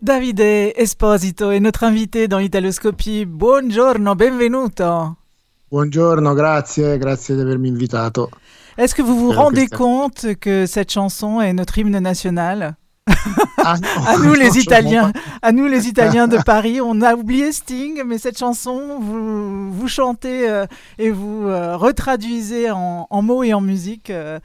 Davide 0.00 0.74
Esposito 0.76 1.50
est 1.50 1.58
notre 1.58 1.82
invité 1.82 2.28
dans 2.28 2.38
Italoscopie. 2.38 3.26
Buongiorno, 3.26 4.14
benvenuto. 4.14 5.16
Buongiorno, 5.68 6.34
grazie, 6.34 6.96
grazie 6.98 7.34
di 7.34 7.40
avermi 7.40 7.68
invitato. 7.68 8.30
Est-ce 8.76 8.94
que 8.94 9.02
vous 9.02 9.18
vous 9.18 9.32
Spero 9.32 9.42
rendez 9.42 9.66
compte 9.66 10.36
que 10.38 10.66
cette 10.66 10.92
chanson 10.92 11.40
est 11.40 11.52
notre 11.52 11.78
hymne 11.78 11.98
national? 11.98 12.76
Ah, 13.56 13.74
À 14.06 14.18
nous 14.18 14.34
les 14.34 14.58
Italiens, 14.58 15.12
à 15.42 15.50
nous 15.50 15.66
les 15.66 15.88
Italiens 15.88 16.28
de 16.28 16.38
Paris, 16.46 16.80
on 16.80 17.02
a 17.02 17.14
oublié 17.14 17.50
Sting, 17.50 18.02
mais 18.06 18.18
cette 18.18 18.38
chanson, 18.38 19.00
vous, 19.00 19.72
vous 19.72 19.88
chantez 19.88 20.48
euh, 20.48 20.66
et 20.98 21.10
vous 21.10 21.48
euh, 21.48 21.76
retraduisez 21.76 22.70
en, 22.70 23.08
en 23.10 23.22
mots 23.22 23.42
et 23.42 23.52
en 23.52 23.60
musique 23.60 24.10
euh, 24.10 24.38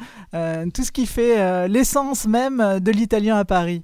tout 0.74 0.84
ce 0.84 0.92
qui 0.92 1.06
fait 1.06 1.68
l'essence 1.68 2.26
même 2.26 2.80
de 2.80 2.92
l'italien 2.92 3.38
à 3.38 3.46
Paris. 3.46 3.84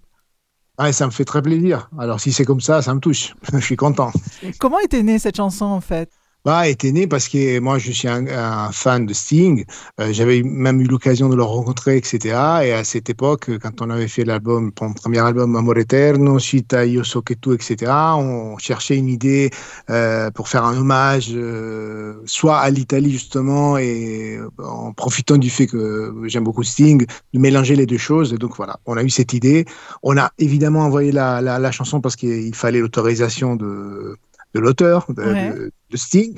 Ah, 0.81 0.93
ça 0.93 1.05
me 1.05 1.11
fait 1.11 1.25
très 1.25 1.41
plaisir. 1.41 1.89
Alors, 1.99 2.21
si 2.21 2.31
c'est 2.31 2.45
comme 2.45 2.61
ça, 2.61 2.81
ça 2.81 2.93
me 2.93 3.01
touche. 3.01 3.35
Je 3.53 3.59
suis 3.59 3.75
content. 3.75 4.13
Comment 4.59 4.79
était 4.79 5.03
née 5.03 5.19
cette 5.19 5.35
chanson 5.35 5.65
en 5.65 5.81
fait? 5.81 6.09
Bah, 6.45 6.69
était 6.69 6.93
née 6.93 7.05
parce 7.05 7.27
que 7.27 7.59
moi, 7.59 7.77
je 7.79 7.91
suis 7.91 8.07
un, 8.07 8.71
fan 8.71 9.05
de 9.05 9.13
Sting. 9.13 9.65
Euh, 9.99 10.13
J'avais 10.13 10.41
même 10.41 10.79
eu 10.79 10.85
l'occasion 10.85 11.27
de 11.27 11.35
le 11.35 11.43
rencontrer, 11.43 11.97
etc. 11.97 12.19
Et 12.63 12.71
à 12.71 12.85
cette 12.85 13.09
époque, 13.09 13.49
quand 13.61 13.81
on 13.81 13.89
avait 13.89 14.07
fait 14.07 14.23
l'album, 14.23 14.71
mon 14.81 14.93
premier 14.93 15.19
album 15.19 15.57
Amor 15.57 15.77
Eterno, 15.77 16.39
suite 16.39 16.73
à 16.73 16.85
Io 16.85 17.03
So 17.03 17.21
etc., 17.29 17.91
on 18.15 18.57
cherchait 18.57 18.95
une 18.95 19.09
idée 19.09 19.49
euh, 19.89 20.31
pour 20.31 20.47
faire 20.47 20.63
un 20.63 20.77
hommage, 20.77 21.27
euh, 21.33 22.21
soit 22.25 22.59
à 22.59 22.69
l'Italie 22.69 23.11
justement, 23.11 23.77
et 23.77 24.39
en 24.59 24.93
profitant 24.93 25.37
du 25.37 25.49
fait 25.49 25.67
que 25.67 26.15
j'aime 26.27 26.45
beaucoup 26.45 26.63
Sting, 26.63 27.05
de 27.33 27.39
mélanger 27.39 27.75
les 27.75 27.85
deux 27.85 27.97
choses. 27.97 28.33
Et 28.33 28.37
donc 28.37 28.55
voilà, 28.55 28.79
on 28.85 28.95
a 28.95 29.03
eu 29.03 29.09
cette 29.09 29.33
idée. 29.33 29.65
On 30.03 30.17
a 30.17 30.31
évidemment 30.37 30.85
envoyé 30.85 31.11
la 31.11 31.71
chanson 31.71 31.99
parce 31.99 32.15
qu'il 32.15 32.55
fallait 32.55 32.79
l'autorisation 32.79 33.57
de 33.57 34.17
de 34.55 34.59
l'auteur, 34.59 35.05
de, 35.09 35.21
Ouais. 35.23 35.49
de- 35.53 35.71
de 35.91 35.97
Sting, 35.97 36.35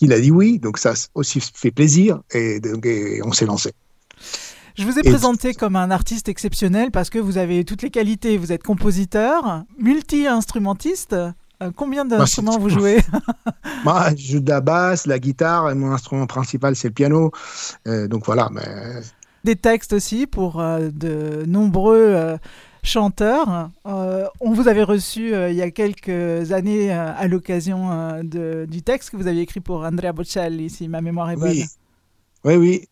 il 0.00 0.12
a 0.12 0.20
dit 0.20 0.30
oui, 0.30 0.58
donc 0.58 0.78
ça 0.78 0.94
aussi 1.14 1.40
fait 1.40 1.70
plaisir 1.70 2.20
et, 2.32 2.60
donc, 2.60 2.84
et 2.86 3.20
on 3.24 3.32
s'est 3.32 3.46
lancé. 3.46 3.72
Je 4.76 4.84
vous 4.84 4.96
ai 4.98 5.00
Et- 5.00 5.10
présenté 5.10 5.52
comme 5.54 5.76
un 5.76 5.90
artiste 5.90 6.28
exceptionnel 6.28 6.90
parce 6.90 7.10
que 7.10 7.18
vous 7.18 7.36
avez 7.36 7.64
toutes 7.64 7.82
les 7.82 7.90
qualités. 7.90 8.38
Vous 8.38 8.52
êtes 8.52 8.62
compositeur, 8.62 9.64
multi-instrumentiste. 9.78 11.12
Euh, 11.14 11.70
combien 11.76 12.04
d'instruments 12.04 12.58
vous 12.58 12.68
jouez? 12.70 13.00
Moi, 13.84 14.08
je 14.16 14.32
joue 14.32 14.40
de 14.40 14.50
la 14.50 14.60
basse, 14.60 15.06
la 15.06 15.18
guitare, 15.18 15.70
et 15.70 15.74
mon 15.74 15.92
instrument 15.92 16.26
principal 16.26 16.74
c'est 16.74 16.88
le 16.88 16.94
piano. 16.94 17.30
Euh, 17.86 18.08
donc 18.08 18.24
voilà, 18.26 18.48
mais 18.52 18.62
Des 19.44 19.56
textes 19.56 19.92
aussi 19.92 20.26
pour 20.26 20.60
euh, 20.60 20.88
de 20.92 21.44
nombreux 21.46 22.36
chanteurs. 22.82 23.70
Euh, 23.86 24.26
on 24.40 24.52
vous 24.52 24.68
avait 24.68 24.82
reçu 24.82 25.34
euh, 25.34 25.50
il 25.50 25.56
y 25.56 25.62
a 25.62 25.70
quelques 25.70 26.52
années 26.52 26.92
euh, 26.92 27.12
à 27.16 27.28
l'occasion 27.28 28.22
du 28.22 28.82
texte 28.82 29.10
que 29.10 29.16
vous 29.16 29.26
aviez 29.26 29.42
écrit 29.42 29.60
pour 29.60 29.84
Andrea 29.84 30.12
Bocelli, 30.12 30.70
si 30.70 30.88
ma 30.88 31.00
mémoire 31.00 31.30
est 31.30 31.36
bonne. 31.36 31.62
oui, 32.44 32.56
oui, 32.56 32.88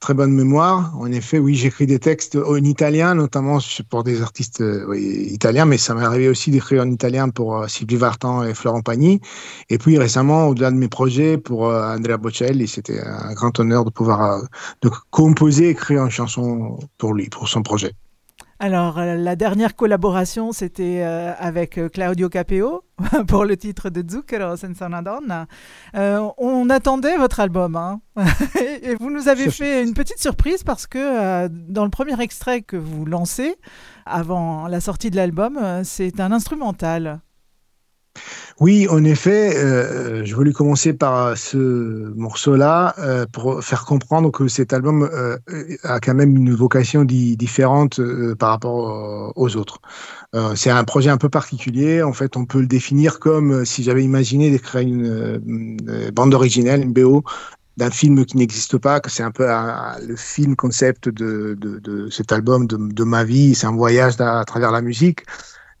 très 0.00 0.14
bonne 0.14 0.32
mémoire. 0.32 0.94
En 0.98 1.10
effet, 1.12 1.38
oui, 1.38 1.54
j'écris 1.54 1.86
des 1.86 1.98
textes 1.98 2.36
en 2.36 2.56
italien, 2.56 3.14
notamment 3.14 3.58
pour 3.90 4.02
des 4.02 4.22
artistes 4.22 4.62
italiens, 4.96 5.66
mais 5.66 5.78
ça 5.78 5.94
m'est 5.94 6.04
arrivé 6.04 6.28
aussi 6.28 6.50
d'écrire 6.50 6.82
en 6.82 6.90
italien 6.90 7.28
pour 7.28 7.68
Sylvie 7.68 7.96
Vartan 7.96 8.44
et 8.44 8.54
Florent 8.54 8.82
Pagny. 8.82 9.20
Et 9.68 9.78
puis 9.78 9.98
récemment, 9.98 10.48
au-delà 10.48 10.70
de 10.70 10.76
mes 10.76 10.88
projets, 10.88 11.36
pour 11.36 11.64
Andrea 11.64 12.16
Bocelli, 12.16 12.66
c'était 12.66 13.00
un 13.00 13.34
grand 13.34 13.58
honneur 13.60 13.84
de 13.84 13.90
pouvoir 13.90 14.42
de 14.80 14.90
composer, 15.10 15.70
écrire 15.70 16.04
une 16.04 16.10
chanson 16.10 16.78
pour 16.96 17.12
lui, 17.12 17.28
pour 17.28 17.48
son 17.48 17.62
projet. 17.62 17.94
Alors, 18.64 18.98
euh, 18.98 19.16
la 19.16 19.36
dernière 19.36 19.76
collaboration, 19.76 20.52
c'était 20.52 21.02
euh, 21.02 21.34
avec 21.38 21.76
euh, 21.76 21.90
Claudio 21.90 22.30
Capeo 22.30 22.82
pour 23.28 23.44
le 23.44 23.58
titre 23.58 23.90
de 23.90 24.02
Zucchero 24.10 24.56
senza 24.56 24.86
una 24.86 25.02
donna. 25.02 25.46
Euh, 25.94 26.26
on 26.38 26.70
attendait 26.70 27.18
votre 27.18 27.40
album, 27.40 27.76
hein. 27.76 28.00
et 28.58 28.94
vous 28.94 29.10
nous 29.10 29.28
avez 29.28 29.50
fait 29.50 29.82
une 29.82 29.92
petite 29.92 30.18
surprise 30.18 30.64
parce 30.64 30.86
que 30.86 30.96
euh, 30.96 31.48
dans 31.50 31.84
le 31.84 31.90
premier 31.90 32.18
extrait 32.22 32.62
que 32.62 32.78
vous 32.78 33.04
lancez, 33.04 33.54
avant 34.06 34.66
la 34.66 34.80
sortie 34.80 35.10
de 35.10 35.16
l'album, 35.16 35.60
c'est 35.84 36.18
un 36.18 36.32
instrumental. 36.32 37.20
Oui, 38.60 38.86
en 38.88 39.02
effet, 39.02 39.56
euh, 39.56 40.24
je 40.24 40.34
voulais 40.34 40.52
commencer 40.52 40.92
par 40.94 41.36
ce 41.36 41.56
morceau-là 42.14 42.94
euh, 42.98 43.26
pour 43.32 43.64
faire 43.64 43.84
comprendre 43.84 44.30
que 44.30 44.46
cet 44.46 44.72
album 44.72 45.02
euh, 45.12 45.36
a 45.82 45.98
quand 45.98 46.14
même 46.14 46.36
une 46.36 46.54
vocation 46.54 47.04
di- 47.04 47.36
différente 47.36 47.98
euh, 47.98 48.36
par 48.36 48.50
rapport 48.50 49.32
aux 49.36 49.56
autres. 49.56 49.80
C'est 50.56 50.70
un 50.70 50.84
projet 50.84 51.10
un 51.10 51.16
peu 51.18 51.28
particulier. 51.30 52.02
En 52.02 52.12
fait, 52.12 52.36
on 52.36 52.44
peut 52.46 52.60
le 52.60 52.66
définir 52.66 53.20
comme 53.20 53.64
si 53.64 53.84
j'avais 53.84 54.04
imaginé 54.04 54.50
d'écrire 54.50 54.82
une, 54.82 55.06
euh, 55.06 55.38
une 55.46 56.10
bande 56.12 56.34
originale, 56.34 56.82
une 56.82 56.92
BO 56.92 57.24
d'un 57.76 57.90
film 57.90 58.24
qui 58.26 58.36
n'existe 58.36 58.78
pas, 58.78 59.00
que 59.00 59.10
c'est 59.10 59.22
un 59.24 59.32
peu 59.32 59.46
le 60.06 60.16
film 60.16 60.56
concept 60.56 61.08
de, 61.08 61.56
de, 61.60 61.78
de 61.80 62.10
cet 62.10 62.32
album, 62.32 62.66
de, 62.66 62.76
de 62.78 63.04
ma 63.04 63.24
vie. 63.24 63.54
C'est 63.54 63.66
un 63.66 63.72
voyage 63.76 64.20
à 64.20 64.44
travers 64.44 64.72
la 64.72 64.82
musique. 64.82 65.22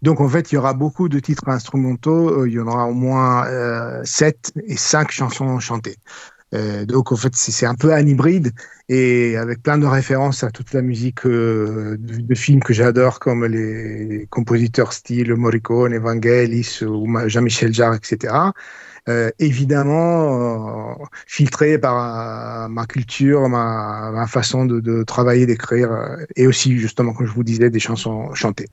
Donc 0.04 0.20
en 0.20 0.28
fait, 0.28 0.52
il 0.52 0.56
y 0.56 0.58
aura 0.58 0.74
beaucoup 0.74 1.08
de 1.08 1.18
titres 1.18 1.48
instrumentaux. 1.48 2.42
euh, 2.42 2.48
Il 2.48 2.52
y 2.52 2.60
en 2.60 2.66
aura 2.66 2.86
au 2.86 2.92
moins 2.92 3.46
euh, 3.46 4.02
sept 4.04 4.52
et 4.66 4.76
cinq 4.76 5.10
chansons 5.10 5.58
chantées. 5.60 5.96
Euh, 6.52 6.84
donc 6.84 7.10
en 7.10 7.16
fait, 7.16 7.34
c'est 7.34 7.64
un 7.64 7.74
peu 7.74 7.90
un 7.94 8.06
hybride 8.06 8.52
et 8.90 9.38
avec 9.38 9.62
plein 9.62 9.78
de 9.78 9.86
références 9.86 10.44
à 10.44 10.50
toute 10.50 10.74
la 10.74 10.82
musique 10.82 11.24
euh, 11.24 11.96
de, 11.98 12.34
films 12.34 12.60
que 12.62 12.74
j'adore, 12.74 13.18
comme 13.18 13.46
les 13.46 14.26
compositeurs 14.28 14.92
style 14.92 15.34
Morricone, 15.36 15.96
Vangelis 15.96 16.80
ou 16.82 17.08
Jean-Michel 17.26 17.72
Jarre, 17.72 17.94
etc. 17.94 18.34
Évidemment 19.38 20.98
filtré 21.26 21.78
par 21.78 22.68
ma 22.68 22.86
culture, 22.86 23.48
ma, 23.48 24.26
façon 24.28 24.66
de, 24.66 25.02
travailler, 25.02 25.46
d'écrire 25.46 25.88
et 26.36 26.46
aussi 26.46 26.78
justement, 26.78 27.14
comme 27.14 27.26
je 27.26 27.32
vous 27.32 27.44
disais, 27.44 27.70
des 27.70 27.80
chansons 27.80 28.34
chantées. 28.34 28.68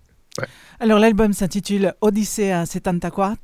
Alors, 0.81 0.97
l'album 0.97 1.31
s'intitule 1.31 1.93
Odyssea 2.01 2.65
74. 2.65 3.35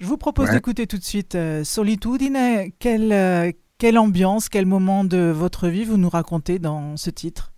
Je 0.00 0.06
vous 0.06 0.16
propose 0.16 0.48
Ouais. 0.48 0.54
d'écouter 0.56 0.88
tout 0.88 0.98
de 0.98 1.04
suite 1.04 1.36
euh, 1.36 1.62
Solitudine. 1.62 2.72
Quelle, 2.80 3.12
euh, 3.12 3.52
quelle 3.78 3.96
ambiance, 3.96 4.48
quel 4.48 4.66
moment 4.66 5.04
de 5.04 5.30
votre 5.30 5.68
vie 5.68 5.84
vous 5.84 5.98
nous 5.98 6.08
racontez 6.08 6.58
dans 6.58 6.96
ce 6.96 7.10
titre? 7.10 7.52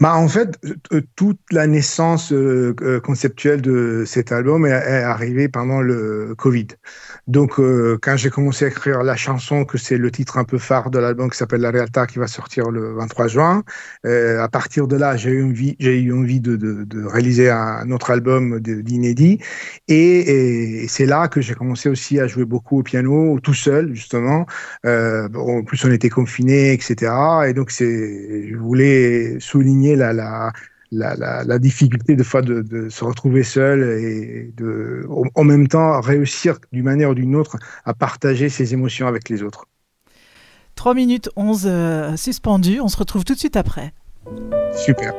Bah, 0.00 0.14
en 0.14 0.28
fait, 0.28 0.58
euh, 0.92 1.02
toute 1.16 1.40
la 1.50 1.66
naissance 1.66 2.32
euh, 2.32 2.74
euh, 2.82 3.00
conceptuelle 3.00 3.62
de 3.62 4.04
cet 4.06 4.32
album 4.32 4.66
est, 4.66 4.72
arrivée 4.72 5.48
pendant 5.48 5.80
le 5.80 6.34
Covid. 6.36 6.68
Donc, 7.26 7.60
euh, 7.60 7.98
quand 8.02 8.16
j'ai 8.16 8.30
commencé 8.30 8.64
à 8.64 8.68
écrire 8.68 9.02
la 9.02 9.16
chanson, 9.16 9.64
que 9.64 9.78
c'est 9.78 9.96
le 9.96 10.10
titre 10.10 10.38
un 10.38 10.44
peu 10.44 10.58
phare 10.58 10.90
de 10.90 10.98
l'album 10.98 11.30
qui 11.30 11.36
s'appelle 11.36 11.60
La 11.60 11.70
Realtà, 11.70 12.06
qui 12.06 12.18
va 12.18 12.26
sortir 12.26 12.70
le 12.70 12.94
23 12.94 13.28
juin, 13.28 13.62
euh, 14.06 14.42
à 14.42 14.48
partir 14.48 14.88
de 14.88 14.96
là, 14.96 15.16
j'ai 15.16 15.30
eu 15.30 15.44
envie, 15.44 16.40
de, 16.40 17.06
réaliser 17.06 17.50
un 17.50 17.90
autre 17.92 18.10
album 18.10 18.60
d'inédit. 18.60 19.38
Et, 19.88 20.86
c'est 20.88 21.06
là 21.06 21.28
que 21.28 21.40
j'ai 21.40 21.54
commencé 21.54 21.88
aussi 21.88 22.18
à 22.18 22.26
jouer 22.26 22.44
beaucoup 22.44 22.80
au 22.80 22.82
piano, 22.82 23.38
tout 23.40 23.54
seul, 23.54 23.94
justement. 23.94 24.46
Euh, 24.86 25.28
en 25.34 25.62
plus, 25.62 25.84
on 25.84 25.90
était 25.92 26.08
confinés, 26.08 26.72
etc. 26.72 27.12
Et 27.46 27.52
donc, 27.54 27.70
je 27.70 28.56
voulais 28.56 29.38
souligner 29.60 29.94
la, 29.94 30.12
la, 30.12 30.52
la, 30.90 31.14
la, 31.16 31.44
la 31.44 31.58
difficulté 31.58 32.16
de 32.16 32.22
fois 32.22 32.40
de, 32.40 32.62
de 32.62 32.88
se 32.88 33.04
retrouver 33.04 33.42
seul 33.42 33.82
et 33.82 34.52
de, 34.56 35.06
en, 35.10 35.24
en 35.34 35.44
même 35.44 35.68
temps, 35.68 36.00
réussir 36.00 36.56
d'une 36.72 36.84
manière 36.84 37.10
ou 37.10 37.14
d'une 37.14 37.36
autre 37.36 37.56
à 37.84 37.92
partager 37.92 38.48
ses 38.48 38.72
émotions 38.72 39.06
avec 39.06 39.28
les 39.28 39.42
autres. 39.42 39.66
3 40.76 40.94
minutes 40.94 41.28
11 41.36 41.64
euh, 41.66 42.16
suspendues. 42.16 42.80
On 42.80 42.88
se 42.88 42.96
retrouve 42.96 43.24
tout 43.24 43.34
de 43.34 43.38
suite 43.38 43.56
après. 43.56 43.92
Super. 44.74 45.12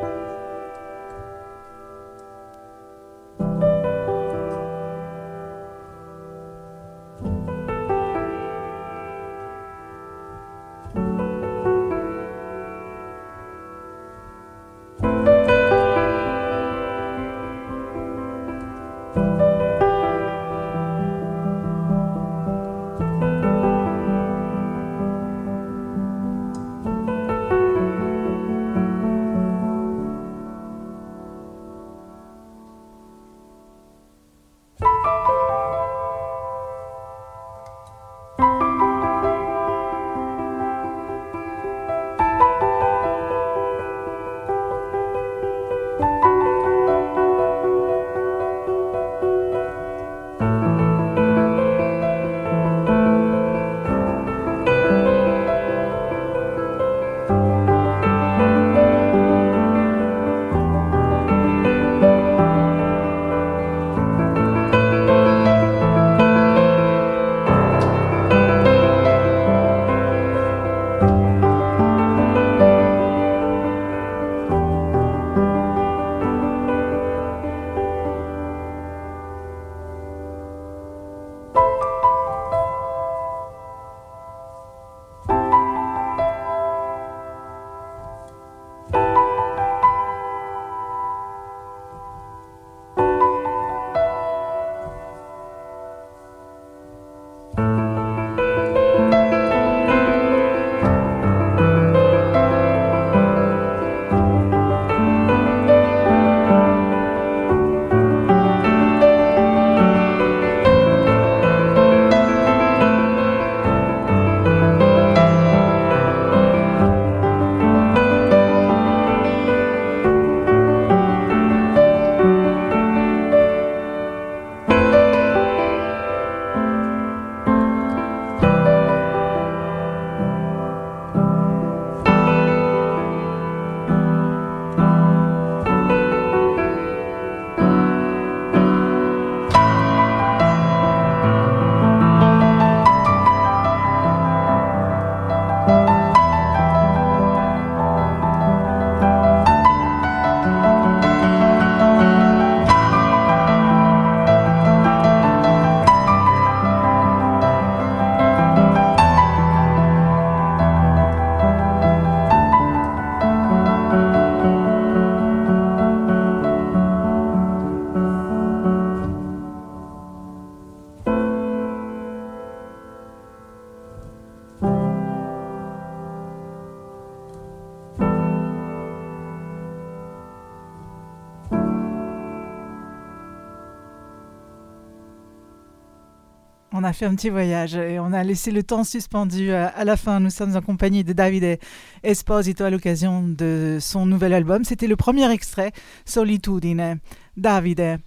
A 186.92 186.94
fait 186.94 187.06
un 187.06 187.16
petit 187.16 187.30
voyage 187.30 187.76
et 187.76 188.00
on 188.00 188.12
a 188.12 188.22
laissé 188.22 188.52
le 188.52 188.64
temps 188.64 188.84
suspendu 188.84 189.54
à, 189.54 189.86
la 189.86 189.96
fin. 189.96 190.20
Nous 190.20 190.30
sommes 190.30 190.58
en 190.58 190.62
compagnie 190.62 191.06
de 191.06 191.14
Davide 191.14 191.58
Esposito 192.04 192.66
à 192.66 192.70
l'occasion 192.70 193.24
de 193.26 193.78
son 193.80 194.06
nouvel 194.06 194.34
album. 194.34 194.66
C'était 194.66 194.88
le 194.88 194.98
premier 194.98 195.32
extrait, 195.32 195.72
Solitudine. 196.04 197.00
Davide, 197.38 198.00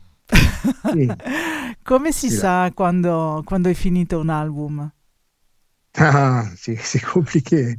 Sì. 0.93 1.09
come 1.83 2.13
si 2.13 2.29
Sì, 2.29 2.37
sa 2.37 2.71
quando, 2.75 3.43
quando 3.47 3.71
è 3.71 3.75
finito 3.75 4.21
un 4.21 4.29
album? 4.29 4.91
Ah, 5.97 6.45
c'est 6.57 7.01
compliqué. 7.01 7.77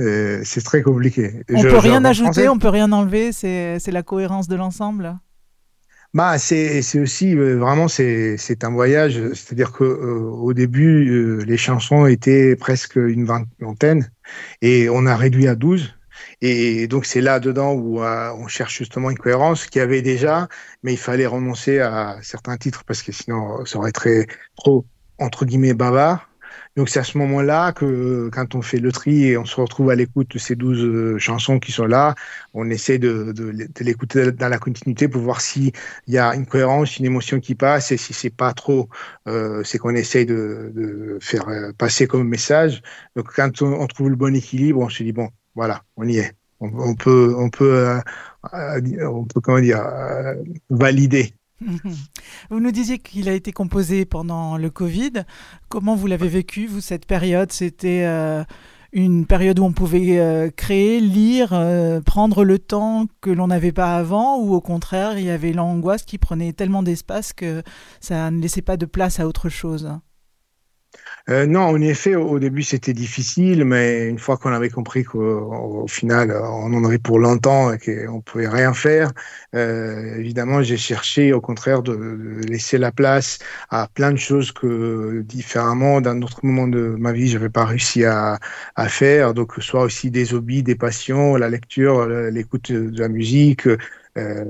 Euh, 0.00 0.40
c'est 0.44 0.62
très 0.62 0.80
compliqué. 0.80 1.42
On 1.50 1.60
Je- 1.60 1.68
peut 1.68 1.76
rien 1.78 2.00
en 2.00 2.04
ajouter, 2.06 2.48
on 2.48 2.58
peut 2.58 2.70
rien 2.70 2.90
enlever, 2.90 3.32
c'est 3.32 3.90
la 3.90 4.02
cohérence 4.02 4.48
de 4.48 4.56
l'ensemble? 4.56 5.18
Bah, 6.14 6.38
c'est 6.38 6.80
aussi 6.98 7.36
euh, 7.36 7.58
vraiment 7.58 7.86
c'est 7.86 8.64
un 8.64 8.70
voyage. 8.70 9.20
C'est-à-dire 9.34 9.72
que 9.72 9.84
euh, 9.84 10.20
au 10.30 10.54
début 10.54 11.10
euh, 11.10 11.44
les 11.44 11.58
chansons 11.58 12.06
étaient 12.06 12.56
presque 12.56 12.96
une 12.96 13.26
vingtaine 13.26 14.10
et 14.62 14.88
on 14.88 15.04
a 15.06 15.16
réduit 15.16 15.48
à 15.48 15.54
12. 15.54 15.94
Et 16.40 16.88
donc 16.88 17.04
c'est 17.04 17.20
là 17.20 17.40
dedans 17.40 17.72
où 17.74 18.00
on 18.00 18.48
cherche 18.48 18.78
justement 18.78 19.10
une 19.10 19.18
cohérence 19.18 19.66
qu'il 19.66 19.80
y 19.80 19.82
avait 19.82 20.02
déjà, 20.02 20.48
mais 20.82 20.92
il 20.94 20.98
fallait 20.98 21.26
renoncer 21.26 21.78
à 21.80 22.18
certains 22.22 22.56
titres 22.56 22.84
parce 22.84 23.02
que 23.02 23.12
sinon 23.12 23.64
ça 23.66 23.78
aurait 23.78 23.90
été 23.90 24.26
trop 24.56 24.86
entre 25.18 25.44
guillemets 25.44 25.74
bavard. 25.74 26.27
Donc 26.76 26.88
c'est 26.88 27.00
à 27.00 27.04
ce 27.04 27.18
moment-là 27.18 27.72
que 27.72 28.28
quand 28.32 28.54
on 28.54 28.62
fait 28.62 28.78
le 28.78 28.92
tri 28.92 29.26
et 29.26 29.38
on 29.38 29.44
se 29.44 29.60
retrouve 29.60 29.90
à 29.90 29.94
l'écoute 29.94 30.30
de 30.32 30.38
ces 30.38 30.54
12 30.56 30.84
euh, 30.84 31.18
chansons 31.18 31.58
qui 31.58 31.72
sont 31.72 31.86
là, 31.86 32.14
on 32.54 32.70
essaie 32.70 32.98
de, 32.98 33.34
l'écouter 33.80 34.32
dans 34.32 34.48
la 34.48 34.58
continuité 34.58 35.08
pour 35.08 35.22
voir 35.22 35.40
s'il 35.40 35.72
y 36.06 36.18
a 36.18 36.34
une 36.34 36.46
cohérence, 36.46 36.98
une 36.98 37.06
émotion 37.06 37.40
qui 37.40 37.54
passe 37.54 37.92
et 37.92 37.96
si 37.96 38.12
c'est 38.12 38.30
pas 38.30 38.52
trop, 38.52 38.88
euh, 39.26 39.62
c'est 39.64 39.78
qu'on 39.78 39.94
essaie 39.94 40.24
de, 40.24 41.18
faire 41.20 41.48
euh, 41.48 41.72
passer 41.76 42.06
comme 42.06 42.28
message. 42.28 42.82
Donc 43.16 43.32
quand 43.34 43.62
on, 43.62 43.86
trouve 43.86 44.10
le 44.10 44.16
bon 44.16 44.34
équilibre, 44.34 44.80
on 44.80 44.88
se 44.88 45.02
dit 45.02 45.12
bon, 45.12 45.30
voilà, 45.54 45.82
on 45.96 46.06
y 46.06 46.18
est. 46.18 46.34
On, 46.60 46.94
peut, 46.94 47.34
on 47.38 47.50
peut, 47.50 47.88
euh, 47.88 48.00
euh, 48.54 49.06
on 49.06 49.24
peut 49.24 49.40
comment 49.40 49.60
dire, 49.60 49.80
euh, 49.80 50.34
valider. 50.70 51.34
Vous 52.50 52.60
nous 52.60 52.70
disiez 52.70 52.98
qu'il 52.98 53.28
a 53.28 53.32
été 53.32 53.52
composé 53.52 54.04
pendant 54.04 54.56
le 54.56 54.70
Covid. 54.70 55.24
Comment 55.68 55.96
vous 55.96 56.06
l'avez 56.06 56.28
vécu, 56.28 56.66
vous, 56.66 56.80
cette 56.80 57.06
période? 57.06 57.52
C'était 57.52 58.04
euh, 58.04 58.44
une 58.92 59.26
période 59.26 59.58
où 59.58 59.64
on 59.64 59.72
pouvait 59.72 60.18
euh, 60.18 60.50
créer, 60.50 61.00
lire, 61.00 61.50
euh, 61.52 62.00
prendre 62.00 62.44
le 62.44 62.58
temps 62.58 63.06
que 63.20 63.30
l'on 63.30 63.48
n'avait 63.48 63.72
pas 63.72 63.96
avant, 63.96 64.38
ou 64.38 64.54
au 64.54 64.60
contraire, 64.60 65.18
il 65.18 65.24
y 65.24 65.30
avait 65.30 65.52
l'angoisse 65.52 66.04
qui 66.04 66.18
prenait 66.18 66.52
tellement 66.52 66.82
d'espace 66.82 67.32
que 67.32 67.62
ça 68.00 68.30
ne 68.30 68.40
laissait 68.40 68.62
pas 68.62 68.76
de 68.76 68.86
place 68.86 69.20
à 69.20 69.26
autre 69.26 69.48
chose? 69.48 69.90
Euh, 71.30 71.44
non, 71.44 71.60
en 71.60 71.80
effet, 71.82 72.14
au, 72.14 72.38
début 72.38 72.62
c'était 72.62 72.94
difficile, 72.94 73.66
mais 73.66 74.08
une 74.08 74.18
fois 74.18 74.38
qu'on 74.38 74.50
avait 74.50 74.70
compris 74.70 75.04
qu'au 75.04 75.82
au 75.82 75.86
final 75.86 76.32
on 76.32 76.72
en 76.72 76.84
avait 76.86 76.98
pour 76.98 77.18
longtemps 77.18 77.70
et 77.70 77.78
qu'on 77.78 78.22
pouvait 78.22 78.48
rien 78.48 78.72
faire, 78.72 79.12
euh, 79.54 80.16
évidemment 80.16 80.62
j'ai 80.62 80.78
cherché 80.78 81.34
au 81.34 81.42
contraire 81.42 81.82
de, 81.82 82.40
laisser 82.48 82.78
la 82.78 82.92
place 82.92 83.38
à 83.68 83.88
plein 83.92 84.10
de 84.12 84.16
choses 84.16 84.52
que 84.52 85.20
différemment 85.26 86.00
d'un 86.00 86.22
autre 86.22 86.40
moment 86.46 86.66
de 86.66 86.96
ma 86.98 87.12
vie 87.12 87.28
j'avais 87.28 87.50
pas 87.50 87.66
réussi 87.66 88.06
à, 88.06 88.38
à 88.74 88.88
faire. 88.88 89.34
Donc 89.34 89.52
soit 89.58 89.82
aussi 89.82 90.10
des 90.10 90.32
hobbies, 90.32 90.62
des 90.62 90.76
passions, 90.76 91.36
la 91.36 91.50
lecture, 91.50 92.06
le- 92.06 92.30
l'écoute 92.30 92.72
de 92.72 92.98
la 92.98 93.08
musique. 93.08 93.68
Euh, 94.16 94.44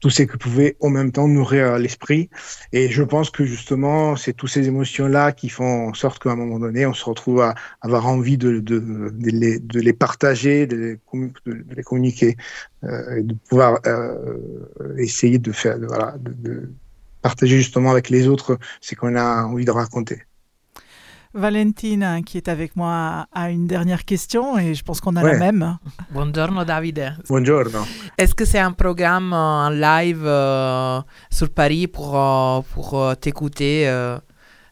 tout 0.00 0.10
ce 0.10 0.22
qui 0.22 0.36
pouvait 0.36 0.76
en 0.80 0.90
même 0.90 1.10
temps 1.10 1.28
nourrir 1.28 1.78
l'esprit. 1.78 2.28
Et 2.72 2.88
je 2.90 3.02
pense 3.02 3.30
que 3.30 3.44
justement, 3.44 4.14
c'est 4.16 4.32
toutes 4.32 4.50
ces 4.50 4.66
émotions-là 4.68 5.32
qui 5.32 5.48
font 5.48 5.88
en 5.88 5.94
sorte 5.94 6.22
qu'à 6.22 6.30
un 6.30 6.36
moment 6.36 6.58
donné, 6.58 6.86
on 6.86 6.92
se 6.92 7.04
retrouve 7.04 7.40
à 7.40 7.54
avoir 7.80 8.06
envie 8.06 8.36
de, 8.36 8.60
de, 8.60 8.78
de, 8.78 9.30
les, 9.30 9.58
de 9.58 9.80
les 9.80 9.92
partager, 9.92 10.66
de 10.66 10.98
les, 11.46 11.82
communiquer, 11.82 12.36
euh, 12.84 13.16
et 13.16 13.22
de 13.22 13.34
pouvoir 13.48 13.80
euh, 13.86 14.38
essayer 14.98 15.38
de 15.38 15.52
faire, 15.52 15.78
voilà, 15.78 16.16
de 16.18 16.70
partager 17.22 17.56
justement 17.56 17.90
avec 17.90 18.10
les 18.10 18.28
autres 18.28 18.58
ce 18.80 18.94
qu'on 18.94 19.16
a 19.16 19.44
envie 19.44 19.64
de 19.64 19.70
raconter. 19.70 20.22
Valentine, 21.36 22.22
qui 22.24 22.38
est 22.38 22.48
avec 22.48 22.76
moi, 22.76 23.26
a 23.32 23.50
une 23.50 23.66
dernière 23.66 24.04
question 24.04 24.58
et 24.58 24.74
je 24.74 24.82
pense 24.82 25.00
qu'on 25.00 25.16
a 25.16 25.22
Ouais. 25.22 25.32
la 25.32 25.38
même. 25.38 25.78
Buongiorno 26.10 26.64
Davide. 26.64 27.14
Buongiorno. 27.28 27.80
Est-ce 28.18 28.34
que 28.34 28.44
c'est 28.44 28.58
un 28.58 28.72
programme 28.72 29.32
euh, 29.32 29.66
en 29.66 29.70
live 29.70 30.22
euh, 30.24 31.00
sur 31.30 31.50
Paris 31.50 31.86
pour, 31.88 32.16
euh, 32.18 32.60
pour 32.72 33.14
t'écouter 33.20 33.86
euh, 33.88 34.18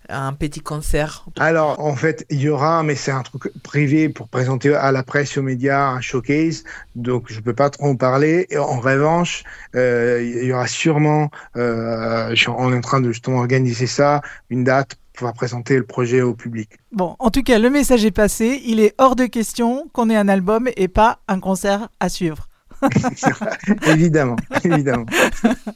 un 0.09 0.33
petit 0.33 0.61
concert? 0.61 1.25
Alors, 1.39 1.81
en 1.81 1.97
fait, 1.97 2.25
il 2.31 2.41
y 2.41 2.49
aura, 2.49 2.83
mais 2.83 2.95
c'est 2.95 3.11
un 3.13 3.23
truc 3.23 3.53
privé 3.63 4.09
pour 4.09 4.29
présenter 4.29 4.75
à 4.75 4.91
la 4.93 5.03
presse 5.03 5.37
et 5.37 5.41
aux 5.41 5.43
médias 5.43 5.89
un 5.89 6.01
showcase, 6.01 6.65
donc 6.95 7.27
je 7.31 7.41
peux 7.41 7.55
pas 7.55 7.71
trop 7.71 7.87
en 7.89 7.97
parler. 7.97 8.47
Et 8.51 8.59
en 8.59 8.81
revanche, 8.81 9.45
euh, 9.75 10.23
il 10.23 10.45
y 10.49 10.53
aura 10.53 10.67
sûrement, 10.67 11.31
euh, 11.57 12.35
on 12.49 12.73
est 12.73 12.77
en 12.77 12.81
train 12.81 13.01
de 13.01 13.11
justement 13.13 13.39
organiser 13.39 13.87
ça, 13.87 14.21
une 14.51 14.65
date 14.65 14.95
pour 14.95 15.04
pouvoir 15.15 15.33
présenter 15.33 15.77
le 15.77 15.87
projet 15.87 16.21
au 16.21 16.35
public. 16.35 16.71
Bon, 16.93 17.17
en 17.19 17.31
tout 17.31 17.43
cas, 17.43 17.59
le 17.59 17.71
message 17.71 18.05
est 18.05 18.11
passé. 18.11 18.61
Il 18.67 18.81
est 18.81 18.95
hors 18.99 19.17
de 19.17 19.27
question 19.27 19.89
qu'on 19.93 20.11
ait 20.11 20.17
un 20.17 20.29
album 20.29 20.69
et 20.77 20.89
pas 20.89 21.21
un 21.29 21.41
concert 21.41 21.89
à 22.01 22.09
suivre. 22.09 22.49
évidemment, 23.87 24.37
évidemment. 24.63 25.07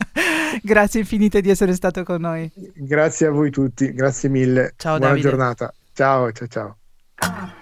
Grazie 0.65 1.01
infinite 1.01 1.41
di 1.41 1.51
essere 1.51 1.73
stato 1.75 2.05
con 2.05 2.21
noi. 2.21 2.51
Grazie 2.75 3.29
a 3.29 3.31
voi 3.31 3.51
tutti, 3.51 3.95
grazie 3.95 4.29
mille. 4.29 4.75
Ciao, 4.77 4.99
Buona 4.99 5.15
Davide. 5.15 5.29
giornata. 5.29 5.73
Ciao, 5.95 6.31
ciao, 6.33 6.49
ciao. 6.49 7.58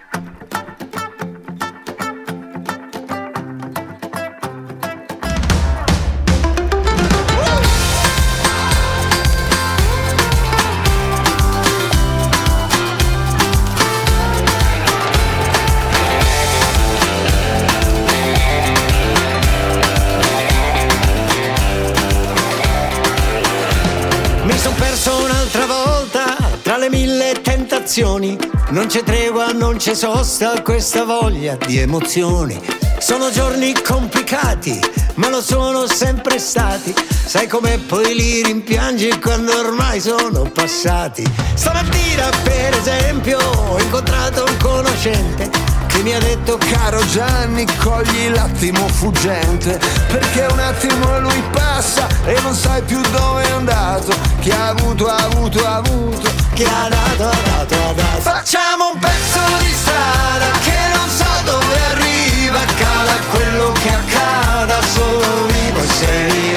Tentazioni. 27.87 28.37
Non 28.71 28.87
c'è 28.87 29.01
tregua, 29.01 29.51
non 29.53 29.77
c'è 29.77 29.95
sosta, 29.95 30.61
questa 30.61 31.05
voglia 31.05 31.55
di 31.55 31.77
emozioni. 31.79 32.59
Sono 32.99 33.31
giorni 33.31 33.73
complicati, 33.81 34.79
ma 35.15 35.29
lo 35.29 35.41
sono 35.41 35.87
sempre 35.87 36.37
stati. 36.37 36.93
Sai 37.25 37.47
come 37.47 37.77
poi 37.77 38.13
li 38.13 38.43
rimpiangi 38.43 39.19
quando 39.19 39.57
ormai 39.57 40.01
sono 40.01 40.49
passati. 40.53 41.23
Stamattina, 41.53 42.29
per 42.43 42.75
esempio, 42.75 43.39
ho 43.39 43.79
incontrato 43.79 44.43
un 44.43 44.57
conoscente 44.57 45.66
che 45.97 46.03
mi 46.03 46.13
ha 46.13 46.19
detto 46.19 46.57
Caro 46.57 47.03
Gianni, 47.07 47.65
cogli 47.77 48.29
l'attimo 48.29 48.87
fuggente, 48.87 49.79
perché 50.07 50.45
un 50.51 50.59
attimo 50.59 51.19
lui 51.19 51.41
passa 51.51 52.07
e 52.25 52.39
non 52.41 52.53
sai 52.53 52.81
più 52.83 53.01
dove 53.01 53.43
è 53.43 53.51
andato. 53.51 54.13
Chi 54.39 54.51
ha 54.51 54.67
avuto, 54.67 55.07
ha 55.07 55.15
avuto, 55.15 55.65
ha 55.65 55.75
avuto. 55.77 56.29
Chi 56.53 56.63
ha 56.63 56.87
dato, 56.87 57.23
ha 57.23 57.39
dato, 57.45 57.75
ha 57.75 57.93
dato. 57.93 58.21
Facciamo 58.21 58.91
un 58.93 58.99
pezzo 58.99 59.39
di 59.59 59.73
strada 59.73 60.51
che 60.63 60.77
non 60.93 61.09
so 61.09 61.25
dove 61.45 61.79
arriva, 61.91 62.59
accada 62.59 63.13
quello 63.31 63.71
che 63.71 63.89
accada, 63.89 64.79
solo 64.93 65.45
vivo 65.47 65.81
e 65.81 65.87
sei 65.87 66.56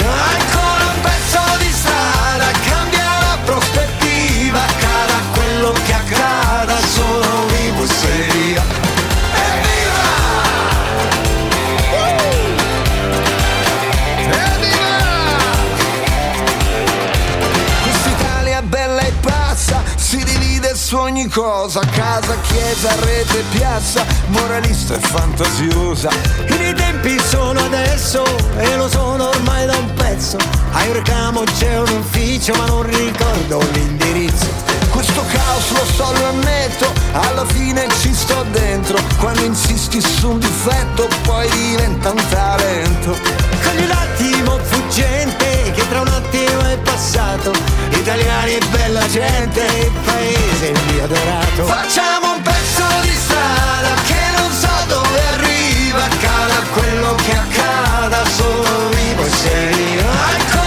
su 20.90 20.96
ogni 20.96 21.28
cosa, 21.28 21.78
casa, 21.92 22.34
chiesa, 22.40 22.92
rete, 23.04 23.44
piazza, 23.52 24.04
moralista 24.26 24.96
e 24.96 24.98
fantasiosa. 24.98 26.10
I 26.48 26.56
miei 26.58 26.74
tempi 26.74 27.16
sono 27.20 27.60
adesso 27.60 28.24
e 28.56 28.74
lo 28.74 28.88
sono 28.88 29.28
ormai 29.28 29.66
da 29.66 29.76
un 29.76 29.94
pezzo. 29.94 30.36
A 30.72 30.84
un 30.86 30.92
recamo 30.92 31.42
c'è 31.44 31.78
un 31.78 31.96
ufficio 31.96 32.54
ma 32.54 32.66
non 32.66 32.82
ricordo 32.82 33.60
l'indirizzo. 33.70 34.69
Questo 35.00 35.24
caos 35.32 35.70
lo 35.70 35.84
so, 35.86 36.12
lo 36.12 36.28
ammetto, 36.28 36.92
alla 37.12 37.46
fine 37.46 37.88
ci 38.02 38.12
sto 38.12 38.44
dentro. 38.50 38.98
Quando 39.18 39.44
insisti 39.44 39.98
su 39.98 40.32
un 40.32 40.38
difetto 40.38 41.08
poi 41.22 41.48
diventa 41.48 42.10
un 42.10 42.22
talento. 42.28 43.16
Cogli 43.62 43.86
l'attimo 43.86 44.58
fuggente 44.58 45.72
che 45.74 45.88
tra 45.88 46.02
un 46.02 46.06
attimo 46.06 46.60
è 46.68 46.76
passato. 46.80 47.50
Italiani 47.88 48.56
e 48.56 48.60
bella 48.70 49.08
gente, 49.08 49.62
il 49.62 49.90
paese 50.04 50.66
il 50.66 50.80
mio 50.92 51.04
adorato. 51.04 51.64
Facciamo 51.64 52.34
un 52.34 52.42
pezzo 52.42 52.84
di 53.00 53.16
strada 53.24 53.94
che 54.04 54.20
non 54.36 54.52
so 54.52 54.68
dove 54.86 55.20
arriva, 55.32 56.04
accada 56.04 56.54
quello 56.74 57.14
che 57.14 57.32
accada, 57.32 58.22
solo 58.36 58.90
vivo 58.90 59.24
e 59.24 59.30
sei. 59.30 59.98
Ancora 59.98 60.59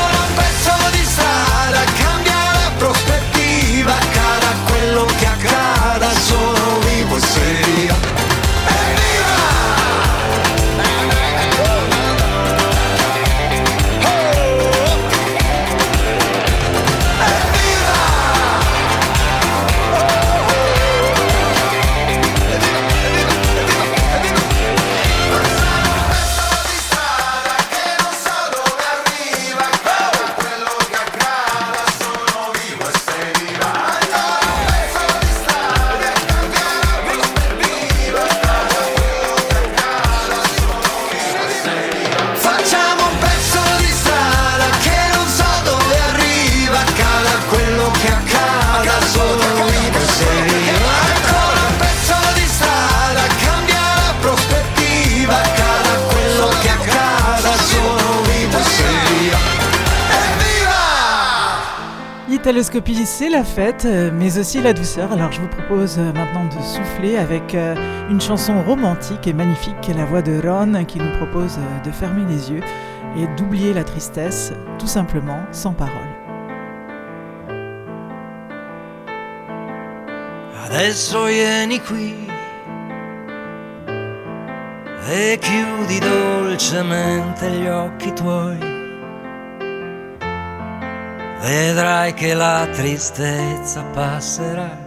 L'italoscopie, 62.43 63.05
c'est 63.05 63.29
la 63.29 63.45
fête, 63.45 63.85
euh, 63.85 64.11
mais 64.13 64.37
aussi 64.37 64.61
la 64.61 64.73
douceur. 64.73 65.13
Alors 65.13 65.31
je 65.31 65.39
vous 65.39 65.47
propose 65.47 65.97
euh, 65.97 66.11
maintenant 66.11 66.43
de 66.43 66.61
souffler 66.61 67.15
avec 67.15 67.55
euh, 67.55 67.73
une 68.09 68.19
chanson 68.19 68.61
romantique 68.63 69.27
et 69.27 69.31
magnifique, 69.31 69.89
la 69.95 70.03
voix 70.03 70.21
de 70.21 70.45
Ron, 70.45 70.83
qui 70.83 70.99
nous 70.99 71.11
propose 71.19 71.57
de 71.85 71.91
fermer 71.91 72.25
les 72.25 72.51
yeux 72.51 72.59
et 73.17 73.27
d'oublier 73.37 73.71
la 73.73 73.85
tristesse, 73.85 74.51
tout 74.77 74.87
simplement, 74.87 75.39
sans 75.53 75.71
parole. 75.71 75.93
Adesso 80.65 81.27
qui 81.87 82.17
e 85.07 85.37
chiudi 85.39 85.99
dolcemente. 86.01 87.39
Vedrai 91.43 92.13
che 92.13 92.33
la 92.35 92.65
tristezza 92.71 93.83
passerà, 93.91 94.77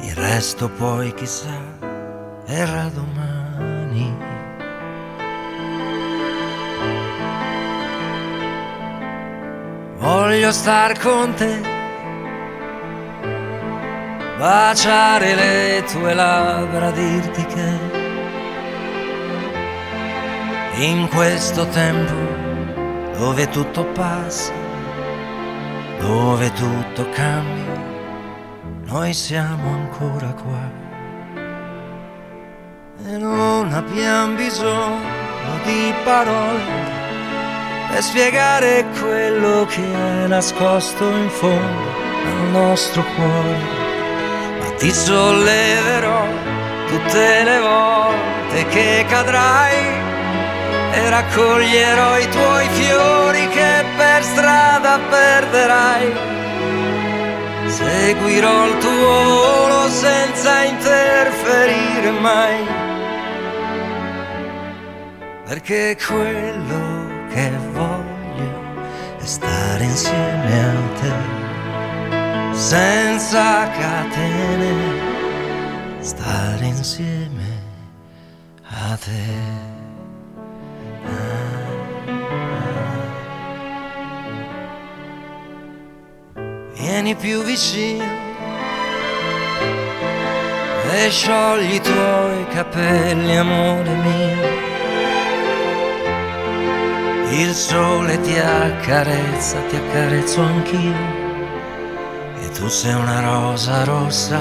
il 0.00 0.14
resto 0.16 0.68
poi 0.68 1.14
chissà 1.14 1.60
era 2.44 2.90
domani. 2.92 4.16
Voglio 9.98 10.50
star 10.50 10.98
con 10.98 11.34
te, 11.34 11.60
baciare 14.38 15.34
le 15.36 15.84
tue 15.88 16.14
labbra, 16.14 16.90
dirti 16.90 17.44
che 17.46 17.78
in 20.84 21.08
questo 21.14 21.64
tempo 21.68 22.14
dove 23.16 23.48
tutto 23.50 23.84
passa, 23.92 24.65
dove 25.98 26.52
tutto 26.52 27.08
cambia, 27.10 27.82
noi 28.84 29.12
siamo 29.12 29.70
ancora 29.72 30.32
qua. 30.32 30.84
E 33.06 33.16
non 33.18 33.72
abbiamo 33.72 34.34
bisogno 34.34 35.60
di 35.64 35.92
parole 36.04 36.94
per 37.90 38.02
spiegare 38.02 38.84
quello 38.98 39.64
che 39.66 39.82
è 39.82 40.26
nascosto 40.26 41.08
in 41.08 41.28
fondo 41.28 41.88
al 42.24 42.50
nostro 42.50 43.02
cuore. 43.14 43.84
Ma 44.60 44.70
ti 44.76 44.90
solleverò 44.90 46.26
tutte 46.88 47.44
le 47.44 47.58
volte 47.60 48.66
che 48.68 49.04
cadrai 49.08 50.05
e 50.96 51.10
raccoglierò 51.10 52.18
i 52.18 52.28
tuoi 52.30 52.68
fiori 52.68 53.48
che 53.48 53.84
per 53.96 54.22
strada 54.22 54.98
perderai. 55.10 56.12
Seguirò 57.66 58.66
il 58.66 58.78
tuo 58.78 59.24
volo 59.24 59.88
senza 59.88 60.64
interferire 60.64 62.10
mai, 62.10 62.66
perché 65.44 65.98
quello 66.06 67.26
che 67.28 67.50
voglio 67.72 68.64
è 69.18 69.24
stare 69.24 69.84
insieme 69.84 70.64
a 70.64 70.72
te, 71.00 72.56
senza 72.56 73.68
catene, 73.68 74.72
stare 76.00 76.64
insieme 76.64 77.64
a 78.62 78.96
te. 78.96 79.65
Vieni 86.74 87.14
più 87.14 87.42
vicino 87.42 88.04
e 90.92 91.10
sciogli 91.10 91.74
i 91.74 91.80
tuoi 91.80 92.46
capelli, 92.48 93.36
amore 93.36 93.90
mio. 93.90 94.74
Il 97.30 97.52
sole 97.54 98.20
ti 98.22 98.38
accarezza, 98.38 99.58
ti 99.68 99.76
accarezzo 99.76 100.40
anch'io. 100.40 101.24
E 102.40 102.50
tu 102.50 102.68
sei 102.68 102.94
una 102.94 103.20
rosa 103.20 103.84
rossa. 103.84 104.40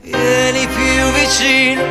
Vieni 0.00 0.66
più 0.66 1.10
vicino, 1.18 1.82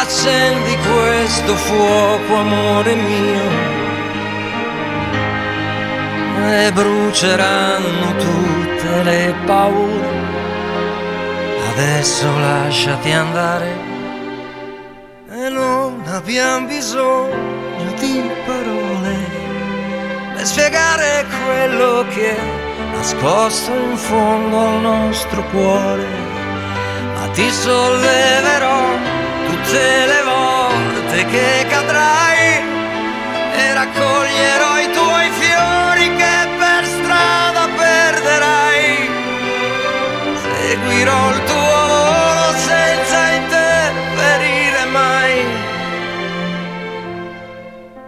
accendi 0.00 0.76
questo 0.76 1.54
fuoco, 1.56 2.34
amore 2.34 2.94
mio 2.94 3.76
e 6.50 6.72
bruceranno 6.72 8.14
tutte 8.16 9.02
le 9.02 9.34
paure. 9.44 10.26
Adesso 11.72 12.26
lasciati 12.38 13.10
andare 13.10 13.86
e 15.30 15.48
non 15.48 16.02
abbiamo 16.06 16.66
bisogno 16.66 17.92
di 17.98 18.22
parole 18.46 19.16
per 20.34 20.46
spiegare 20.46 21.26
quello 21.44 22.04
che 22.08 22.36
è 22.36 22.40
nascosto 22.92 23.72
in 23.72 23.96
fondo 23.96 24.58
al 24.58 24.80
nostro 24.80 25.42
cuore. 25.50 26.06
Ma 27.14 27.28
ti 27.32 27.50
solleverò 27.50 29.17
tutte 29.48 30.06
le 30.06 30.22
volte 30.22 31.24
che 31.26 31.66
cadrai 31.68 32.62
e 33.56 33.72
raccoglierò 33.72 34.78
i 34.78 34.90
tuoi 34.92 35.30
fiori 35.40 36.16
che 36.16 36.48
per 36.58 36.84
strada 36.84 37.66
perderai. 37.76 39.10
Seguirò 40.42 41.30
il 41.30 41.42
tuo 41.44 41.76
volo 41.94 42.56
senza 42.56 43.18
interferire 43.40 44.84
mai, 44.92 45.46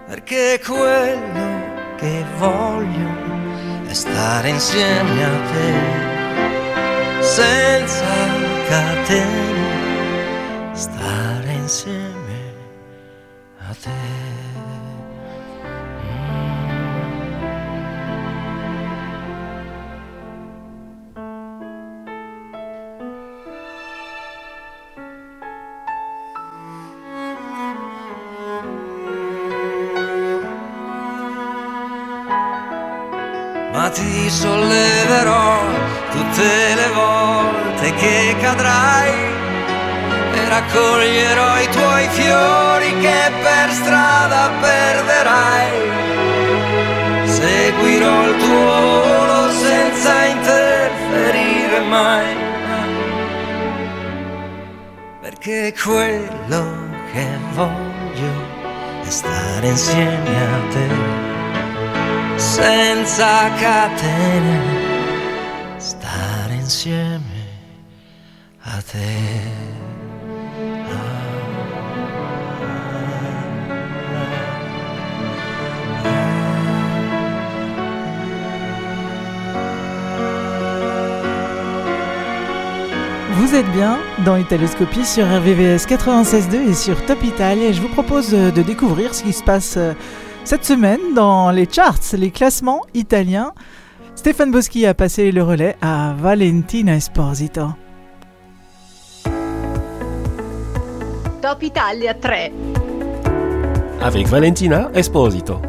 perché 0.08 0.60
quello 0.64 1.48
che 1.96 2.24
voglio 2.36 3.08
è 3.88 3.94
stare 3.94 4.48
insieme 4.50 5.24
a 5.24 5.36
te, 5.52 5.72
senza 7.22 8.04
catene, 8.68 9.59
raccoglierò 40.60 41.60
i 41.60 41.68
tuoi 41.70 42.08
fiori 42.08 42.98
che 43.00 43.32
per 43.42 43.70
strada 43.72 44.50
perderai. 44.60 45.70
Seguirò 47.24 48.28
il 48.28 48.36
tuo 48.36 49.00
volo 49.06 49.50
senza 49.50 50.24
interferire 50.26 51.80
mai, 51.88 52.36
perché 55.22 55.74
quello 55.82 56.88
che 57.12 57.26
voglio 57.52 58.32
è 59.02 59.10
stare 59.10 59.66
insieme 59.66 60.36
a 60.44 60.60
te 60.72 60.88
senza 62.36 63.50
catene, 63.54 64.60
stare 65.78 66.54
insieme 66.54 67.48
a 68.62 68.82
te. 68.82 69.89
Vous 83.40 83.54
êtes 83.54 83.72
bien 83.72 83.98
dans 84.26 84.36
Italoscopie 84.36 85.06
sur 85.06 85.24
RVVS 85.24 85.86
96.2 85.86 86.68
et 86.68 86.74
sur 86.74 87.02
Top 87.06 87.24
Italia. 87.24 87.70
Et 87.70 87.72
je 87.72 87.80
vous 87.80 87.88
propose 87.88 88.34
euh, 88.34 88.50
de 88.50 88.60
découvrir 88.60 89.14
ce 89.14 89.22
qui 89.22 89.32
se 89.32 89.42
passe 89.42 89.78
euh, 89.78 89.94
cette 90.44 90.66
semaine 90.66 91.14
dans 91.16 91.50
les 91.50 91.66
charts, 91.66 91.96
les 92.12 92.30
classements 92.30 92.82
italiens. 92.92 93.54
Stéphane 94.14 94.50
Boschi 94.50 94.84
a 94.84 94.92
passé 94.92 95.32
le 95.32 95.42
relais 95.42 95.74
à 95.80 96.14
Valentina 96.18 96.96
Esposito. 96.96 97.68
Top 101.40 101.62
Italia 101.62 102.12
3. 102.12 102.36
Avec 104.02 104.26
Valentina 104.28 104.90
Esposito. 104.92 105.62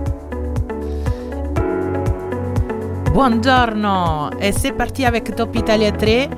Buongiorno 3.14 4.30
et 4.40 4.54
c'est 4.54 4.72
parti 4.72 5.04
avec 5.04 5.36
Top 5.36 5.54
Italia 5.56 5.92
3. 5.92 6.30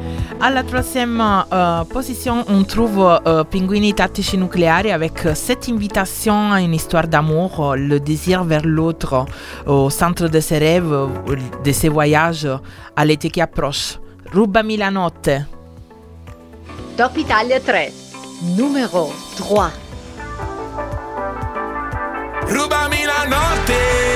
À 0.42 0.50
la 0.50 0.64
troisième 0.64 1.22
euh, 1.22 1.84
position, 1.84 2.44
on 2.48 2.64
trouve 2.64 3.00
euh, 3.28 3.44
Pinguini 3.44 3.94
tattici 3.94 4.40
nucléaires 4.40 4.92
avec 4.92 5.20
cette 5.36 5.70
invitation 5.70 6.52
à 6.52 6.62
une 6.62 6.74
histoire 6.74 7.08
d'amour, 7.08 7.76
le 7.78 8.00
désir 8.00 8.44
vers 8.44 8.66
l'autre 8.66 9.26
au 9.68 9.92
centre 9.92 10.28
de 10.28 10.40
ses 10.40 10.58
rêves, 10.58 11.08
de 11.64 11.72
ses 11.72 11.90
voyages 11.90 12.50
à 12.96 13.06
l'été 13.06 13.30
qui 13.30 13.40
approche. 13.40 14.00
Rubami 14.34 14.78
la 14.78 14.90
notte. 14.90 15.30
Top 16.98 17.16
Italia 17.18 17.60
3. 17.60 17.80
Numero 18.58 19.14
3. 19.38 19.70
Rubami 22.48 22.98
la 23.06 23.30
notte, 23.30 24.13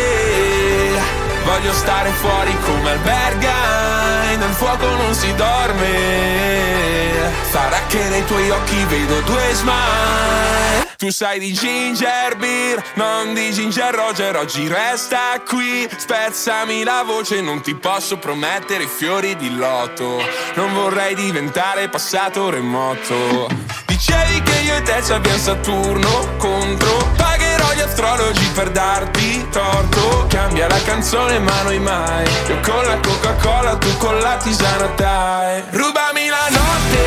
voglio 1.48 1.72
stare 1.72 2.10
fuori 2.12 2.54
come 2.66 2.92
alberga, 2.92 4.32
e 4.32 4.36
nel 4.36 4.52
fuoco 4.52 4.86
non 4.86 5.14
si 5.14 5.34
dorme. 5.36 7.16
Sarà 7.50 7.80
che 7.88 8.04
nei 8.10 8.26
tuoi 8.26 8.50
occhi 8.50 8.84
vedo 8.84 9.22
due 9.22 9.54
smile. 9.54 10.86
Tu 10.98 11.10
sai 11.10 11.40
di 11.40 11.54
ginger 11.54 12.36
beer, 12.38 12.84
non 12.96 13.34
di 13.34 13.52
ginger 13.54 13.94
roger, 13.94 14.36
oggi 14.36 14.68
resta 14.68 15.40
qui. 15.48 15.88
Spezzami 15.96 16.84
la 16.84 17.04
voce, 17.06 17.40
non 17.40 17.62
ti 17.62 17.76
posso 17.76 18.18
promettere 18.18 18.88
fiori 18.88 19.36
di 19.38 19.56
loto. 19.56 20.18
Non 20.56 20.74
vorrei 20.74 21.16
diventare 21.16 21.88
passato 21.88 22.50
remoto. 22.50 23.48
Dicevi 23.86 24.42
che 24.42 24.60
io 24.60 24.76
e 24.76 24.82
te 24.82 25.02
ci 25.04 25.12
abbiamo 25.12 25.38
Saturno 25.38 26.36
contro 26.38 27.12
Pagherò 27.16 27.57
gli 27.74 27.82
astrologi 27.82 28.46
per 28.54 28.70
darti 28.72 29.48
torto. 29.52 30.26
Cambia 30.30 30.68
la 30.68 30.82
canzone 30.86 31.40
ma 31.40 31.62
noi 31.64 31.80
mai. 31.80 32.26
Io 32.48 32.60
con 32.62 32.84
la 32.86 32.98
Coca-Cola, 33.00 33.76
tu 33.78 33.98
con 33.98 34.18
la 34.20 34.38
tisana 34.38 34.88
dai. 34.96 35.64
Rubami 35.72 36.28
la 36.28 36.48
notte. 36.50 37.06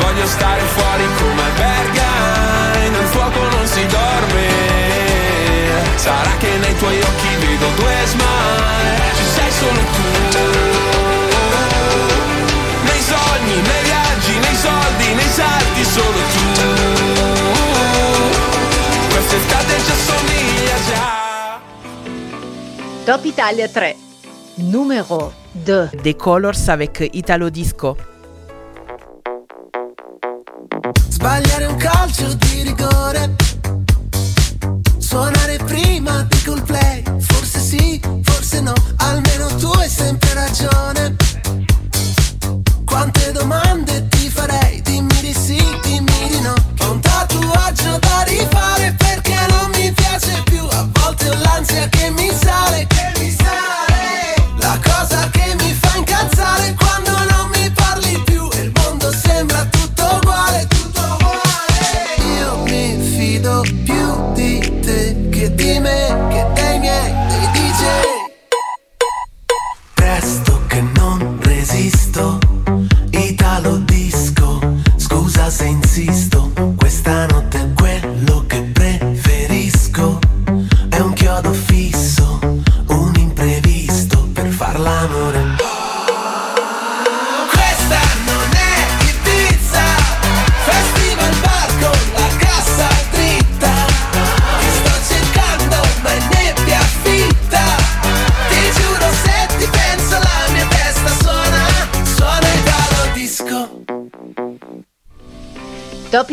Voglio 0.00 0.26
stare 0.26 0.60
fuori 0.62 1.04
come 1.18 1.42
alberga 1.42 2.20
nel 2.90 3.06
fuoco 3.06 3.40
non 3.48 3.66
si 3.66 3.86
dorme. 3.86 4.48
Sarà 5.96 6.30
che 6.38 6.56
nei 6.58 6.76
tuoi 6.76 7.00
occhi 7.00 7.34
vedo 7.40 7.66
due 7.76 7.96
smile. 8.04 9.12
Ci 9.16 9.24
sei 9.34 9.50
solo 9.50 9.80
tu. 9.94 10.02
Nei 12.82 13.00
sogni, 13.00 13.54
nei 13.54 13.82
viaggi, 13.82 14.38
nei 14.38 14.56
soldi, 14.56 15.14
nei 15.14 15.28
salti 15.28 15.84
solo 15.84 16.18
tu 16.32 16.69
Top 23.04 23.24
Italia 23.24 23.66
3. 23.66 23.96
Numero 24.56 25.32
2. 25.52 25.90
The 26.02 26.16
Colors 26.16 26.68
avec 26.68 27.08
Italo 27.12 27.48
Disco. 27.48 27.96
Sbagliare 31.08 31.64
un 31.66 31.76
calcio 31.76 32.32
di 32.34 32.62
rigore 32.62 33.36
Suonare 34.98 35.58
prima 35.64 36.22
di 36.28 36.42
col 36.44 36.62
play 36.62 37.02
Forse 37.18 37.58
sì, 37.58 38.00
forse 38.22 38.60
no 38.60 38.72
Almeno 38.96 39.46
tu 39.56 39.68
hai 39.68 39.88
sempre 39.88 40.32
ragione 40.34 41.16
Quante 42.84 43.32
domande 43.32 44.08
ti 44.08 44.30
farei 44.30 44.59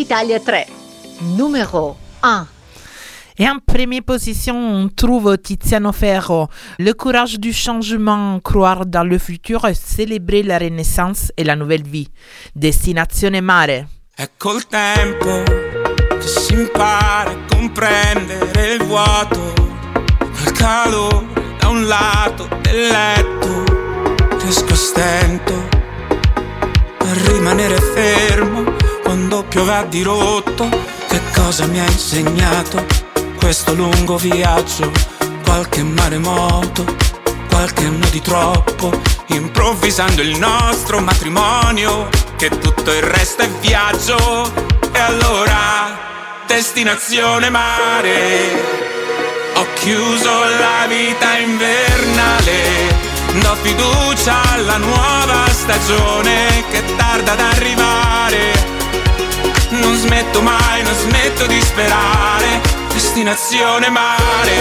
Italia 0.07 0.39
3. 0.39 0.65
Numero 1.35 1.97
1. 2.21 2.47
Et 3.37 3.45
en 3.45 3.59
première 3.59 4.03
position, 4.03 4.55
on 4.55 4.87
trouve 4.87 5.37
Tiziano 5.37 5.91
Ferro. 5.91 6.47
Le 6.79 6.93
courage 6.93 7.37
du 7.37 7.51
changement, 7.51 8.39
croire 8.39 8.85
dans 8.85 9.03
le 9.03 9.17
futur 9.17 9.65
et 9.65 9.73
célébrer 9.73 10.43
la 10.43 10.59
renaissance 10.59 11.33
et 11.35 11.43
la 11.43 11.57
nouvelle 11.57 11.83
vie. 11.83 12.07
Destinazione 12.55 13.41
Mare. 13.41 13.89
È 14.15 14.29
col 14.37 14.65
tempo 14.67 15.43
che 15.43 16.21
si 16.25 16.53
impara 16.53 17.31
a 17.31 17.37
comprendere 17.49 18.75
il 18.75 18.83
vuoto, 18.83 19.53
quel 20.19 20.51
calore 20.53 21.27
da 21.59 21.67
un 21.67 21.85
lato 21.85 22.47
del 22.61 22.87
letto, 22.87 24.37
riesco 24.37 24.71
a 24.71 24.75
stento 24.75 25.67
a 26.99 27.13
rimanere 27.29 27.75
fermo 27.75 28.86
quando 29.17 29.43
piove 29.45 29.73
a 29.73 29.83
dirotto. 29.83 30.69
Che 31.07 31.21
cosa 31.33 31.65
mi 31.65 31.79
ha 31.79 31.85
insegnato 31.85 32.85
questo 33.39 33.73
lungo 33.73 34.15
viaggio? 34.17 34.91
Qualche 35.43 35.81
maremoto, 35.81 36.85
qualche 37.49 37.85
anno 37.85 38.07
di 38.09 38.21
troppo, 38.21 38.91
improvvisando 39.27 40.21
il 40.21 40.37
nostro 40.37 40.99
matrimonio, 40.99 42.09
che 42.35 42.49
tutto 42.59 42.91
il 42.91 43.01
resto 43.01 43.41
è 43.41 43.49
viaggio. 43.59 44.53
E 44.91 44.99
allora, 44.99 45.97
destinazione 46.45 47.49
mare. 47.49 48.75
Ho 49.55 49.65
chiuso 49.79 50.29
la 50.29 50.85
vita 50.87 51.37
invernale, 51.37 52.93
do 53.41 53.55
fiducia 53.63 54.51
alla 54.51 54.77
nuova 54.77 55.49
stagione 55.49 56.65
che 56.69 56.83
tarda 56.95 57.31
ad 57.31 57.39
arrivare. 57.39 58.56
Non 59.69 59.95
smetto 59.95 60.41
mai, 60.41 60.81
non 60.81 60.93
smetto 60.93 61.45
di 61.45 61.61
sperare, 61.61 62.61
destinazione 62.93 63.89
mare. 63.89 64.55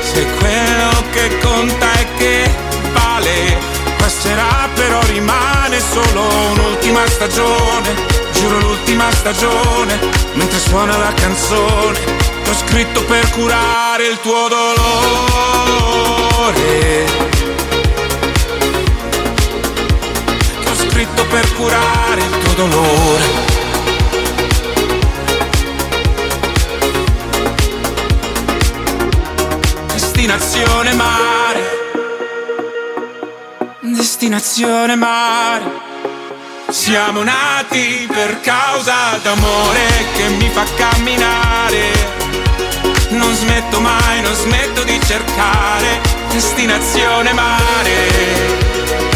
Se 0.00 0.24
quello 0.38 1.04
che 1.12 1.38
conta 1.38 1.92
è 1.92 2.06
che 2.16 2.50
vale, 2.92 3.58
passerà 3.98 4.70
però 4.74 5.00
rimane 5.02 5.78
solo 5.80 6.22
un'ultima 6.52 7.06
stagione, 7.06 7.94
giuro 8.32 8.58
l'ultima 8.60 9.10
stagione, 9.12 9.98
mentre 10.32 10.58
suona 10.58 10.96
la 10.96 11.12
canzone, 11.12 11.98
che 12.42 12.50
ho 12.50 12.54
scritto 12.54 13.04
per 13.04 13.30
curare 13.32 14.06
il 14.06 14.18
tuo 14.20 14.48
dolore. 14.48 15.84
Che 20.60 20.70
ho 20.70 20.74
scritto 20.88 21.26
per 21.26 21.52
curare 21.54 22.22
il 22.22 22.38
tuo 22.38 22.52
dolore. 22.54 23.63
Destinazione 30.24 30.94
mare. 30.94 31.62
Destinazione 33.80 34.96
mare. 34.96 35.64
Siamo 36.70 37.22
nati 37.22 38.08
per 38.10 38.40
causa 38.40 39.18
d'amore 39.22 39.86
che 40.14 40.28
mi 40.30 40.48
fa 40.48 40.64
camminare. 40.76 41.92
Non 43.10 43.34
smetto 43.34 43.80
mai, 43.80 44.22
non 44.22 44.32
smetto 44.32 44.82
di 44.84 44.98
cercare. 45.04 46.00
Destinazione 46.30 47.34
mare. 47.34 48.08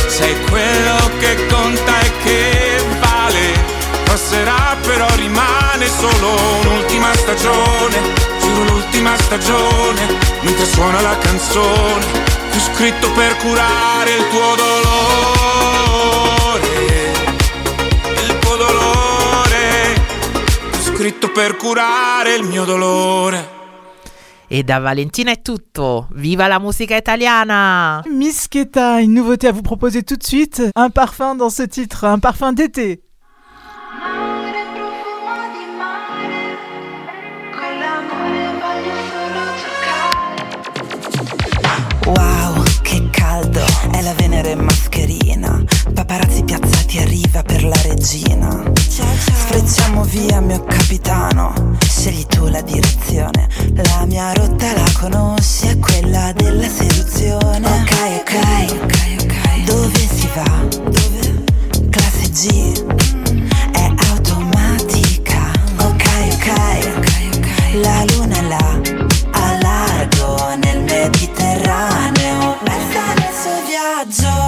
Sei 0.09 0.39
quello 0.51 1.11
che 1.21 1.47
conta 1.47 2.01
e 2.01 2.13
che. 2.23 2.68
Passerà 4.09 4.77
però 4.83 5.07
rimane 5.17 5.87
solo 5.87 6.35
un'ultima 6.63 7.13
stagione. 7.15 7.97
Giuro 8.41 8.65
l'ultima 8.65 9.17
stagione. 9.19 10.01
Mentre 10.43 10.65
suona 10.65 11.01
la 11.01 11.17
canzone 11.19 12.37
fu 12.51 12.59
scritto 12.59 13.11
per 13.13 13.37
curare 13.37 14.11
il 14.15 14.29
tuo 14.31 14.55
dolore. 14.57 15.87
Il 18.27 18.39
tuo 18.39 18.57
dolore, 18.57 19.95
fu 20.71 20.95
scritto 20.95 21.31
per 21.31 21.57
curare 21.57 22.35
il 22.35 22.45
mio 22.45 22.65
dolore. 22.65 23.57
Et 24.51 24.65
da 24.65 24.79
Valentina 24.79 25.31
è 25.31 25.43
tutto. 25.43 26.09
Viva 26.13 26.47
la 26.47 26.59
musica 26.59 26.97
italiana 26.97 28.03
Miss 28.07 28.49
Keta, 28.49 28.99
une 29.01 29.13
nouveauté 29.13 29.49
à 29.49 29.53
vous 29.53 29.63
proposer 29.63 30.03
tout 30.03 30.17
de 30.17 30.25
suite. 30.25 30.71
Un 30.75 30.89
parfum 30.91 31.35
dans 31.37 31.51
ce 31.51 31.65
titre, 31.67 32.05
un 32.05 32.19
parfum 32.19 32.53
d'été. 32.55 33.03
Venere 44.49 44.63
mascherina. 44.63 45.63
Paparazzi 45.93 46.43
piazzati 46.43 46.99
a 46.99 47.05
riva 47.05 47.43
per 47.43 47.65
la 47.65 47.77
regina. 47.83 48.63
Sprecciamo 48.87 50.05
via, 50.05 50.41
mio 50.41 50.65
capitano. 50.65 51.77
Scegli 51.87 52.25
tu 52.25 52.47
la 52.47 52.63
direzione. 52.63 53.47
La 53.75 54.07
mia 54.07 54.33
rotta 54.33 54.73
la 54.73 54.91
conosci, 54.99 55.67
è 55.67 55.79
quella 55.79 56.33
della 56.33 56.67
seduzione. 56.67 57.67
Ok, 57.67 57.93
ok, 58.21 58.73
ok, 58.85 59.17
ok. 59.21 59.65
Dove 59.65 60.09
si 60.15 60.29
va? 60.35 60.67
Dove? 60.69 61.45
Classe 61.91 62.31
G. 62.31 62.85
È 63.73 63.93
automatica. 64.09 65.51
Ok, 65.81 66.05
ok, 66.33 66.49
ok, 66.97 67.13
ok. 67.37 67.49
La 67.83 68.05
luna 68.15 68.39
è 68.39 68.43
là, 68.43 68.81
a 69.33 69.59
largo 69.61 70.57
nel 70.57 70.81
Mediterraneo. 70.85 72.57
Persa 72.65 72.98
door. 74.09 74.48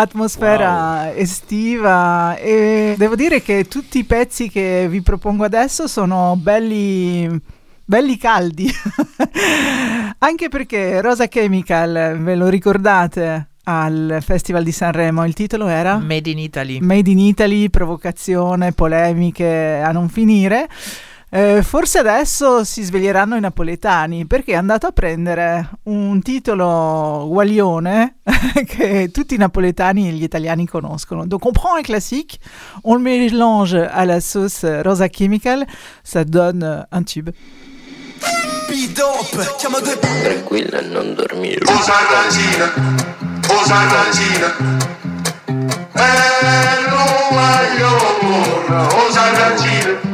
Atmosfera 0.00 1.12
estiva 1.16 2.36
e 2.36 2.94
devo 2.96 3.16
dire 3.16 3.42
che 3.42 3.64
tutti 3.64 3.98
i 3.98 4.04
pezzi 4.04 4.48
che 4.48 4.86
vi 4.88 5.02
propongo 5.02 5.42
adesso 5.42 5.88
sono 5.88 6.36
belli 6.36 7.28
belli 7.84 8.16
caldi. 8.16 8.70
Anche 10.18 10.48
perché 10.48 11.00
Rosa 11.00 11.26
Chemical, 11.26 12.16
ve 12.20 12.36
lo 12.36 12.46
ricordate 12.46 13.48
al 13.64 14.18
Festival 14.20 14.62
di 14.62 14.70
Sanremo, 14.70 15.24
il 15.24 15.34
titolo 15.34 15.66
era 15.66 15.98
Made 15.98 16.30
in 16.30 16.38
Italy. 16.38 16.78
Made 16.78 17.10
in 17.10 17.18
Italy, 17.18 17.68
provocazione, 17.68 18.70
polemiche 18.70 19.82
a 19.84 19.90
non 19.90 20.08
finire. 20.08 20.68
Eh, 21.30 21.62
forse 21.62 21.98
adesso 21.98 22.64
si 22.64 22.82
sveglieranno 22.82 23.36
i 23.36 23.40
napoletani 23.40 24.26
perché 24.26 24.52
è 24.52 24.56
andato 24.56 24.86
a 24.86 24.92
prendere 24.92 25.68
un 25.84 26.22
titolo 26.22 27.26
guaglione 27.28 28.16
che 28.66 29.10
tutti 29.12 29.34
i 29.34 29.38
napoletani 29.38 30.08
e 30.08 30.12
gli 30.12 30.22
italiani 30.22 30.66
conoscono. 30.66 31.26
Donc 31.26 31.44
on 31.44 31.52
prend 31.52 31.76
un 31.76 31.82
classique, 31.82 32.38
on 32.84 32.96
le 32.96 33.02
mélange 33.02 33.74
à 33.74 34.04
la 34.06 34.20
sauce 34.20 34.64
Rosa 34.82 35.08
Chemical, 35.08 35.66
ça 36.02 36.24
donne 36.24 36.86
un 36.90 37.04
tube. 37.04 37.30
Tranquilla, 40.22 40.80
non 40.82 41.14
dormire. 41.14 41.60
Osa 41.64 41.94
ragina, 42.10 42.72
osa 43.48 43.86
ragina. 43.86 44.56
Eh, 45.94 46.88
non 46.88 47.06
voglio, 47.30 47.90
osa 49.06 49.30
ragina, 49.32 50.07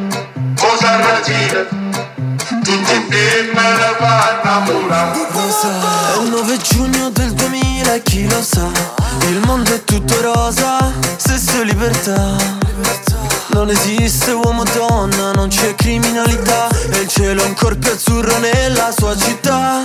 è 5.66 6.18
il 6.20 6.30
9 6.30 6.56
giugno 6.59 7.10
del 7.10 7.32
2000 7.32 7.94
e 7.94 8.02
chi 8.02 8.28
lo 8.28 8.42
sa 8.42 8.68
Il 9.28 9.40
mondo 9.46 9.72
è 9.72 9.84
tutto 9.84 10.20
rosa, 10.20 10.92
stesso 11.16 11.62
libertà. 11.62 12.62
Non 13.48 13.70
esiste 13.70 14.32
uomo 14.32 14.64
donna, 14.74 15.30
non 15.32 15.48
c'è 15.48 15.76
criminalità 15.76 16.68
E 16.90 16.98
il 17.02 17.09
cielo 17.09 17.42
è 17.42 17.46
ancora 17.46 17.76
più 17.76 17.92
azzurro 17.92 18.38
nella 18.38 18.92
sua 18.96 19.16
città. 19.16 19.82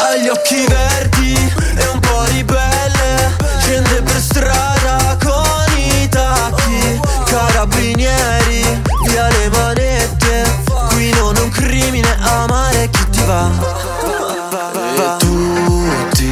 Ha 0.00 0.16
gli 0.16 0.28
occhi 0.28 0.64
verdi 0.66 1.34
e 1.76 1.86
un 1.88 2.00
po' 2.00 2.24
ribelle 2.30 3.36
Scende 3.58 4.00
per 4.02 4.20
strada 4.20 5.16
con 5.22 5.76
i 5.76 6.08
tacchi. 6.08 7.00
Carabinieri, 7.26 8.82
via 9.04 9.28
le 9.28 9.48
manette 9.50 9.95
Qui 10.88 11.10
non 11.14 11.36
è 11.36 11.40
un 11.40 11.50
crimine 11.50 12.16
amare 12.20 12.88
chi 12.90 13.10
ti 13.10 13.22
va. 13.24 13.50
E 14.96 15.16
tutti 15.18 16.30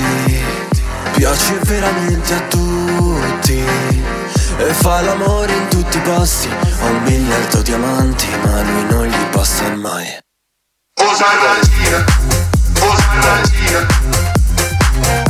Piace 1.14 1.58
veramente 1.62 2.34
a 2.34 2.40
tutti. 2.48 3.64
E 4.56 4.72
fa 4.72 5.00
l'amore 5.00 5.52
in 5.52 5.68
tutti 5.68 5.96
i 5.96 6.00
posti. 6.00 6.48
Ho 6.82 6.86
un 6.86 7.02
miliardo 7.02 7.62
di 7.62 7.72
amanti 7.72 8.26
Ma 8.44 8.62
lui 8.62 8.84
non 8.84 9.06
gli 9.06 9.26
basta 9.32 9.68
mai. 9.70 10.22
Osa 11.00 11.26
ragina, 11.26 12.04
osa 12.80 13.08
ragina. 13.20 13.86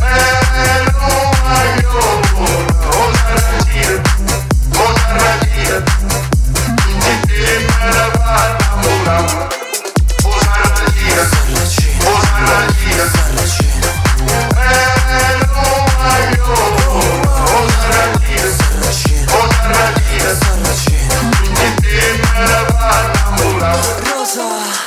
Eh, 0.01 0.83
non 0.85 1.31
voglio, 1.43 1.99
osa 2.89 3.29
ragina, 3.29 3.44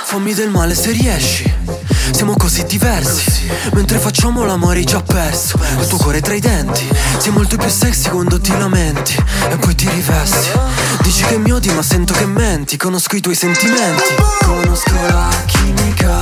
fammi 0.08 0.34
del 0.34 0.50
male 0.50 0.74
se 0.74 0.92
riesci. 0.92 1.54
Siamo 2.12 2.36
così 2.38 2.64
diversi 2.64 3.52
Mentre 3.74 4.00
facciamo 4.00 4.46
l'amore 4.46 4.80
hai 4.80 4.86
già 4.86 5.02
perso. 5.02 5.60
Il 5.80 5.88
tuo 5.88 5.98
cuore 5.98 6.22
tra 6.22 6.34
i 6.34 6.40
denti 6.40 6.88
Sei 7.18 7.32
molto 7.34 7.58
più 7.58 7.70
sexy 7.70 8.08
quando 8.10 8.40
ti 8.40 8.58
lamenti 8.58 9.22
E 9.50 9.58
poi 9.58 9.76
ti 9.76 9.90
rivesti. 9.90 10.58
Dici 11.02 11.26
che 11.26 11.38
mi 11.38 11.52
odi 11.52 11.70
ma 11.72 11.82
sento 11.82 12.14
che 12.14 12.26
menti 12.26 12.78
Conosco 12.78 13.18
i 13.18 13.22
tuoi 13.22 13.36
sentimenti. 13.36 14.16
Conosco 14.46 14.94
la 15.10 15.30
chimica 15.46 16.22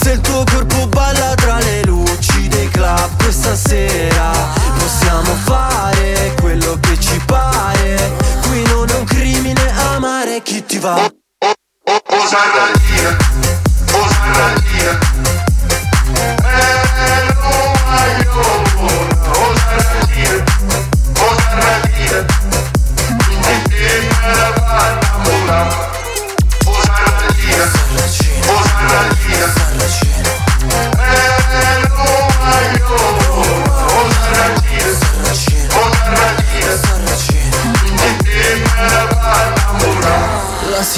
Se 0.00 0.12
il 0.12 0.20
tuo 0.20 0.44
corpo 0.44 0.86
balla 0.86 1.34
tra 1.34 1.58
le 1.58 1.82
luci 1.82 2.46
dei 2.46 2.68
club 2.68 3.20
Questa 3.20 3.56
sera. 3.56 4.30
Possiamo 4.78 5.34
fare 5.42 6.34
quello 6.40 6.78
che 6.80 7.00
ci 7.00 7.20
pare 7.26 8.12
Qui 8.48 8.62
non 8.68 8.88
è 8.88 8.94
un 8.94 9.04
crimine 9.04 9.72
amare 9.76 10.40
chi 10.42 10.64
ti 10.64 10.78
va 10.78 11.10
Ousadia, 12.28 13.16
ousadia. 13.94 15.17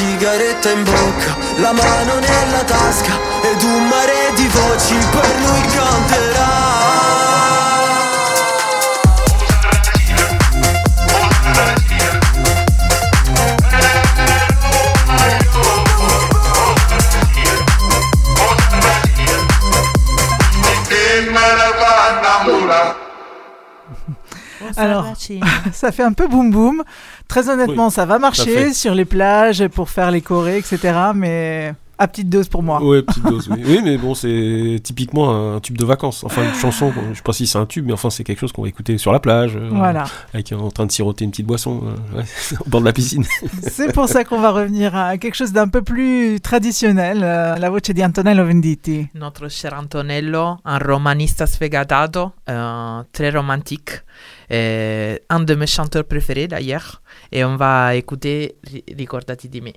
Sigaretta 0.00 0.70
in 0.70 0.82
bocca, 0.82 1.36
la 1.56 1.72
mano 1.72 2.14
nella 2.20 2.64
tasca 2.64 3.12
Ed 3.42 3.62
un 3.62 3.86
mare 3.86 4.32
di 4.34 4.48
voci 4.48 4.96
per 5.10 5.34
lui 5.40 5.60
canterà 5.76 6.70
Alors, 24.76 25.04
ça 25.72 25.92
fait 25.92 26.02
un 26.02 26.12
peu 26.12 26.26
boum 26.26 26.50
boum. 26.50 26.82
Très 27.30 27.48
honnêtement, 27.48 27.86
Oui, 27.86 27.92
ça 27.92 28.06
va 28.06 28.18
marcher 28.18 28.72
sur 28.74 28.92
les 28.94 29.04
plages 29.04 29.66
pour 29.68 29.88
faire 29.88 30.10
les 30.10 30.20
chorés, 30.20 30.58
etc. 30.58 30.78
Mais 31.14 31.72
à 31.96 32.08
petite 32.08 32.30
dose 32.30 32.48
pour 32.48 32.62
moi. 32.62 32.82
Ouais, 32.82 33.02
petite 33.02 33.22
dose, 33.24 33.48
oui. 33.50 33.62
Oui, 33.64 33.80
mais 33.84 33.98
bon, 33.98 34.14
c'est 34.14 34.80
typiquement 34.82 35.54
un 35.56 35.60
tube 35.60 35.76
de 35.76 35.84
vacances. 35.84 36.24
Enfin, 36.24 36.42
une 36.44 36.54
chanson, 36.54 36.90
je 37.10 37.16
sais 37.16 37.22
pas 37.22 37.34
si 37.34 37.46
c'est 37.46 37.58
un 37.58 37.66
tube, 37.66 37.84
mais 37.86 37.92
enfin, 37.92 38.08
c'est 38.08 38.24
quelque 38.24 38.38
chose 38.40 38.52
qu'on 38.52 38.62
va 38.62 38.68
écouter 38.68 38.96
sur 38.96 39.12
la 39.12 39.20
plage. 39.20 39.54
euh, 39.54 39.68
Voilà. 39.70 40.06
Avec, 40.32 40.50
en 40.52 40.70
train 40.70 40.86
de 40.86 40.92
siroter 40.92 41.26
une 41.26 41.30
petite 41.30 41.44
boisson, 41.46 41.82
euh, 42.14 42.18
ouais, 42.18 42.24
au 42.66 42.68
bord 42.70 42.80
de 42.80 42.86
la 42.86 42.94
piscine. 42.94 43.24
C'est 43.62 43.92
pour 43.92 44.08
ça 44.08 44.24
qu'on 44.24 44.40
va 44.40 44.50
revenir 44.50 44.96
à 44.96 45.18
quelque 45.18 45.34
chose 45.34 45.52
d'un 45.52 45.68
peu 45.68 45.82
plus 45.82 46.40
traditionnel, 46.40 47.20
euh, 47.22 47.56
la 47.56 47.68
voce 47.68 47.90
di 47.90 48.02
Antonello 48.02 48.46
Venditti. 48.46 49.06
Notre 49.14 49.48
cher 49.50 49.74
Antonello, 49.78 50.56
un 50.64 50.78
romanista 50.78 51.46
sfegatato, 51.46 52.32
euh, 52.48 53.02
très 53.12 53.28
romantique, 53.30 53.90
un 54.50 55.40
de 55.40 55.54
mes 55.54 55.66
chanteurs 55.66 56.04
préférés 56.04 56.48
d'ailleurs, 56.48 56.99
et 57.32 57.44
on 57.44 57.56
va 57.56 57.94
écouter 57.94 58.58
Ri- 58.64 58.84
Ricordati 58.96 59.48
di 59.48 59.60
me. 59.60 59.72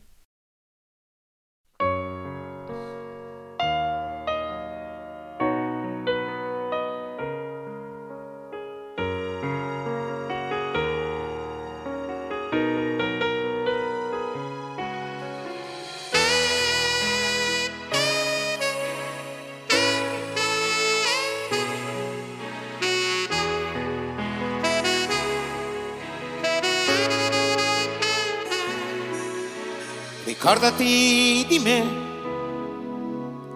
Ricordati 30.44 31.46
di 31.48 31.60
me, 31.60 31.86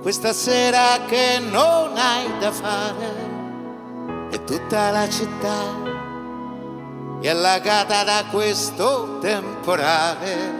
questa 0.01 0.31
sera 0.31 1.01
che 1.05 1.37
non 1.37 1.97
hai 1.97 2.39
da 2.39 2.49
fare 2.49 4.29
e 4.31 4.41
tutta 4.45 4.89
la 4.91 5.09
città. 5.09 5.65
È 7.19 7.27
allagata 7.27 8.05
da 8.05 8.23
questo 8.31 9.17
temporale. 9.19 10.53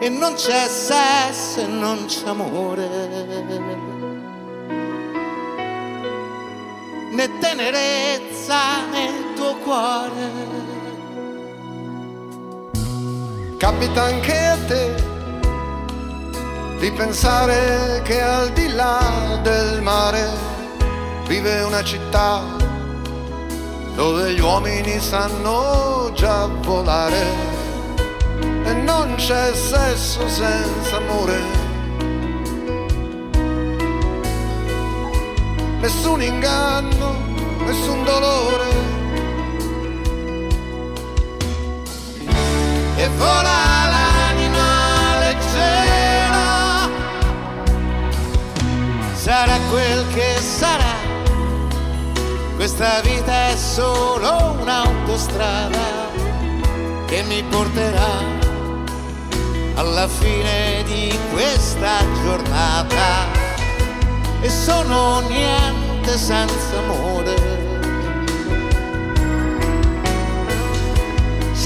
E 0.00 0.08
non 0.08 0.32
c'è 0.32 0.66
sesso 0.66 1.60
e 1.60 1.66
non 1.66 2.06
c'è 2.06 2.28
amore. 2.28 2.88
Né 7.12 7.38
tenerezza 7.38 8.86
nel 8.90 9.34
tuo 9.34 9.56
cuore 9.56 10.75
Capita 13.58 14.02
anche 14.02 14.38
a 14.38 14.56
te 14.66 14.94
di 16.78 16.90
pensare 16.92 18.02
che 18.04 18.20
al 18.20 18.50
di 18.52 18.68
là 18.68 19.38
del 19.42 19.80
mare 19.80 20.28
vive 21.26 21.62
una 21.62 21.82
città 21.82 22.42
dove 23.94 24.34
gli 24.34 24.40
uomini 24.40 25.00
sanno 25.00 26.10
già 26.12 26.46
volare 26.46 27.24
e 28.64 28.72
non 28.74 29.14
c'è 29.16 29.54
sesso 29.54 30.28
senza 30.28 30.96
amore. 30.96 31.40
Nessun 35.80 36.20
inganno, 36.20 37.14
nessun 37.64 38.04
dolore. 38.04 39.05
E 43.06 43.08
vola 43.10 43.58
l'anima 43.92 45.18
leggera. 45.20 46.88
Sarà 49.14 49.58
quel 49.70 50.04
che 50.12 50.36
sarà, 50.40 50.94
questa 52.56 53.00
vita 53.02 53.48
è 53.50 53.56
solo 53.56 54.56
un'autostrada 54.60 56.14
che 57.06 57.22
mi 57.22 57.42
porterà 57.44 58.34
alla 59.74 60.08
fine 60.08 60.82
di 60.84 61.16
questa 61.32 61.98
giornata 62.22 63.26
e 64.40 64.50
sono 64.50 65.20
niente 65.20 66.18
senza 66.18 66.78
amore. 66.78 67.75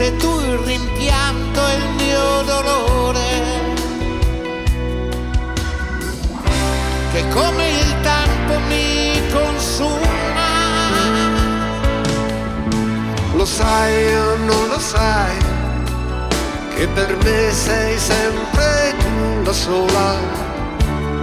Se 0.00 0.16
tu 0.16 0.40
il 0.40 0.56
rimpianto 0.60 1.60
e 1.66 1.74
il 1.74 1.88
mio 2.00 2.42
dolore, 2.52 3.28
che 7.12 7.28
come 7.28 7.68
il 7.68 7.94
tempo 8.00 8.52
mi 8.68 9.20
consuma. 9.30 10.48
Lo 13.34 13.44
sai 13.44 14.14
o 14.14 14.36
non 14.36 14.68
lo 14.68 14.78
sai, 14.78 15.36
che 16.76 16.88
per 16.88 17.14
me 17.22 17.52
sei 17.52 17.98
sempre 17.98 18.94
tu 19.00 19.42
la 19.44 19.52
sola. 19.52 20.16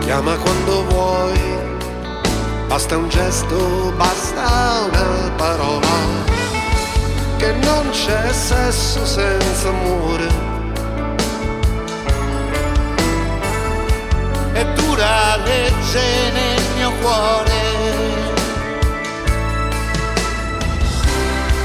Chiama 0.01 0.35
quando 0.35 0.85
vuoi, 0.89 1.39
basta 2.67 2.95
un 2.95 3.09
gesto, 3.09 3.91
basta 3.97 4.87
una 4.87 5.31
parola. 5.35 6.26
Che 7.37 7.51
non 7.53 7.89
c'è 7.91 8.33
sesso 8.33 9.05
senza 9.05 9.69
amore. 9.69 10.47
e 14.57 14.65
dura 14.73 15.35
legge 15.43 16.31
nel 16.33 16.63
mio 16.77 16.91
cuore. 17.01 17.61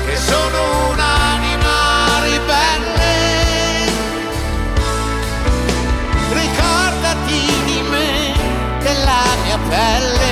Che 0.07 0.16
sono 0.16 0.90
un'anima 0.90 1.77
ribelle. 2.24 3.15
Ricordati 6.32 7.40
di 7.65 7.82
me 7.93 8.35
della 8.82 9.23
mia 9.44 9.59
pelle. 9.69 10.31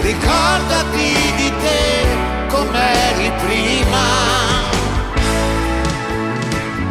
Ricordati 0.00 1.32
di 1.36 1.52
te 1.60 1.93
prima. 3.42 4.04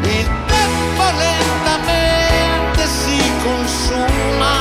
Il 0.02 0.30
tempo 0.48 1.03
lentamente 1.18 2.88
si 2.88 3.20
consuma. 3.44 4.56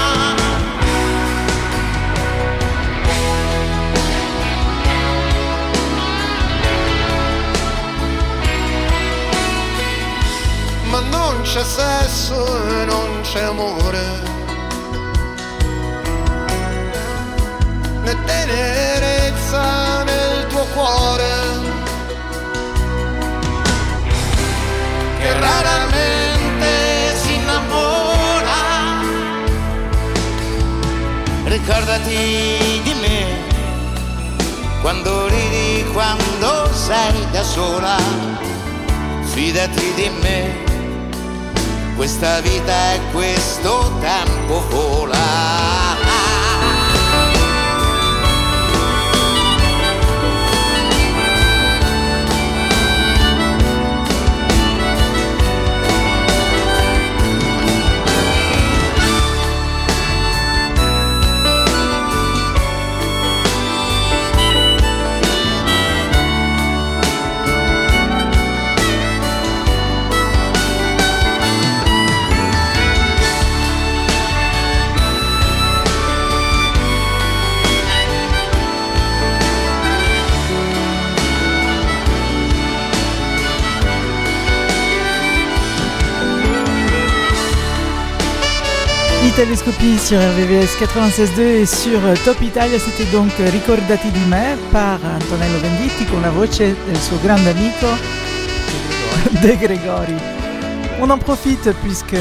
Ma 10.90 11.00
non 11.10 11.40
c'è 11.42 11.64
sesso 11.64 12.68
e 12.68 12.84
non 12.84 13.20
c'è 13.22 13.42
amore. 13.42 14.30
Né 18.02 18.16
tenerezza 18.24 20.02
nel 20.02 20.46
tuo 20.48 20.64
cuore. 20.74 21.71
Raramente 25.60 27.16
si 27.16 27.34
innamora. 27.34 28.60
Ricordati 31.44 32.80
di 32.82 32.94
me 33.00 33.50
quando 34.80 35.28
ridi, 35.28 35.84
quando 35.92 36.68
sei 36.72 37.30
da 37.30 37.42
sola. 37.42 37.96
Fidati 39.22 39.92
di 39.94 40.10
me, 40.20 40.64
questa 41.96 42.40
vita 42.40 42.94
e 42.94 43.00
questo 43.12 43.90
tempo 44.00 44.62
vola. 44.68 46.01
Italoscopie 89.42 89.98
sur 89.98 90.18
RVVS 90.18 90.76
96.2 90.80 91.40
et 91.40 91.66
sur 91.66 91.98
Top 92.24 92.40
Italia, 92.42 92.78
c'était 92.78 93.10
donc 93.10 93.32
Ricordati 93.38 94.08
di 94.12 94.24
me 94.28 94.56
par 94.70 95.00
Antonello 95.02 95.58
Venditti 95.60 96.04
con 96.04 96.20
la 96.22 96.30
voce 96.30 96.76
del 96.86 96.96
suo 96.96 97.18
grande 97.24 97.48
amico 97.48 97.88
De 99.42 99.56
Gregori. 99.56 100.14
On 101.00 101.10
en 101.10 101.18
profite 101.18 101.74
puisque 101.82 102.16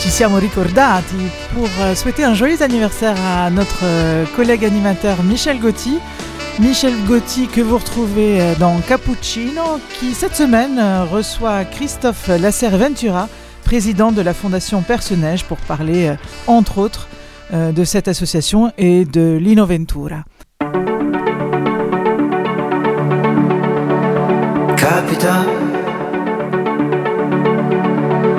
ci 0.00 0.08
siamo 0.08 0.38
ricordati 0.38 1.16
pour 1.52 1.68
souhaiter 1.94 2.24
un 2.24 2.32
joyeux 2.32 2.62
anniversaire 2.62 3.16
à 3.26 3.50
notre 3.50 3.84
collègue 4.34 4.64
animateur 4.64 5.22
Michel 5.24 5.58
Gotti. 5.58 5.98
Michel 6.60 6.94
Gotti 7.06 7.48
que 7.48 7.60
vous 7.60 7.76
retrouvez 7.76 8.40
dans 8.58 8.80
Cappuccino 8.88 9.78
qui 10.00 10.14
cette 10.14 10.34
semaine 10.34 10.80
reçoit 11.12 11.66
Christophe 11.66 12.28
Lasserre-Ventura 12.28 13.28
président 13.68 14.12
de 14.12 14.22
la 14.22 14.32
Fondation 14.32 14.80
Personnage 14.80 15.44
pour 15.44 15.58
parler, 15.58 16.06
euh, 16.06 16.14
entre 16.46 16.78
autres, 16.78 17.06
euh, 17.52 17.70
de 17.70 17.84
cette 17.84 18.08
association 18.08 18.72
et 18.78 19.04
de 19.04 19.36
l'Innoventura. 19.38 20.24
Capita 24.74 25.44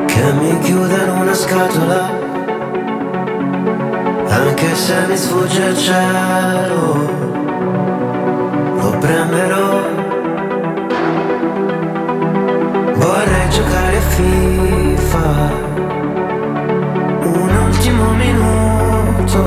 che 0.07 0.33
mi 0.41 0.59
chiudano 0.63 1.21
una 1.21 1.35
scatola, 1.35 2.09
anche 4.29 4.73
se 4.73 4.95
mi 5.07 5.15
sfugge 5.15 5.63
il 5.63 5.77
cielo, 5.77 6.73
lo 8.81 8.97
premerò. 8.97 9.79
Vorrei 12.95 13.49
giocare 13.51 13.97
a 13.97 14.78
FIFA 15.09 15.51
Un 17.23 17.55
ultimo 17.65 18.11
minuto. 18.13 19.41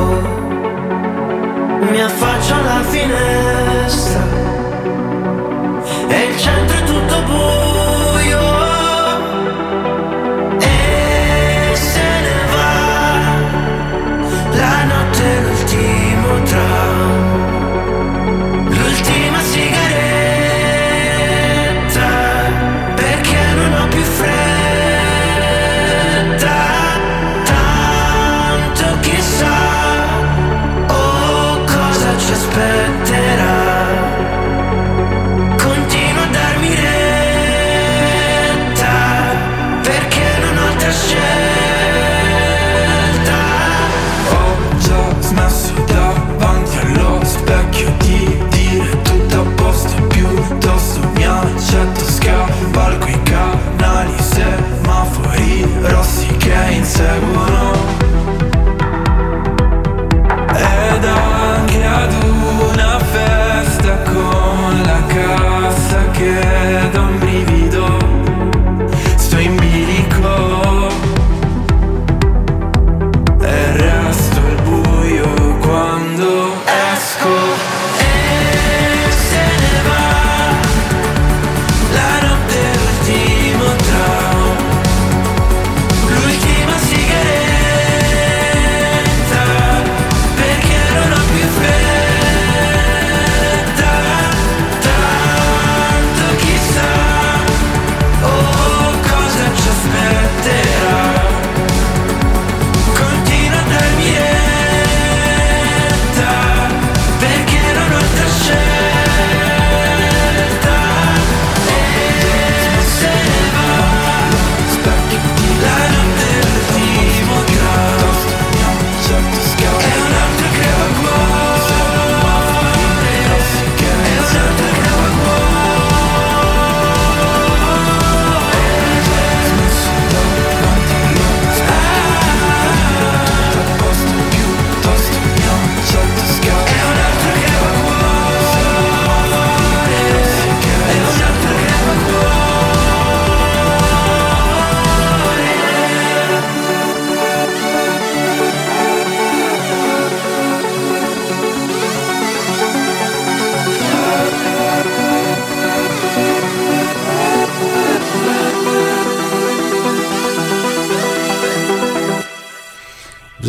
Mi 1.90 2.01
affaccio 2.01 2.55
alla 2.55 2.82
finestra 2.82 4.22
E 6.09 6.24
il 6.24 6.39
centro 6.39 6.76
è 6.76 6.84
tutto 6.84 7.22
buio 7.22 7.61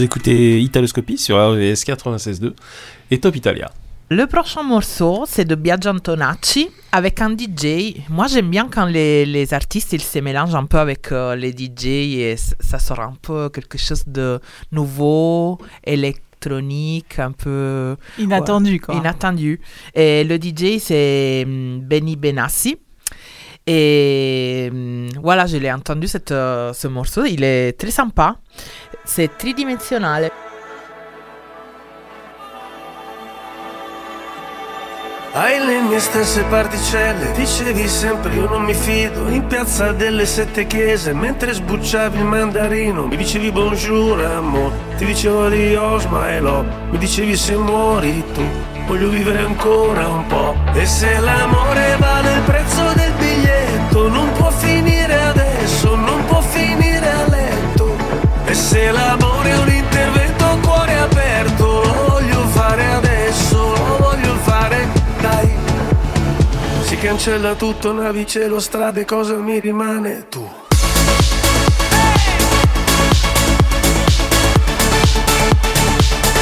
écoutez 0.04 0.62
Italoscopie 0.62 1.18
sur 1.18 1.38
RVS 1.38 1.86
96.2 1.86 2.54
et 3.12 3.20
Top 3.20 3.36
Italia. 3.36 3.72
Le 4.10 4.28
prochain 4.28 4.62
morceau, 4.62 5.24
c'est 5.26 5.46
de 5.46 5.56
Biagio 5.56 5.92
Antonacci 5.92 6.70
avec 6.92 7.22
un 7.22 7.32
DJ. 7.32 7.96
Moi, 8.10 8.28
j'aime 8.28 8.50
bien 8.50 8.68
quand 8.70 8.86
les, 8.86 9.26
les 9.26 9.54
artistes 9.54 9.94
ils 9.94 10.02
se 10.02 10.20
mélangent 10.20 10.56
un 10.56 10.66
peu 10.66 10.78
avec 10.78 11.12
euh, 11.12 11.36
les 11.36 11.52
DJ 11.52 11.86
et 11.86 12.36
ça 12.38 12.80
sort 12.80 13.00
un 13.00 13.16
peu 13.22 13.50
quelque 13.50 13.78
chose 13.78 14.04
de 14.06 14.40
nouveau, 14.72 15.58
électronique, 15.86 17.18
un 17.18 17.32
peu 17.32 17.96
Inattendu, 18.20 18.80
quoi. 18.82 18.96
Inattendu. 18.96 19.62
Et 19.96 20.24
le 20.26 20.36
DJ, 20.36 20.80
c'est 20.80 21.44
hum, 21.46 21.80
Benny 21.80 22.18
Benassi. 22.18 22.78
Et 23.66 24.70
hum, 24.72 25.10
voilà, 25.22 25.46
je 25.46 25.58
l'ai 25.58 25.72
entendu 25.72 26.08
cette, 26.08 26.32
euh, 26.32 26.74
ce 26.74 26.88
morceau. 26.88 27.26
Il 27.26 27.44
est 27.44 27.78
très 27.78 27.92
sympa. 27.92 28.36
C'est 29.06 29.38
tridimensionnel. 29.38 30.32
Hai 35.36 35.58
le 35.58 35.82
mie 35.90 36.00
stesse 36.00 36.44
particelle, 36.48 37.32
dicevi 37.32 37.88
sempre 37.88 38.36
io 38.36 38.48
non 38.48 38.62
mi 38.62 38.76
fido 38.76 39.28
In 39.30 39.48
piazza 39.48 39.92
delle 39.92 40.28
sette 40.28 40.68
chiese, 40.68 41.12
mentre 41.12 41.54
sbucciavi 41.54 42.20
il 42.20 42.24
mandarino 42.24 43.08
Mi 43.08 43.18
dicevi 43.18 43.52
bonjour 43.52 44.24
amore, 44.24 44.76
ti 44.98 45.06
dicevo 45.06 45.46
adios 45.46 46.06
my 46.06 46.40
love 46.40 46.68
Mi 46.92 47.00
dicevi 47.00 47.36
se 47.36 47.56
muori 47.56 48.24
tu, 48.36 48.44
voglio 48.86 49.10
vivere 49.10 49.40
ancora 49.40 50.08
un 50.08 50.28
po' 50.28 50.56
E 50.76 50.86
se 50.86 51.20
l'amore 51.20 51.96
vale 51.98 52.34
il 52.34 52.42
prezzo 52.42 52.94
del 52.94 53.03
se 58.74 58.90
l'amore 58.90 59.52
è 59.52 59.58
un 59.60 59.70
intervento 59.70 60.44
a 60.46 60.58
cuore 60.58 60.96
aperto 60.96 61.66
Lo 61.84 62.06
voglio 62.10 62.48
fare 62.48 62.86
adesso, 62.86 63.58
lo 63.58 63.98
voglio 64.00 64.36
fare, 64.38 64.88
dai. 65.22 65.52
Si 66.82 66.98
cancella 66.98 67.54
tutto, 67.54 67.94
navi, 67.94 68.26
cielo, 68.26 68.60
strade, 68.60 69.06
cosa 69.06 69.36
mi 69.36 69.60
rimane? 69.60 70.28
Tu. 70.28 70.50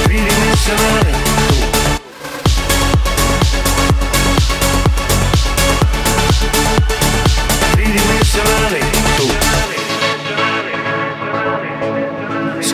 Tridimensionale 0.03 1.30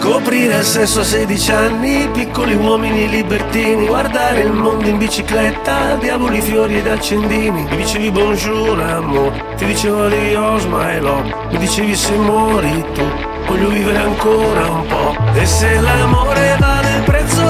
Scoprire 0.07 0.59
il 0.59 0.63
sesso 0.63 1.01
a 1.01 1.03
16 1.03 1.51
anni, 1.51 2.09
piccoli 2.13 2.55
uomini 2.55 3.09
libertini, 3.09 3.87
guardare 3.87 4.39
il 4.39 4.53
mondo 4.53 4.87
in 4.87 4.97
bicicletta, 4.97 5.95
diavoli, 5.95 6.39
fiori 6.39 6.77
ed 6.77 6.87
accendini. 6.87 7.63
Mi 7.69 7.75
dicevi 7.75 8.09
bonjour 8.09 8.79
amore, 8.79 9.43
ti 9.57 9.65
dicevo 9.65 10.05
adios 10.05 10.63
my 10.63 10.99
love, 11.01 11.35
mi 11.51 11.57
dicevi 11.57 11.93
se 11.93 12.13
muori 12.13 12.85
tu, 12.93 13.03
voglio 13.47 13.67
vivere 13.67 13.97
ancora 13.97 14.69
un 14.69 14.85
po'. 14.85 15.17
E 15.33 15.45
se 15.45 15.77
l'amore 15.77 16.55
vale 16.57 16.95
il 16.95 17.03
prezzo 17.03 17.46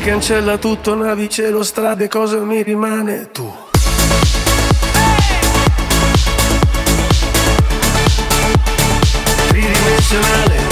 Si 0.00 0.06
cancella 0.06 0.56
tutto, 0.56 0.94
navi, 0.94 1.28
cielo, 1.28 1.62
strade, 1.62 2.08
cosa 2.08 2.38
mi 2.38 2.62
rimane? 2.62 3.30
Tu. 3.32 3.54
Tridimensionale. 9.48 10.69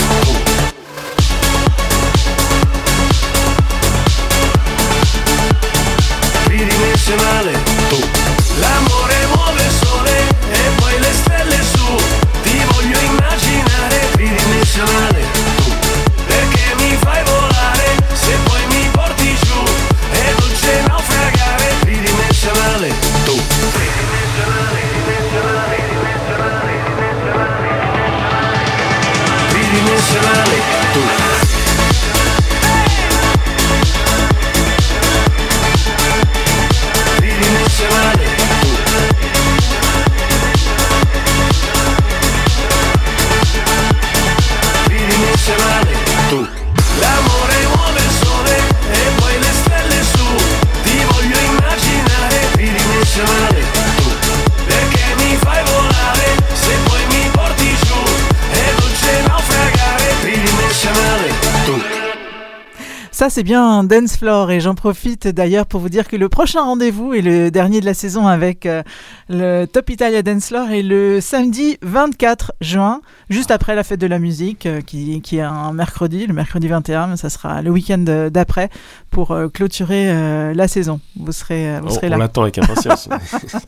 Ça, 63.29 63.35
c'est 63.35 63.43
bien 63.43 63.85
Dance 63.85 64.17
Floor. 64.17 64.51
Et 64.53 64.61
j'en 64.61 64.75
profite 64.75 65.29
d'ailleurs 65.29 65.67
pour 65.67 65.83
vous 65.83 65.91
dire 65.91 66.09
que 66.09 66.17
le 66.17 66.31
prochain 66.31 66.63
rendez-vous 66.63 67.13
et 67.13 67.21
le 67.21 67.51
dernier 67.51 67.83
de 67.83 67.85
la 67.85 67.93
saison 67.93 68.27
avec 68.27 68.65
euh, 68.65 68.83
le 69.29 69.67
Top 69.67 69.91
Italia 69.91 70.23
Dance 70.23 70.47
Floor 70.47 70.71
est 70.71 70.83
le 70.83 71.21
samedi 71.21 71.77
24 71.83 72.53
juin, 72.63 73.03
juste 73.29 73.51
après 73.51 73.75
la 73.75 73.85
fête 73.85 74.01
de 74.01 74.07
la 74.07 74.19
musique, 74.19 74.65
euh, 74.65 74.81
qui, 74.81 75.21
qui 75.21 75.37
est 75.37 75.43
un 75.43 75.75
mercredi, 75.75 76.27
le 76.27 76.33
mercredi 76.33 76.69
21. 76.69 77.09
Mais 77.09 77.17
ça 77.19 77.29
sera 77.29 77.61
le 77.61 77.69
week-end 77.69 78.03
euh, 78.09 78.31
d'après 78.31 78.71
pour 79.11 79.33
euh, 79.33 79.49
clôturer 79.49 80.11
euh, 80.11 80.55
la 80.55 80.67
saison. 80.67 80.99
Vous 81.19 81.33
serez, 81.33 81.77
euh, 81.77 81.81
vous 81.83 81.89
On, 81.89 81.91
serez 81.91 82.07
on 82.07 82.11
là. 82.13 82.17
l'attend 82.17 82.43
avec 82.43 82.57
impatience. 82.57 83.11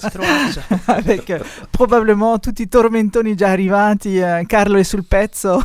avec 0.88 1.28
euh, 1.28 1.38
probablement 1.72 2.38
tutti 2.38 2.62
i 2.62 2.68
tormentoni 2.68 3.36
già 3.36 3.48
arrivati, 3.48 4.22
euh, 4.22 4.42
Carlo 4.44 4.78
est 4.78 4.84
sul 4.84 5.02
pezzo. 5.02 5.60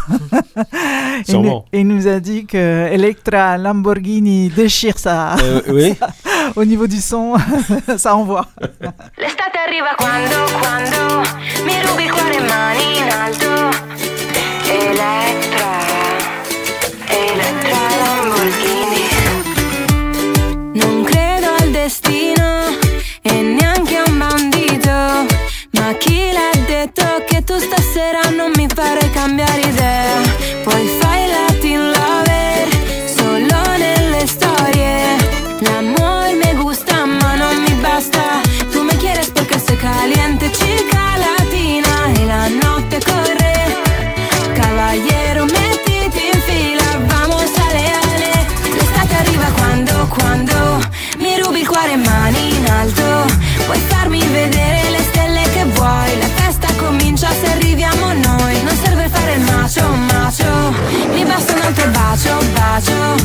il 1.73 1.87
nous 1.87 2.07
a 2.07 2.19
dit 2.19 2.45
que 2.45 2.57
Electra 2.91 3.57
Lamborghini 3.85 4.49
déchire 4.49 4.97
ça. 4.97 5.35
Euh, 5.35 5.61
oui. 5.67 5.95
Au 6.55 6.65
niveau 6.65 6.87
du 6.87 6.99
son, 6.99 7.35
ça 7.97 8.15
envoie. 8.15 8.47
L'estate 9.15 9.57
arriva 9.63 9.93
quando, 9.95 10.35
quando 10.59 11.21
mi 11.65 11.73
rubi 11.85 12.05
il 12.05 12.11
cuore 12.11 12.39
mani 12.39 12.97
in 12.97 13.11
alto. 13.11 13.69
Elettra, 14.67 15.77
Elettra 17.09 17.81
Lamborghini. 18.01 19.03
Non 20.73 21.03
credo 21.03 21.53
al 21.59 21.69
destino 21.69 22.77
e 23.21 23.41
neanche 23.41 23.97
a 23.97 24.03
un 24.07 24.17
bandito. 24.17 25.35
Ma 25.77 25.93
chi 25.99 26.31
l'ha 26.33 26.59
detto 26.65 27.23
che 27.27 27.43
tu 27.43 27.59
stasera 27.59 28.31
non 28.35 28.51
mi 28.55 28.65
pare 28.65 29.11
cambiare 29.11 29.61
idea? 29.61 30.21
Poi 30.63 30.87
fai 30.99 31.27
Latin 31.27 31.91
lover 31.91 32.24
le 51.95 52.09
mani 52.09 52.55
in 52.55 52.69
alto, 52.69 53.25
puoi 53.65 53.79
farmi 53.87 54.19
vedere 54.19 54.89
le 54.89 54.99
stelle 54.99 55.41
che 55.53 55.63
vuoi, 55.75 56.17
la 56.19 56.27
festa 56.35 56.67
comincia 56.75 57.29
se 57.29 57.51
arriviamo 57.51 58.13
noi, 58.13 58.61
non 58.63 58.75
serve 58.83 59.07
fare 59.07 59.33
il 59.35 59.41
macio, 59.41 59.87
macio, 60.11 60.73
mi 61.13 61.23
basta 61.23 61.53
un 61.53 61.61
altro 61.61 61.87
bacio, 61.91 62.37
bacio, 62.53 63.15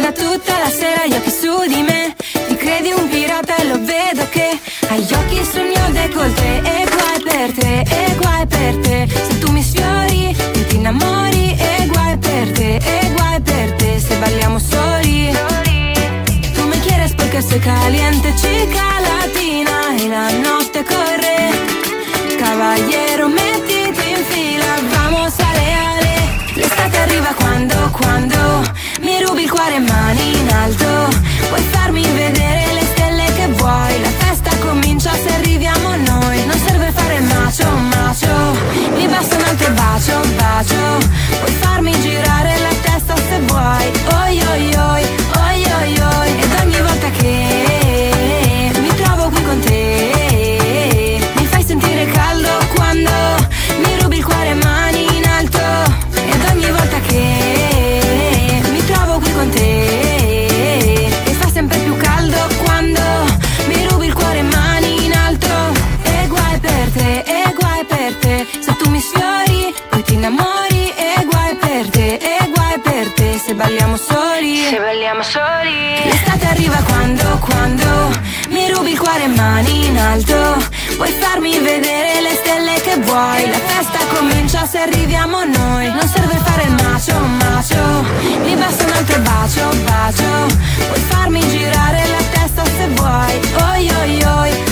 da 0.00 0.12
tutta 0.12 0.58
la 0.58 0.70
sera 0.70 1.06
gli 1.06 1.14
occhi 1.14 1.30
su 1.30 1.52
di 1.66 1.82
me. 1.82 2.14
Ti 2.48 2.56
credi 2.56 2.90
un 2.92 3.08
pirata 3.08 3.56
e 3.56 3.64
lo 3.66 3.78
vedo 3.80 4.26
che 4.30 4.58
hai 4.88 5.00
gli 5.02 5.12
occhi 5.12 5.44
sul 5.44 5.66
mio 5.66 5.86
decolte. 5.90 6.62
E 6.62 6.86
guai 6.94 7.20
per 7.22 7.52
te, 7.52 7.80
e 7.80 8.14
guai 8.16 8.46
per 8.46 8.76
te. 8.76 9.08
Se 9.08 9.38
tu 9.38 9.50
mi 9.50 9.62
sfiori, 9.62 10.28
io 10.28 10.66
ti 10.66 10.76
innamori. 10.76 11.56
E 11.58 11.86
guai 11.86 12.16
per 12.18 12.50
te, 12.52 12.76
e 12.76 13.10
guai 13.14 13.40
per 13.40 13.72
te. 13.72 14.00
Se 14.00 14.14
balliamo 14.16 14.58
soli. 14.58 15.32
Tú 16.54 16.62
me 16.66 16.78
quieres 16.80 17.12
porque 17.14 17.42
soy 17.42 17.60
caliente, 17.60 18.32
chica 18.34 18.86
latina. 19.08 19.76
Y 19.96 20.08
la 20.08 20.30
notte 20.30 20.84
corre. 20.84 21.38
Caballero, 22.38 23.28
mettiti 23.28 24.10
in 24.16 24.24
fila, 24.30 24.70
vamos 24.94 25.34
ale 25.38 25.66
ale. 25.90 26.14
L'estate 26.54 26.96
arriva 26.98 27.34
quando, 27.34 27.76
quando 27.90 28.38
mi 28.38 28.79
rubi 29.30 29.42
il 29.42 29.50
cuore 29.50 29.78
mani 29.78 30.38
in 30.38 30.48
alto. 30.52 31.08
Puoi 31.48 31.62
farmi 31.70 32.02
vedere 32.02 32.72
le 32.72 32.84
stelle 32.92 33.24
che 33.34 33.46
vuoi. 33.56 34.00
La 34.00 34.12
festa 34.18 34.50
comincia 34.58 35.12
se 35.12 35.34
arriviamo 35.34 35.88
noi. 35.96 36.44
Non 36.46 36.58
serve 36.66 36.90
fare 36.92 37.20
macio, 37.20 37.68
macio. 37.94 38.34
Mi 38.96 39.06
basta 39.06 39.36
un 39.36 39.42
altro 39.42 39.72
bacio, 39.72 40.20
bacio. 40.36 41.49
Puoi 81.00 81.12
farmi 81.12 81.58
vedere 81.58 82.20
le 82.20 82.34
stelle 82.34 82.78
che 82.82 82.94
vuoi. 82.96 83.48
La 83.48 83.56
festa 83.56 84.00
comincia 84.14 84.66
se 84.66 84.80
arriviamo 84.80 85.44
noi. 85.44 85.86
Non 85.88 86.06
serve 86.06 86.36
fare 86.44 86.68
macio, 86.68 87.18
macio. 87.18 88.04
Mi 88.44 88.54
basta 88.54 88.84
un 88.84 88.92
altro 88.92 89.18
bacio, 89.20 89.66
bacio. 89.86 90.54
Puoi 90.88 91.00
farmi 91.08 91.40
girare 91.48 92.06
la 92.06 92.22
testa 92.32 92.64
se 92.66 92.86
vuoi. 92.96 93.40
Oi, 93.72 93.88
oi, 93.88 94.22
oi, 94.22 94.24
oi, 94.24 94.50
oi, 94.50 94.69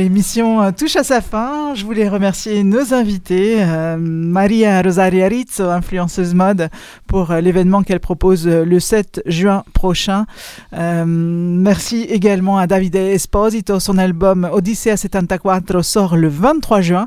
l'émission 0.00 0.62
euh, 0.62 0.70
touche 0.70 0.96
à 0.96 1.04
sa 1.04 1.20
fin. 1.20 1.74
Je 1.74 1.84
voulais 1.84 2.08
remercier 2.08 2.64
nos 2.64 2.94
invités, 2.94 3.62
euh, 3.62 3.98
Maria 3.98 4.80
Rosaria 4.80 5.28
Rizzo, 5.28 5.64
influenceuse 5.64 6.34
mode, 6.34 6.70
pour 7.06 7.30
euh, 7.30 7.40
l'événement 7.42 7.82
qu'elle 7.82 8.00
propose 8.00 8.48
euh, 8.48 8.64
le 8.64 8.80
7 8.80 9.22
juin 9.26 9.62
prochain. 9.74 10.24
Merci 10.72 12.02
également 12.02 12.56
à 12.56 12.66
Davide 12.66 12.96
Esposito. 12.96 13.78
Son 13.78 13.98
album 13.98 14.48
Odyssea 14.50 14.96
74 14.96 15.84
sort 15.86 16.16
le 16.16 16.28
23 16.28 16.80
juin. 16.80 17.06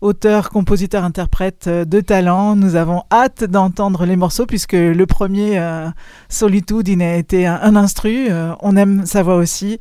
Auteur, 0.00 0.50
compositeur, 0.50 1.02
interprète 1.02 1.68
de 1.68 2.00
talent. 2.00 2.54
Nous 2.54 2.76
avons 2.76 3.02
hâte 3.10 3.42
d'entendre 3.42 4.06
les 4.06 4.14
morceaux 4.14 4.46
puisque 4.46 4.74
le 4.74 5.06
premier, 5.06 5.58
euh, 5.58 5.88
Solitude, 6.28 6.88
a 7.02 7.16
été 7.16 7.46
un, 7.46 7.58
un 7.60 7.74
instru. 7.74 8.28
On 8.60 8.76
aime 8.76 9.06
sa 9.06 9.24
voix 9.24 9.36
aussi. 9.36 9.80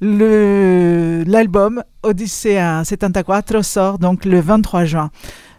L'album 0.00 1.82
Odyssea 2.02 2.84
74 2.84 3.64
sort 3.66 3.98
donc 3.98 4.24
le 4.24 4.40
23 4.40 4.84
juin. 4.84 5.10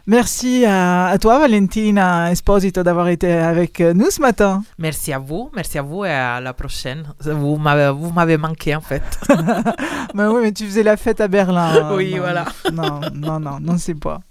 Merci 0.08 0.66
à, 0.66 1.08
à 1.08 1.18
toi, 1.18 1.40
Valentina 1.40 2.32
Esposito, 2.32 2.84
d'avoir 2.84 3.08
été 3.08 3.32
avec 3.34 3.80
nous 3.80 4.12
ce 4.12 4.22
matin. 4.22 4.64
Merci 4.78 5.12
à 5.12 5.18
vous, 5.18 5.50
merci 5.56 5.80
à 5.80 5.82
vous 5.82 6.06
et 6.06 6.12
à 6.12 6.40
la 6.40 6.54
prochaine. 6.54 7.04
Vous 7.22 7.58
m'avez, 7.58 7.92
vous 7.92 8.12
m'avez 8.12 8.38
manqué 8.38 8.76
en 8.76 8.82
fait. 8.82 9.02
Mais 10.14 10.28
oui, 10.28 10.40
mais 10.44 10.52
tu 10.54 10.66
faisais 10.66 10.84
la 10.84 10.96
fête 10.96 11.20
à 11.20 11.28
Berlin. 11.28 11.92
Oui, 11.94 12.12
Non, 12.14 12.20
voilà. 12.22 12.46
Non, 12.72 13.02
non, 13.14 13.40
non, 13.40 13.60
non, 13.60 13.78
c'est 13.78 13.96
pas. 14.00 14.22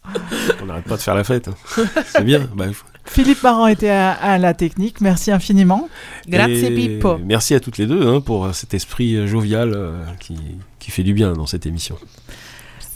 On 0.63 0.67
n'arrête 0.67 0.85
pas 0.85 0.97
de 0.97 1.03
faire 1.03 1.15
la 1.15 1.25
fête. 1.25 1.49
hein. 1.49 1.85
C'est 2.07 2.25
bien. 2.25 2.49
Bah, 2.55 2.67
faut- 2.73 2.87
Philippe 3.05 3.43
Marant 3.43 3.67
était 3.67 3.91
à, 3.91 4.13
à 4.13 4.39
la 4.39 4.55
technique. 4.55 5.03
Merci 5.03 5.31
infiniment. 5.31 5.91
Et 6.27 6.31
Merci 7.27 7.55
à 7.55 7.61
toutes 7.61 7.77
les 7.77 7.87
deux 7.87 8.07
hein, 8.09 8.21
pour 8.23 8.47
euh, 8.47 8.53
cet 8.53 8.73
esprit 8.73 9.15
euh, 9.17 9.27
jovial 9.27 9.73
euh, 9.75 10.03
qui, 10.21 10.39
qui 10.79 10.91
fait 10.91 11.03
du 11.03 11.13
bien 11.13 11.35
dans 11.35 11.45
cette 11.47 11.67
émission. 11.67 11.97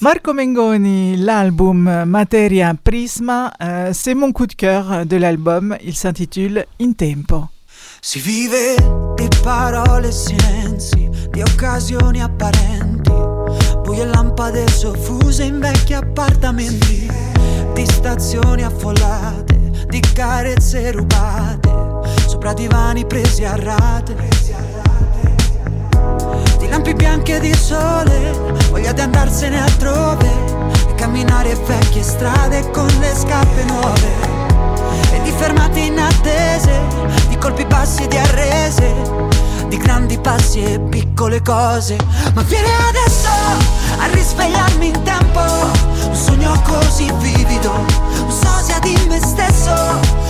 Marco 0.00 0.32
Mengoni, 0.32 1.16
l'album 1.16 2.04
Materia 2.04 2.72
Prisma, 2.80 3.52
euh, 3.60 3.90
c'est 3.92 4.14
mon 4.14 4.30
coup 4.30 4.46
de 4.46 4.54
cœur 4.54 5.04
de 5.04 5.16
l'album. 5.16 5.76
Il 5.82 5.96
s'intitule 5.96 6.66
In 6.78 6.92
Tempo. 6.92 7.48
Si 8.00 8.20
vive 8.20 8.76
di 9.16 9.28
parole 9.42 10.06
e 10.06 10.12
silenzi, 10.12 11.08
di 11.32 11.40
occasioni 11.40 12.22
apparenti, 12.22 13.10
buie 13.82 14.04
lampade 14.04 14.68
soffuse 14.68 15.42
in 15.42 15.58
vecchi 15.58 15.94
appartamenti, 15.94 17.08
di 17.74 17.84
stazioni 17.84 18.62
affollate, 18.62 19.86
di 19.88 20.00
carezze 20.14 20.92
rubate, 20.92 21.70
sopra 22.28 22.52
divani 22.52 23.04
presi 23.04 23.44
a 23.44 23.56
rate. 23.56 24.38
Di 26.78 26.84
lampi 26.84 26.94
bianche 26.94 27.40
di 27.40 27.52
sole, 27.54 28.30
voglia 28.70 28.92
di 28.92 29.00
andarsene 29.00 29.60
altrove 29.60 30.30
e 30.88 30.94
camminare 30.94 31.56
vecchie 31.66 32.04
strade 32.04 32.70
con 32.70 32.86
le 33.00 33.12
scarpe 33.16 33.64
nuove 33.64 34.08
e 35.10 35.20
di 35.22 35.32
fermate 35.32 35.80
inattese, 35.80 36.80
di 37.26 37.36
colpi 37.36 37.64
bassi 37.64 38.04
e 38.04 38.06
di 38.06 38.16
arrese, 38.16 38.94
di 39.66 39.76
grandi 39.76 40.18
passi 40.18 40.62
e 40.62 40.78
piccole 40.78 41.42
cose. 41.42 41.96
Ma 42.32 42.42
viene 42.42 42.68
adesso 42.88 43.28
a 43.98 44.06
risvegliarmi 44.12 44.86
in 44.86 45.02
tempo, 45.02 45.40
un 45.40 46.14
sogno 46.14 46.62
così 46.62 47.10
vivido, 47.18 47.72
un 47.72 48.30
sosia 48.30 48.78
di 48.78 48.96
me 49.08 49.18
stesso, 49.18 49.74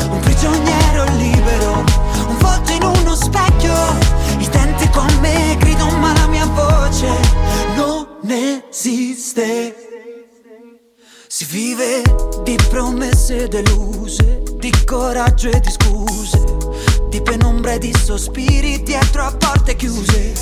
un 0.08 0.20
prigioniero 0.20 1.04
libero, 1.18 1.84
un 2.26 2.38
volto 2.38 2.72
in 2.72 2.84
uno 2.84 3.14
specchio, 3.14 3.74
i 4.38 4.48
denti 4.48 4.88
con 4.88 5.12
me 5.20 5.48
mia 5.77 5.77
voce 6.58 7.08
non 7.76 8.06
esiste. 8.28 9.74
Si 11.28 11.44
vive 11.44 12.02
di 12.42 12.56
promesse 12.68 13.48
deluse, 13.48 14.42
di 14.56 14.72
coraggio 14.84 15.50
e 15.50 15.60
di 15.60 15.70
scuse, 15.70 16.42
di 17.10 17.20
penombra 17.22 17.72
e 17.72 17.78
di 17.78 17.92
sospiri 17.94 18.82
dietro 18.82 19.24
a 19.24 19.36
porte 19.36 19.76
chiuse, 19.76 20.32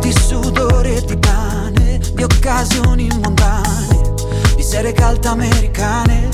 di 0.00 0.12
sudore 0.12 0.96
e 0.96 1.04
di 1.04 1.16
pane, 1.16 1.98
di 2.14 2.22
occasioni 2.22 3.08
mondane, 3.20 4.14
di 4.54 4.62
sere 4.62 4.92
calde 4.92 5.28
americane, 5.28 6.28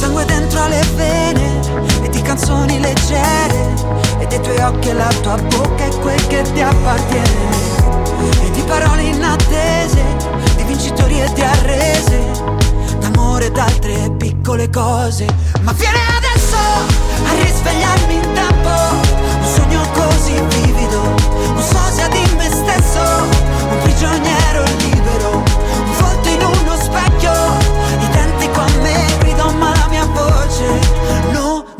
sangue 0.00 0.24
dentro 0.24 0.66
le 0.66 0.80
vene 0.94 1.60
e 2.02 2.08
di 2.08 2.22
canzoni 2.22 2.80
leggere, 2.80 3.74
e 4.18 4.26
dei 4.28 4.40
tuoi 4.40 4.58
occhi 4.62 4.88
e 4.88 4.92
la 4.94 5.08
tua 5.20 5.36
bocca 5.36 5.84
e 5.84 5.94
quel 5.98 6.26
che 6.26 6.40
ti 6.40 6.62
appartiene 6.62 7.68
e 8.42 8.50
di 8.50 8.62
parole 8.62 9.02
inattese, 9.02 10.02
di 10.56 10.62
vincitori 10.62 11.20
e 11.20 11.30
di 11.34 11.42
arrese, 11.42 12.18
d'amore 12.98 13.46
ed 13.46 13.58
altre 13.58 14.10
piccole 14.16 14.70
cose. 14.70 15.26
Ma 15.60 15.72
viene 15.72 15.98
adesso 16.16 16.56
a 16.56 17.44
risvegliarmi 17.44 18.14
in 18.14 18.32
tempo, 18.32 18.70
un 18.70 19.48
sogno 19.54 19.82
così 19.92 20.32
vivido, 20.32 21.00
un 21.54 21.62
sosia 21.62 22.08
di 22.08 22.24
me 22.38 22.48
stesso, 22.48 23.02
un 23.68 23.78
prigioniero 23.82 24.69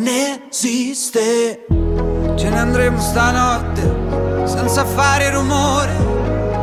non 0.00 0.08
esiste. 0.08 1.66
Ce 2.36 2.48
ne 2.48 2.58
andremo 2.58 2.98
stanotte 2.98 4.46
senza 4.46 4.84
fare 4.84 5.30
rumore 5.30 6.08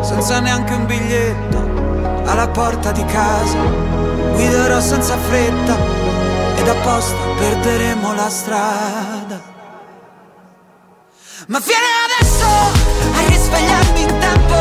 senza 0.02 0.40
neanche 0.40 0.74
un 0.74 0.86
biglietto 0.86 1.58
alla 2.26 2.48
porta 2.48 2.92
di 2.92 3.06
casa. 3.06 3.58
Guiderò 4.34 4.80
senza 4.80 5.16
fretta 5.18 5.76
ed 6.56 6.68
apposta 6.68 7.16
perderemo 7.38 8.14
la 8.14 8.30
strada. 8.30 9.56
Ma 11.48 11.60
vieni 11.60 11.90
adesso 12.08 12.46
a 13.14 13.28
risvegliarmi 13.28 14.02
in 14.02 14.18
tempo, 14.20 14.56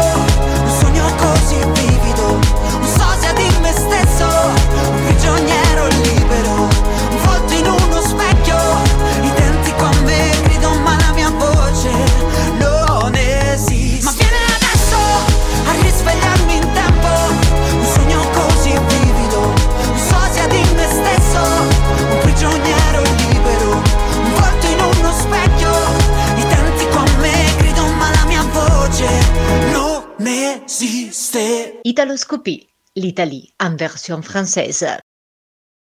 un 0.62 0.70
sogno 0.78 1.14
così 1.16 1.56
vivido, 1.80 2.38
un 2.78 2.86
sosia 2.86 3.32
di 3.32 3.48
me 3.60 3.72
stesso, 3.72 4.26
un 4.26 5.04
prigioniero 5.06 5.86
libero, 5.86 6.68
Italoscopie, 31.84 32.66
l'Italie 32.96 33.54
en 33.60 33.76
version 33.76 34.20
française. 34.20 34.84